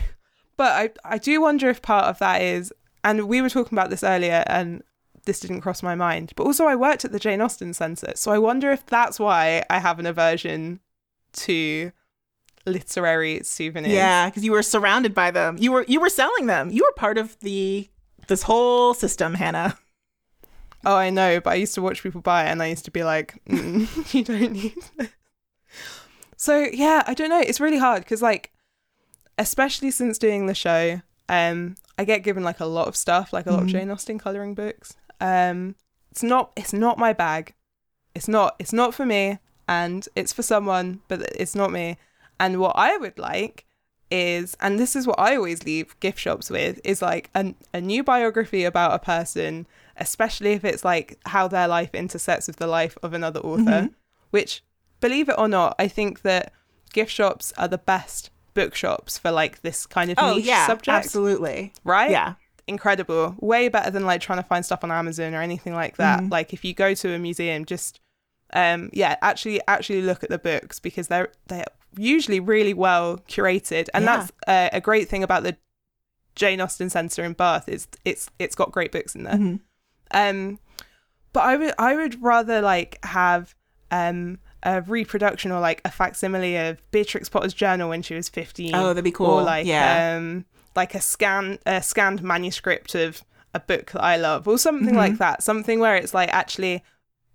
but 0.57 0.73
I, 1.05 1.15
I 1.15 1.19
do 1.19 1.43
wonder 1.43 1.69
if 1.69 1.83
part 1.83 2.07
of 2.07 2.19
that 2.21 2.41
is, 2.41 2.73
and 3.05 3.29
we 3.29 3.43
were 3.43 3.51
talking 3.51 3.77
about 3.77 3.91
this 3.91 4.03
earlier 4.03 4.43
and 4.47 4.83
this 5.27 5.41
didn't 5.41 5.61
cross 5.61 5.83
my 5.83 5.95
mind, 5.95 6.33
but 6.37 6.45
also 6.45 6.65
I 6.65 6.75
worked 6.75 7.05
at 7.05 7.13
the 7.13 7.19
Jane 7.19 7.43
Austen 7.43 7.75
Centre. 7.75 8.13
So 8.17 8.33
I 8.33 8.39
wonder 8.39 8.73
if 8.73 8.87
that's 8.87 9.21
why 9.21 9.63
I 9.69 9.79
have 9.79 9.99
an 9.99 10.07
aversion 10.07 10.81
to 11.35 11.93
literary 12.65 13.43
souvenirs. 13.43 13.93
yeah, 13.93 14.31
because 14.31 14.43
you 14.43 14.53
were 14.53 14.63
surrounded 14.63 15.15
by 15.15 15.31
them. 15.31 15.59
You 15.61 15.73
were 15.73 15.85
you 15.87 16.01
were 16.01 16.09
selling 16.09 16.47
them. 16.47 16.71
You 16.71 16.83
were 16.85 16.95
part 16.97 17.19
of 17.19 17.39
the 17.41 17.91
this 18.27 18.45
whole 18.45 18.95
system, 18.95 19.35
Hannah. 19.35 19.79
Oh, 20.85 20.97
I 20.97 21.11
know, 21.11 21.41
but 21.41 21.51
I 21.51 21.57
used 21.57 21.74
to 21.74 21.83
watch 21.83 22.03
people 22.03 22.20
buy 22.20 22.45
it 22.45 22.49
and 22.49 22.62
I 22.62 22.66
used 22.66 22.85
to 22.85 22.91
be 22.91 23.03
like, 23.03 23.41
mm, 23.49 24.14
you 24.14 24.24
don't 24.24 24.53
need 24.53 24.74
this. 24.97 25.09
So, 26.37 26.68
yeah, 26.72 27.03
I 27.07 27.14
don't 27.14 27.31
know. 27.31 27.41
It's 27.41 27.61
really 27.61 27.79
hard 27.79 28.05
because, 28.05 28.22
like, 28.22 28.53
especially 29.39 29.91
since 29.91 30.18
doing 30.18 30.47
the 30.47 30.55
show, 30.55 31.03
um, 31.29 31.74
I 31.99 32.05
get 32.05 32.22
given 32.22 32.45
like 32.45 32.61
a 32.61 32.64
lot 32.64 32.87
of 32.87 32.97
stuff, 32.97 33.33
like 33.33 33.47
a 33.47 33.51
lot 33.51 33.62
of 33.62 33.68
Jane 33.68 33.91
Austen 33.91 34.18
coloring 34.18 34.55
books. 34.55 34.97
Um, 35.20 35.74
it's 36.11 36.22
not, 36.22 36.53
it's 36.57 36.72
not 36.72 36.97
my 36.97 37.12
bag. 37.12 37.55
It's 38.14 38.29
not, 38.29 38.55
it's 38.59 38.72
not 38.72 38.95
for 38.95 39.05
me, 39.05 39.39
and 39.68 40.09
it's 40.14 40.33
for 40.33 40.43
someone, 40.43 41.01
but 41.09 41.22
it's 41.35 41.55
not 41.55 41.72
me. 41.72 41.99
And 42.41 42.61
what 42.61 42.74
I 42.76 42.97
would 42.97 43.18
like 43.18 43.66
is, 44.11 44.57
and 44.61 44.79
this 44.79 44.95
is 44.97 45.07
what 45.07 45.19
I 45.19 45.37
always 45.37 45.65
leave 45.65 45.99
gift 46.01 46.19
shops 46.19 46.51
with, 46.51 46.81
is 46.85 47.03
like 47.03 47.31
a, 47.35 47.55
a 47.75 47.81
new 47.81 48.03
biography 48.03 48.65
about 48.65 48.95
a 48.95 48.99
person, 48.99 49.67
especially 49.97 50.53
if 50.53 50.65
it's 50.65 50.85
like 50.85 51.19
how 51.27 51.49
their 51.49 51.69
life 51.69 51.95
intersects 51.95 52.47
with 52.47 52.57
the 52.57 52.67
life 52.67 52.97
of 53.03 53.13
another 53.13 53.41
author, 53.41 53.91
which, 54.31 54.63
believe 55.01 55.29
it 55.29 55.35
or 55.39 55.49
not, 55.49 55.75
I 55.79 55.89
think 55.89 56.23
that 56.23 56.53
gift 56.93 57.11
shops 57.13 57.53
are 57.59 57.69
the 57.69 57.79
best 57.79 58.31
bookshops 58.55 59.19
for 59.19 59.31
like 59.31 59.61
this 59.63 59.87
kind 59.87 60.11
of 60.11 60.17
Oh 60.19 60.37
niche 60.37 60.47
yeah, 60.47 60.67
subject, 60.67 60.89
absolutely. 60.89 61.73
right? 61.85 62.11
Yeah. 62.11 62.35
incredible 62.67 63.35
way 63.41 63.69
better 63.69 63.91
than 63.91 64.05
like 64.05 64.21
trying 64.21 64.39
to 64.39 64.43
find 64.47 64.65
stuff 64.65 64.85
on 64.85 64.91
amazon 64.91 65.35
or 65.35 65.41
anything 65.41 65.75
like 65.75 65.97
that 65.97 66.21
Mm-hmm. 66.21 66.33
like 66.33 66.53
if 66.53 66.65
you 66.67 66.75
go 66.75 66.93
to 66.93 67.15
a 67.15 67.19
museum 67.19 67.65
just 67.65 67.99
um 68.53 68.91
yeah 68.93 69.17
actually 69.23 69.59
actually 69.69 70.03
look 70.03 70.23
at 70.23 70.29
the 70.29 70.39
books 70.39 70.79
because 70.81 71.09
they're 71.09 71.31
they're 71.47 71.65
usually 71.97 72.41
really 72.41 72.74
well 72.74 73.18
curated 73.28 73.89
and 73.95 74.05
Yeah. 74.05 74.16
that's 74.16 74.32
uh, 74.47 74.68
a 74.76 74.80
great 74.80 75.09
thing 75.09 75.22
about 75.22 75.43
the 75.43 75.57
jane 76.34 76.61
austen 76.61 76.89
center 76.91 77.24
in 77.24 77.32
bath 77.32 77.68
is 77.68 77.89
it's 78.05 78.30
it's 78.39 78.55
got 78.55 78.70
great 78.70 78.93
books 78.93 79.14
in 79.14 79.24
there 79.24 79.34
Mhm. 79.34 79.61
um 80.12 80.59
but 81.32 81.41
i 81.45 81.57
would 81.57 81.74
i 81.78 81.97
would 81.97 82.22
rather 82.22 82.61
like 82.61 82.99
have 83.05 83.55
um 83.91 84.39
a 84.62 84.82
reproduction 84.82 85.51
or 85.53 85.61
like 85.61 85.80
a 85.84 85.91
facsimile 85.91 86.57
of 86.57 86.82
Beatrix 86.91 87.28
Potter's 87.28 87.55
journal 87.55 87.89
when 87.91 88.03
she 88.03 88.16
was 88.16 88.28
15. 88.28 88.74
Oh, 88.74 88.89
that'd 88.89 89.05
be 89.05 89.12
cool. 89.12 89.26
Or 89.26 89.43
like 89.43 89.64
Yeah. 89.66 90.16
um 90.16 90.47
like 90.74 90.97
a 90.97 91.01
scan 91.01 91.61
a 91.64 91.80
scanned 91.80 92.24
manuscript 92.24 92.97
of 92.97 93.22
a 93.55 93.61
book 93.61 93.93
that 93.93 94.03
I 94.03 94.16
love 94.16 94.49
or 94.49 94.59
something 94.59 94.89
Mm-hmm. 94.89 94.97
like 94.97 95.18
that. 95.18 95.45
Something 95.45 95.78
where 95.78 95.95
it's 95.95 96.12
like 96.12 96.28
actually 96.30 96.82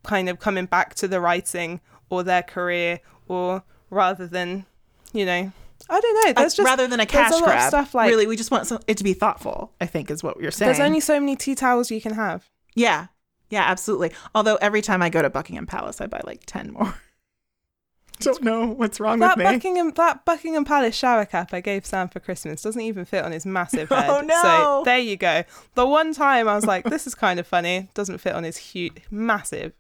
kind 0.04 0.28
of 0.28 0.42
coming 0.42 0.66
back 0.66 0.96
to 0.96 1.08
the 1.08 1.22
writing 1.22 1.80
or 2.10 2.24
their 2.24 2.44
career 2.44 3.00
or 3.30 3.64
rather 3.94 4.28
than, 4.28 4.66
you 5.14 5.26
know, 5.26 5.52
I 5.90 6.00
don't 6.00 6.26
know. 6.26 6.32
Uh, 6.32 6.34
There's 6.42 6.54
just 6.56 6.66
rather 6.66 6.88
than 6.88 7.00
a 7.00 7.06
there's 7.06 7.12
cash 7.12 7.32
a 7.32 7.36
lot 7.36 7.44
of 7.44 7.48
grab. 7.50 7.68
stuff 7.70 7.94
like 7.96 8.10
really, 8.10 8.26
we 8.28 8.36
just 8.38 8.52
want 8.52 8.68
some, 8.68 8.80
it 8.88 8.98
to 8.98 9.04
be 9.04 9.14
thoughtful. 9.14 9.72
I 9.82 9.86
think 9.86 10.10
is 10.10 10.24
what 10.24 10.40
you're 10.40 10.52
saying. 10.52 10.68
there's 10.72 10.80
only 10.80 11.00
so 11.02 11.20
many 11.20 11.36
tea 11.36 11.56
towels 11.56 11.92
you 11.92 12.00
can 12.02 12.14
have. 12.14 12.50
yeah, 12.76 13.08
yeah, 13.50 13.64
absolutely. 13.64 14.12
Although 14.34 14.56
every 14.56 14.82
time 14.82 15.02
I 15.02 15.10
go 15.10 15.22
to 15.22 15.30
Buckingham 15.30 15.68
Palace, 15.68 16.00
I 16.02 16.08
buy 16.08 16.22
like 16.26 16.42
ten 16.46 16.72
more. 16.74 16.96
Don't 18.20 18.42
know 18.44 18.68
what's 18.68 19.00
wrong 19.02 19.20
That 19.20 19.38
with 19.38 19.46
me. 19.46 19.52
Buckingham 19.54 19.92
that 19.96 20.24
Buckingham 20.24 20.64
Palace 20.64 20.96
shower 20.96 21.26
cap 21.26 21.54
I 21.54 21.60
gave 21.60 21.86
Sam 21.86 22.08
for 22.08 22.20
Christmas 22.22 22.62
doesn't 22.62 22.80
even 22.82 23.04
fit 23.06 23.26
on 23.26 23.32
his 23.34 23.46
massive 23.46 23.90
head. 23.90 24.10
Oh, 24.10 24.22
no. 24.22 24.42
So 24.42 24.82
there 24.86 25.00
you 25.00 25.18
go. 25.18 25.44
The 25.76 25.86
one 25.86 26.14
time 26.14 26.48
I 26.48 26.56
was 26.56 26.66
like, 26.66 26.86
this 26.86 27.06
is 27.08 27.16
kind 27.16 27.40
of 27.40 27.48
funny. 27.48 27.90
Doesn't 27.94 28.20
fit 28.20 28.34
on 28.34 28.44
his 28.46 28.56
huge, 28.58 29.02
massive 29.12 29.74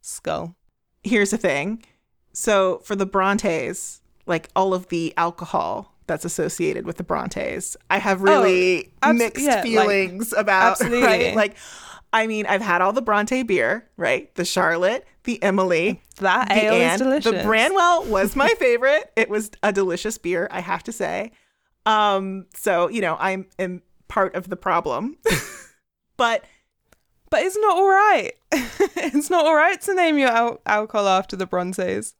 skull. 0.00 0.56
Here's 1.04 1.30
the 1.30 1.38
thing. 1.38 1.84
So 2.40 2.78
for 2.84 2.96
the 2.96 3.04
Brontes, 3.06 4.00
like 4.26 4.48
all 4.56 4.72
of 4.72 4.88
the 4.88 5.12
alcohol 5.18 5.94
that's 6.06 6.24
associated 6.24 6.86
with 6.86 6.96
the 6.96 7.04
Brontes, 7.04 7.76
I 7.90 7.98
have 7.98 8.22
really 8.22 8.92
abs- 9.02 9.18
mixed 9.18 9.44
yeah, 9.44 9.56
like, 9.56 9.62
feelings 9.62 10.32
about. 10.32 10.70
absolutely. 10.80 11.02
Right? 11.02 11.36
Like, 11.36 11.56
I 12.12 12.26
mean, 12.26 12.46
I've 12.46 12.62
had 12.62 12.80
all 12.80 12.92
the 12.92 13.02
Bronte 13.02 13.42
beer, 13.42 13.88
right? 13.96 14.34
The 14.34 14.44
Charlotte, 14.44 15.06
the 15.24 15.40
Emily, 15.42 16.00
That 16.18 16.48
the 16.48 16.54
ale 16.64 16.72
Anne. 16.74 16.94
is 16.94 17.00
delicious. 17.00 17.32
The 17.32 17.42
Branwell 17.44 18.04
was 18.06 18.34
my 18.34 18.48
favorite. 18.58 19.12
it 19.16 19.28
was 19.28 19.50
a 19.62 19.72
delicious 19.72 20.16
beer, 20.18 20.48
I 20.50 20.60
have 20.60 20.82
to 20.84 20.92
say. 20.92 21.32
Um, 21.86 22.46
so 22.54 22.88
you 22.88 23.00
know, 23.02 23.16
I'm 23.20 23.46
am 23.58 23.82
part 24.08 24.34
of 24.34 24.48
the 24.48 24.56
problem, 24.56 25.18
but 26.16 26.44
But 27.30 27.42
it's 27.42 27.56
not 27.58 27.76
all 27.76 27.88
right. 27.88 28.32
it's 28.52 29.30
not 29.30 29.44
all 29.44 29.54
right 29.54 29.80
to 29.82 29.94
name 29.94 30.18
your 30.18 30.30
al- 30.30 30.60
alcohol 30.66 31.06
after 31.06 31.36
the 31.36 31.46
Brontes. 31.46 32.14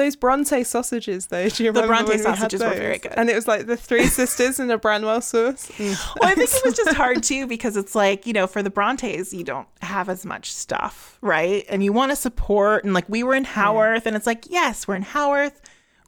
Those 0.00 0.16
Bronte 0.16 0.64
sausages, 0.64 1.26
though, 1.26 1.46
do 1.50 1.62
you 1.62 1.72
The 1.72 1.82
remember 1.82 1.82
the 1.82 1.86
Bronte 1.86 2.08
when 2.08 2.18
we 2.20 2.24
had 2.24 2.36
sausages 2.38 2.62
were 2.62 2.70
very 2.70 2.96
good. 2.96 3.12
And 3.16 3.28
it 3.28 3.34
was 3.34 3.46
like 3.46 3.66
the 3.66 3.76
three 3.76 4.06
sisters 4.06 4.58
and 4.58 4.72
a 4.72 4.78
Branwell 4.78 5.20
sauce. 5.20 5.70
Mm. 5.72 6.16
well, 6.20 6.30
I 6.30 6.34
think 6.34 6.48
it 6.50 6.62
was 6.64 6.74
just 6.74 6.96
hard 6.96 7.22
too 7.22 7.46
because 7.46 7.76
it's 7.76 7.94
like, 7.94 8.26
you 8.26 8.32
know, 8.32 8.46
for 8.46 8.62
the 8.62 8.70
Brontes, 8.70 9.34
you 9.34 9.44
don't 9.44 9.68
have 9.82 10.08
as 10.08 10.24
much 10.24 10.52
stuff, 10.52 11.18
right? 11.20 11.66
And 11.68 11.84
you 11.84 11.92
want 11.92 12.12
to 12.12 12.16
support, 12.16 12.82
and 12.82 12.94
like 12.94 13.06
we 13.10 13.22
were 13.22 13.34
in 13.34 13.44
Haworth, 13.44 14.06
and 14.06 14.16
it's 14.16 14.26
like, 14.26 14.46
yes, 14.48 14.88
we're 14.88 14.94
in 14.94 15.02
Haworth. 15.02 15.60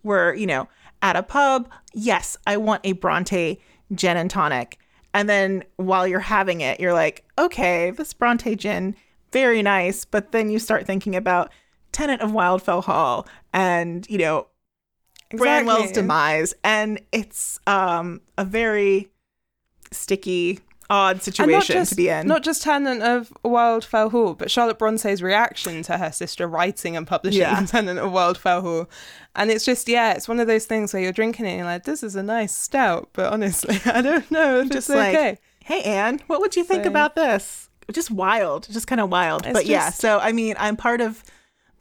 We're, 0.03 0.33
you 0.37 0.47
know, 0.47 0.69
at 1.03 1.15
a 1.15 1.23
pub. 1.23 1.69
Yes, 1.93 2.39
I 2.47 2.57
want 2.57 2.81
a 2.85 2.93
Bronte 2.93 3.61
gin 3.95 4.17
and 4.17 4.31
tonic. 4.31 4.79
And 5.13 5.29
then 5.29 5.65
while 5.77 6.09
you're 6.09 6.21
having 6.21 6.63
it, 6.63 6.81
you're 6.81 6.95
like, 6.95 7.27
okay, 7.39 7.91
this 7.91 8.15
Bronte 8.15 8.57
gin, 8.57 8.97
very 9.33 9.61
nice. 9.61 10.07
But 10.07 10.33
then 10.33 10.51
you 10.51 10.59
start 10.59 10.87
thinking 10.87 11.15
about 11.15 11.53
Tenant 11.93 12.21
of 12.23 12.31
Wildfell 12.31 12.85
Hall 12.85 13.27
and, 13.53 14.09
you 14.11 14.19
know, 14.19 14.47
Branwell's 15.31 15.79
Exactly. 15.81 16.03
demise, 16.03 16.55
and 16.63 17.01
it's 17.11 17.59
um 17.67 18.21
a 18.37 18.45
very 18.45 19.09
sticky, 19.91 20.61
odd 20.91 21.23
situation 21.23 21.75
just, 21.75 21.91
to 21.91 21.97
be 21.97 22.09
in. 22.09 22.27
Not 22.27 22.43
just 22.43 22.63
Tenant 22.63 23.03
of 23.03 23.33
Wildfell 23.45 24.11
Hall, 24.11 24.35
but 24.35 24.51
Charlotte 24.51 24.79
Bronte's 24.79 25.23
reaction 25.23 25.83
to 25.85 25.97
her 25.99 26.13
sister 26.13 26.47
writing 26.47 26.97
and 26.97 27.07
publishing 27.07 27.41
Yeah. 27.41 27.61
Tenant 27.67 27.99
of 27.99 28.13
Wildfell 28.13 28.61
Hall. 28.63 28.91
And 29.35 29.51
it's 29.51 29.65
just, 29.65 29.89
yeah, 29.89 30.13
it's 30.13 30.29
one 30.29 30.39
of 30.41 30.47
those 30.47 30.67
things 30.67 30.93
where 30.93 31.03
you're 31.03 31.13
drinking 31.13 31.47
it 31.47 31.51
and 31.51 31.59
you're 31.59 31.67
like, 31.67 31.85
this 31.85 32.03
is 32.03 32.15
a 32.15 32.23
nice 32.23 32.55
stout, 32.55 33.09
but 33.15 33.33
honestly, 33.33 33.79
I 33.87 34.03
don't 34.03 34.31
know 34.31 34.61
if 34.61 34.69
just 34.71 34.91
it's 34.91 34.97
like, 34.97 35.17
okay. 35.17 35.39
hey 35.65 35.83
Anne, 35.83 36.21
what 36.27 36.41
would 36.41 36.57
you 36.57 36.65
think 36.65 36.85
So- 36.85 36.91
about 36.91 37.15
this? 37.15 37.71
Just 37.91 38.11
wild, 38.11 38.69
just 38.71 38.87
kind 38.87 39.01
of 39.01 39.11
wild. 39.11 39.43
But 39.53 39.67
yeah, 39.67 39.91
so 39.91 40.19
I 40.19 40.33
mean, 40.33 40.55
I'm 40.59 40.77
part 40.77 41.01
of 41.01 41.23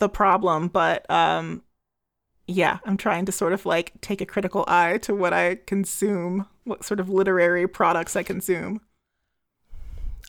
the 0.02 0.10
problem, 0.10 0.68
but 0.68 1.10
um, 1.10 1.62
yeah, 2.48 2.80
I'm 2.86 2.98
trying 2.98 3.26
to 3.28 3.32
sort 3.32 3.54
of 3.54 3.66
like 3.66 3.94
take 4.02 4.20
a 4.20 4.26
critical 4.26 4.66
eye 4.68 4.98
to 5.04 5.16
what 5.16 5.32
I 5.32 5.56
consume, 5.66 6.48
what 6.66 6.84
sort 6.84 7.00
of 7.00 7.08
literary 7.10 7.68
products 7.68 8.16
I 8.18 8.24
consume. 8.24 8.82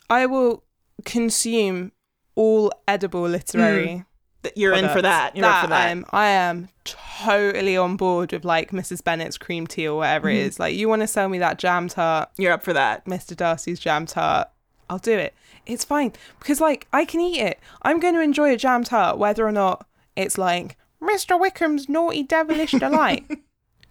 I 0.09 0.25
will 0.25 0.63
consume 1.05 1.91
all 2.35 2.71
edible 2.87 3.23
literary. 3.23 4.05
That 4.43 4.57
You're 4.57 4.73
in 4.73 4.89
for 4.89 5.01
that. 5.01 5.35
You're 5.37 5.45
in 5.45 5.61
for 5.61 5.67
that. 5.67 5.87
I 5.87 5.89
am, 5.89 6.05
I 6.11 6.27
am 6.27 6.67
totally 6.83 7.77
on 7.77 7.95
board 7.95 8.33
with 8.33 8.43
like 8.43 8.71
Mrs. 8.71 9.01
Bennet's 9.03 9.37
cream 9.37 9.65
tea 9.67 9.87
or 9.87 9.97
whatever 9.97 10.27
Mm-hmm. 10.27 10.37
it 10.37 10.45
is. 10.47 10.59
Like, 10.59 10.75
you 10.75 10.89
want 10.89 11.01
to 11.01 11.07
sell 11.07 11.29
me 11.29 11.39
that 11.39 11.57
jam 11.59 11.87
tart, 11.87 12.29
You're 12.37 12.51
up 12.51 12.61
for 12.63 12.73
that. 12.73 13.05
Mr. 13.05 13.35
Darcy's 13.37 13.79
jam 13.79 14.05
tart, 14.05 14.49
I'll 14.89 14.97
do 14.99 15.13
it. 15.17 15.33
It's 15.65 15.83
fine 15.85 16.13
because 16.39 16.59
like 16.59 16.87
I 16.91 17.05
can 17.05 17.19
eat 17.21 17.39
it. 17.39 17.59
I'm 17.81 17.99
going 17.99 18.13
to 18.15 18.21
enjoy 18.21 18.53
a 18.53 18.57
jam 18.57 18.83
tart 18.83 19.17
whether 19.17 19.45
or 19.47 19.51
not 19.51 19.85
it's 20.15 20.37
like 20.37 20.77
Mr. 21.01 21.39
Wickham's 21.39 21.87
naughty 21.89 22.23
devilish 22.23 22.71
delight. 22.71 23.25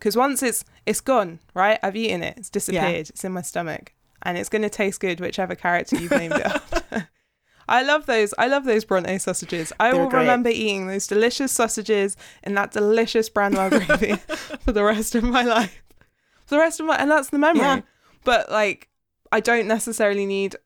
Because 0.03 0.17
once 0.17 0.43
it's 0.43 0.65
it's 0.85 1.01
gone, 1.01 1.39
right? 1.55 1.79
I've 1.81 1.95
eaten 1.95 2.25
it. 2.25 2.37
It's 2.37 2.51
disappeared. 2.51 3.09
It's 3.11 3.23
in 3.23 3.31
my 3.31 3.43
stomach, 3.43 3.93
and 4.23 4.37
it's 4.37 4.49
going 4.49 4.63
to 4.63 4.69
taste 4.69 4.99
good 4.99 5.21
whichever 5.21 5.55
character 5.55 5.95
you've 5.95 6.11
named 6.11 6.35
it 6.35 6.45
after. 6.45 7.09
I 7.69 7.85
love 7.85 8.07
those. 8.07 8.35
I 8.37 8.49
love 8.49 8.65
those 8.65 8.85
Bronte 8.85 9.17
sausages. 9.19 9.73
I 9.79 9.93
They're 9.93 10.01
will 10.01 10.11
great. 10.11 10.23
remember 10.23 10.49
eating 10.49 10.89
those 10.89 11.07
delicious 11.07 11.53
sausages 11.53 12.17
in 12.43 12.55
that 12.55 12.73
delicious 12.73 13.29
Branwell 13.29 13.71
gravy 13.87 14.17
for 14.65 14.73
the 14.73 14.83
rest 14.83 15.15
of 15.15 15.23
my 15.23 15.45
life. 15.45 15.85
For 16.47 16.57
the 16.57 16.61
rest 16.61 16.81
of 16.81 16.87
my, 16.87 16.97
and 16.97 17.09
that's 17.09 17.31
the 17.31 17.39
memory. 17.39 17.61
Yeah. 17.63 17.81
But 18.25 18.51
like, 18.51 18.89
I 19.31 19.39
don't 19.39 19.69
necessarily 19.69 20.27
need 20.27 20.57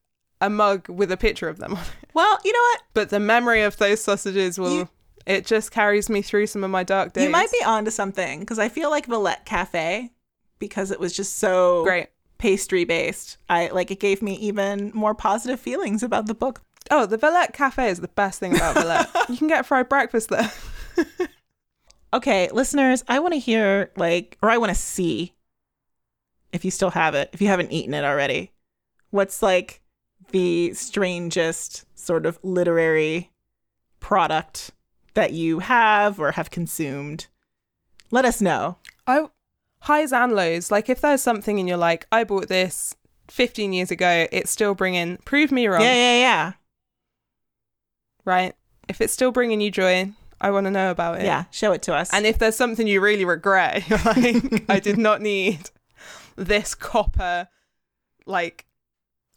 a 0.41 0.51
mug 0.51 0.89
with 0.89 1.11
a 1.13 1.17
picture 1.17 1.49
of 1.49 1.59
them 1.59 1.75
on 1.75 1.81
it. 1.83 1.89
Well, 2.15 2.39
you 2.45 2.53
know 2.53 2.59
what? 2.61 2.83
But 2.95 3.11
the 3.11 3.21
memory 3.21 3.63
of 3.63 3.77
those 3.79 4.03
sausages 4.03 4.59
will. 4.59 4.75
You- 4.75 4.89
it 5.27 5.45
just 5.45 5.73
carries 5.73 6.09
me 6.09 6.23
through 6.23 6.47
some 6.47 6.63
of 6.63 6.71
my 6.71 6.85
dark 6.85 7.13
days. 7.13 7.25
You 7.25 7.31
might 7.31 7.51
be 7.51 7.65
onto 7.65 7.91
something 7.91 8.39
because 8.41 8.61
I 8.61 8.69
feel 8.69 8.91
like 8.91 9.07
Villette 9.07 9.45
Cafe, 9.45 10.13
because 10.61 10.93
it 10.93 11.01
was 11.01 11.13
just 11.17 11.39
so 11.39 11.83
great. 11.83 12.07
pastry 12.39 12.85
based. 12.85 13.37
I 13.49 13.67
like 13.69 13.91
it 13.91 13.99
gave 13.99 14.23
me 14.23 14.35
even 14.37 14.93
more 14.95 15.17
positive 15.17 15.59
feelings 15.59 16.05
about 16.05 16.27
the 16.27 16.35
book. 16.35 16.63
Oh, 16.93 17.07
the 17.07 17.19
Villette 17.19 17.53
Cafe 17.55 17.89
is 17.89 17.99
the 17.99 18.07
best 18.07 18.39
thing 18.39 18.55
about 18.55 18.77
Villette. 18.77 19.09
you 19.29 19.37
can 19.37 19.49
get 19.49 19.67
fried 19.67 19.89
breakfast 19.89 20.29
there. 20.29 20.53
Okay, 22.15 22.49
listeners, 22.53 23.03
I 23.09 23.19
want 23.19 23.35
to 23.35 23.41
hear 23.41 23.91
like, 23.97 24.39
or 24.41 24.49
I 24.49 24.59
want 24.59 24.71
to 24.71 24.75
see 24.81 25.35
if 26.53 26.65
you 26.65 26.71
still 26.71 26.91
have 26.91 27.15
it, 27.15 27.31
if 27.33 27.43
you 27.43 27.49
haven't 27.49 27.73
eaten 27.73 27.95
it 27.95 28.05
already. 28.05 28.53
What's 29.11 29.43
like 29.43 29.83
the 30.31 30.73
strangest 30.75 31.85
sort 31.99 32.27
of 32.27 32.39
literary 32.43 33.31
product 34.01 34.71
that 35.15 35.33
you 35.33 35.61
have 35.61 36.19
or 36.21 36.33
have 36.33 36.51
consumed? 36.51 37.27
Let 38.11 38.25
us 38.25 38.41
know. 38.41 38.79
I 39.07 39.27
highs 39.81 40.13
and 40.13 40.33
lows. 40.33 40.71
Like 40.71 40.89
if 40.89 41.01
there's 41.01 41.23
something 41.23 41.59
and 41.59 41.69
you're 41.69 41.79
like, 41.79 42.07
I 42.11 42.25
bought 42.25 42.49
this 42.49 42.95
15 43.29 43.73
years 43.73 43.91
ago, 43.91 44.27
it's 44.33 44.51
still 44.51 44.75
bringing. 44.75 45.17
Prove 45.25 45.51
me 45.53 45.67
wrong, 45.67 45.81
Yeah, 45.81 45.95
yeah, 45.95 46.19
yeah. 46.19 46.53
right? 48.25 48.55
If 48.89 49.01
it's 49.01 49.13
still 49.13 49.33
bringing 49.33 49.61
you 49.61 49.71
joy, 49.71 50.11
I 50.41 50.51
want 50.51 50.67
to 50.67 50.71
know 50.71 50.91
about 50.91 51.21
it. 51.21 51.25
Yeah, 51.25 51.45
show 51.51 51.73
it 51.73 51.83
to 51.83 51.95
us. 51.95 52.13
And 52.13 52.27
if 52.27 52.39
there's 52.39 52.57
something 52.57 52.87
you 52.87 53.01
really 53.01 53.25
regret, 53.25 53.89
like, 54.05 54.65
I 54.69 54.81
did 54.81 54.99
not 54.99 55.21
need 55.21 55.71
this 56.37 56.75
copper, 56.75 57.49
like 58.27 58.66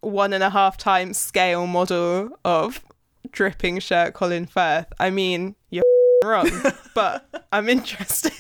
one 0.02 0.34
and 0.34 0.44
a 0.44 0.50
half 0.50 0.78
times 0.78 1.18
scale 1.18 1.68
model 1.68 2.30
of 2.46 2.84
dripping 3.32 3.80
shirt 3.80 4.14
Colin 4.14 4.46
Firth. 4.46 4.88
I 5.00 5.10
mean, 5.10 5.56
you're 5.70 5.84
wrong, 6.26 6.50
but 6.96 7.46
I'm 7.52 7.70
interested 7.70 8.32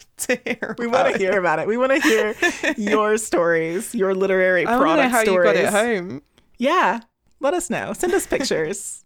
to 0.18 0.40
hear. 0.44 0.74
we 0.78 0.86
want 0.86 1.12
to 1.12 1.18
hear 1.18 1.38
about 1.38 1.58
it. 1.58 1.66
We 1.66 1.76
want 1.76 1.92
to 1.92 2.00
hear 2.00 2.34
your 2.76 3.16
stories, 3.18 3.94
your 3.94 4.14
literary 4.14 4.66
I 4.66 4.76
product 4.76 5.02
know 5.04 5.08
how 5.08 5.22
stories. 5.22 5.56
you 5.56 5.62
got 5.64 5.74
it 5.84 5.96
home. 5.98 6.22
Yeah, 6.58 7.00
let 7.40 7.54
us 7.54 7.70
know. 7.70 7.92
Send 7.92 8.14
us 8.14 8.26
pictures. 8.26 9.04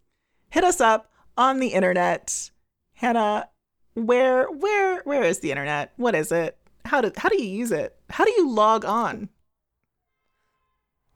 Hit 0.50 0.64
us 0.64 0.80
up 0.80 1.10
on 1.36 1.60
the 1.60 1.68
internet. 1.68 2.50
Hannah, 2.94 3.48
where 3.94 4.46
where 4.50 5.02
where 5.04 5.22
is 5.22 5.40
the 5.40 5.50
internet? 5.50 5.92
What 5.96 6.14
is 6.14 6.32
it? 6.32 6.56
How 6.84 7.00
do 7.00 7.12
how 7.16 7.28
do 7.28 7.42
you 7.42 7.48
use 7.48 7.72
it? 7.72 7.96
How 8.10 8.24
do 8.24 8.30
you 8.30 8.48
log 8.50 8.84
on? 8.84 9.28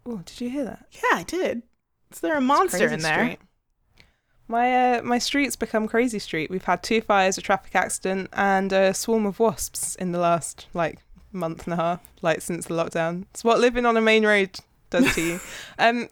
Oh, 0.07 0.23
did 0.25 0.41
you 0.41 0.51
hear 0.51 0.65
that? 0.65 0.87
Yeah, 0.93 1.19
I 1.19 1.23
did. 1.25 1.63
Is 2.13 2.21
there 2.21 2.37
a 2.37 2.41
monster 2.41 2.87
in 2.89 3.01
there? 3.01 3.25
Street. 3.25 3.39
My 4.49 4.99
uh, 4.99 5.03
my 5.03 5.19
street's 5.19 5.57
become 5.57 5.89
crazy 5.89 6.21
street. 6.21 6.51
We've 6.51 6.65
had 6.65 6.83
two 6.83 7.01
fires, 7.01 7.37
a 7.37 7.43
traffic 7.43 7.75
accident, 7.75 8.31
and 8.33 8.73
a 8.73 8.95
swarm 8.95 9.27
of 9.27 9.41
wasps 9.41 9.97
in 9.97 10.13
the 10.13 10.21
last 10.21 10.69
like 10.73 11.01
month 11.33 11.65
and 11.65 11.75
a 11.75 11.77
half, 11.77 12.01
like 12.23 12.41
since 12.41 12.67
the 12.67 12.75
lockdown. 12.75 13.25
It's 13.33 13.43
what 13.43 13.59
living 13.59 13.85
on 13.85 13.97
a 13.97 14.01
main 14.01 14.25
road 14.25 14.59
does 14.91 15.13
to 15.15 15.21
you. 15.21 15.41
Um, 15.79 16.09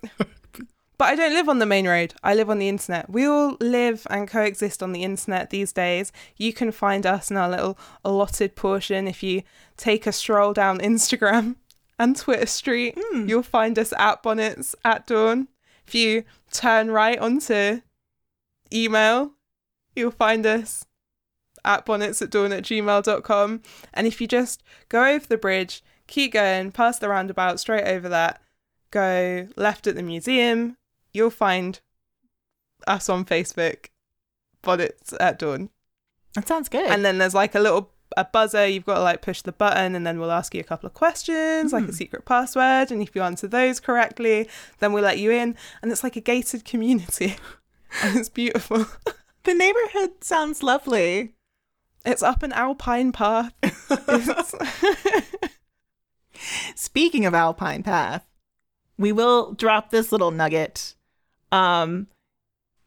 But 0.96 1.06
I 1.06 1.16
don't 1.16 1.32
live 1.32 1.48
on 1.48 1.58
the 1.58 1.66
main 1.66 1.88
road. 1.88 2.14
I 2.22 2.34
live 2.34 2.48
on 2.48 2.60
the 2.60 2.68
internet. 2.68 3.10
We 3.10 3.26
all 3.26 3.56
live 3.60 4.06
and 4.10 4.28
coexist 4.28 4.80
on 4.80 4.92
the 4.92 5.02
internet 5.02 5.50
these 5.50 5.72
days. 5.72 6.12
You 6.36 6.52
can 6.52 6.70
find 6.70 7.04
us 7.04 7.32
in 7.32 7.36
our 7.36 7.50
little 7.50 7.76
allotted 8.04 8.54
portion. 8.54 9.08
If 9.08 9.20
you 9.20 9.42
take 9.76 10.06
a 10.06 10.12
stroll 10.12 10.52
down 10.52 10.78
Instagram 10.78 11.56
and 11.98 12.16
Twitter 12.16 12.46
Street, 12.46 12.96
Mm. 13.12 13.28
you'll 13.28 13.42
find 13.42 13.78
us 13.78 13.92
at 13.98 14.22
Bonnets 14.22 14.74
at 14.84 15.06
Dawn. 15.06 15.48
If 15.86 15.94
you 15.94 16.24
turn 16.50 16.90
right 16.90 17.18
onto 17.18 17.80
email, 18.72 19.32
you'll 19.94 20.10
find 20.10 20.44
us 20.46 20.86
at 21.64 21.84
bonnets 21.86 22.20
at 22.20 22.30
dawn 22.30 22.52
at 22.52 22.62
gmail.com. 22.64 23.62
And 23.92 24.06
if 24.06 24.20
you 24.20 24.26
just 24.26 24.62
go 24.88 25.04
over 25.04 25.26
the 25.26 25.38
bridge, 25.38 25.82
keep 26.06 26.32
going, 26.32 26.72
past 26.72 27.00
the 27.00 27.08
roundabout, 27.08 27.60
straight 27.60 27.84
over 27.86 28.08
that, 28.08 28.42
go 28.90 29.48
left 29.56 29.86
at 29.86 29.94
the 29.94 30.02
museum, 30.02 30.76
you'll 31.12 31.30
find 31.30 31.80
us 32.86 33.08
on 33.08 33.24
Facebook, 33.24 33.86
Bonnets 34.62 35.14
at 35.20 35.38
Dawn. 35.38 35.70
That 36.34 36.48
sounds 36.48 36.68
good. 36.68 36.86
And 36.90 37.04
then 37.04 37.18
there's 37.18 37.34
like 37.34 37.54
a 37.54 37.60
little 37.60 37.90
a 38.16 38.24
buzzer, 38.24 38.66
you've 38.66 38.84
got 38.84 38.96
to 38.96 39.02
like 39.02 39.22
push 39.22 39.42
the 39.42 39.52
button 39.52 39.94
and 39.94 40.06
then 40.06 40.18
we'll 40.18 40.30
ask 40.30 40.54
you 40.54 40.60
a 40.60 40.64
couple 40.64 40.86
of 40.86 40.94
questions, 40.94 41.72
like 41.72 41.88
a 41.88 41.92
secret 41.92 42.24
password. 42.24 42.90
And 42.90 43.02
if 43.02 43.14
you 43.14 43.22
answer 43.22 43.46
those 43.46 43.80
correctly, 43.80 44.48
then 44.78 44.92
we'll 44.92 45.02
let 45.02 45.18
you 45.18 45.30
in. 45.30 45.56
And 45.82 45.90
it's 45.90 46.04
like 46.04 46.16
a 46.16 46.20
gated 46.20 46.64
community. 46.64 47.36
and 48.02 48.16
it's 48.16 48.28
beautiful. 48.28 48.86
the 49.44 49.54
neighborhood 49.54 50.22
sounds 50.22 50.62
lovely. 50.62 51.34
It's 52.04 52.22
up 52.22 52.42
an 52.42 52.52
alpine 52.52 53.12
path. 53.12 53.52
Speaking 56.74 57.24
of 57.24 57.32
Alpine 57.32 57.82
Path, 57.82 58.26
we 58.98 59.12
will 59.12 59.52
drop 59.52 59.90
this 59.90 60.12
little 60.12 60.30
nugget. 60.30 60.94
Um, 61.50 62.08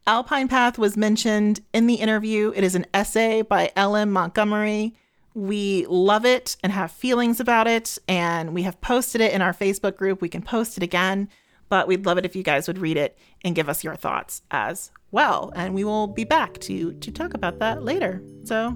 Alpine 0.06 0.48
Path 0.48 0.78
was 0.78 0.96
mentioned 0.96 1.62
in 1.74 1.88
the 1.88 1.96
interview. 1.96 2.54
It 2.56 2.64
is 2.64 2.76
an 2.76 2.86
essay 2.94 3.42
by 3.42 3.72
L.M. 3.76 4.12
Montgomery 4.12 4.96
we 5.38 5.86
love 5.88 6.26
it 6.26 6.58
and 6.64 6.72
have 6.72 6.92
feelings 6.92 7.40
about 7.40 7.68
it. 7.68 8.00
And 8.08 8.56
we 8.56 8.64
have 8.64 8.82
posted 8.82 9.22
it 9.22 9.34
in 9.34 9.42
our 9.42 9.54
Facebook 9.54 9.96
group. 9.96 10.20
We 10.20 10.30
can 10.30 10.42
post 10.42 10.78
it 10.78 10.84
again, 10.84 11.30
but 11.70 11.88
we'd 11.88 12.08
love 12.08 12.18
it 12.18 12.26
if 12.26 12.36
you 12.36 12.42
guys 12.42 12.68
would 12.68 12.80
read 12.80 12.98
it 12.98 13.16
and 13.44 13.56
give 13.56 13.70
us 13.70 13.84
your 13.84 13.96
thoughts 13.96 14.42
as 14.50 14.92
well. 15.12 15.54
And 15.56 15.76
we 15.76 15.84
will 15.84 16.08
be 16.08 16.24
back 16.24 16.58
to, 16.62 16.94
to 16.94 17.12
talk 17.12 17.36
about 17.36 17.60
that 17.60 17.84
later. 17.84 18.24
So, 18.46 18.76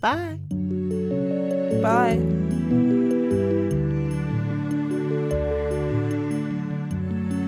bye. 0.00 0.38
Bye. 1.82 2.16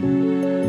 Bye. 0.03 0.62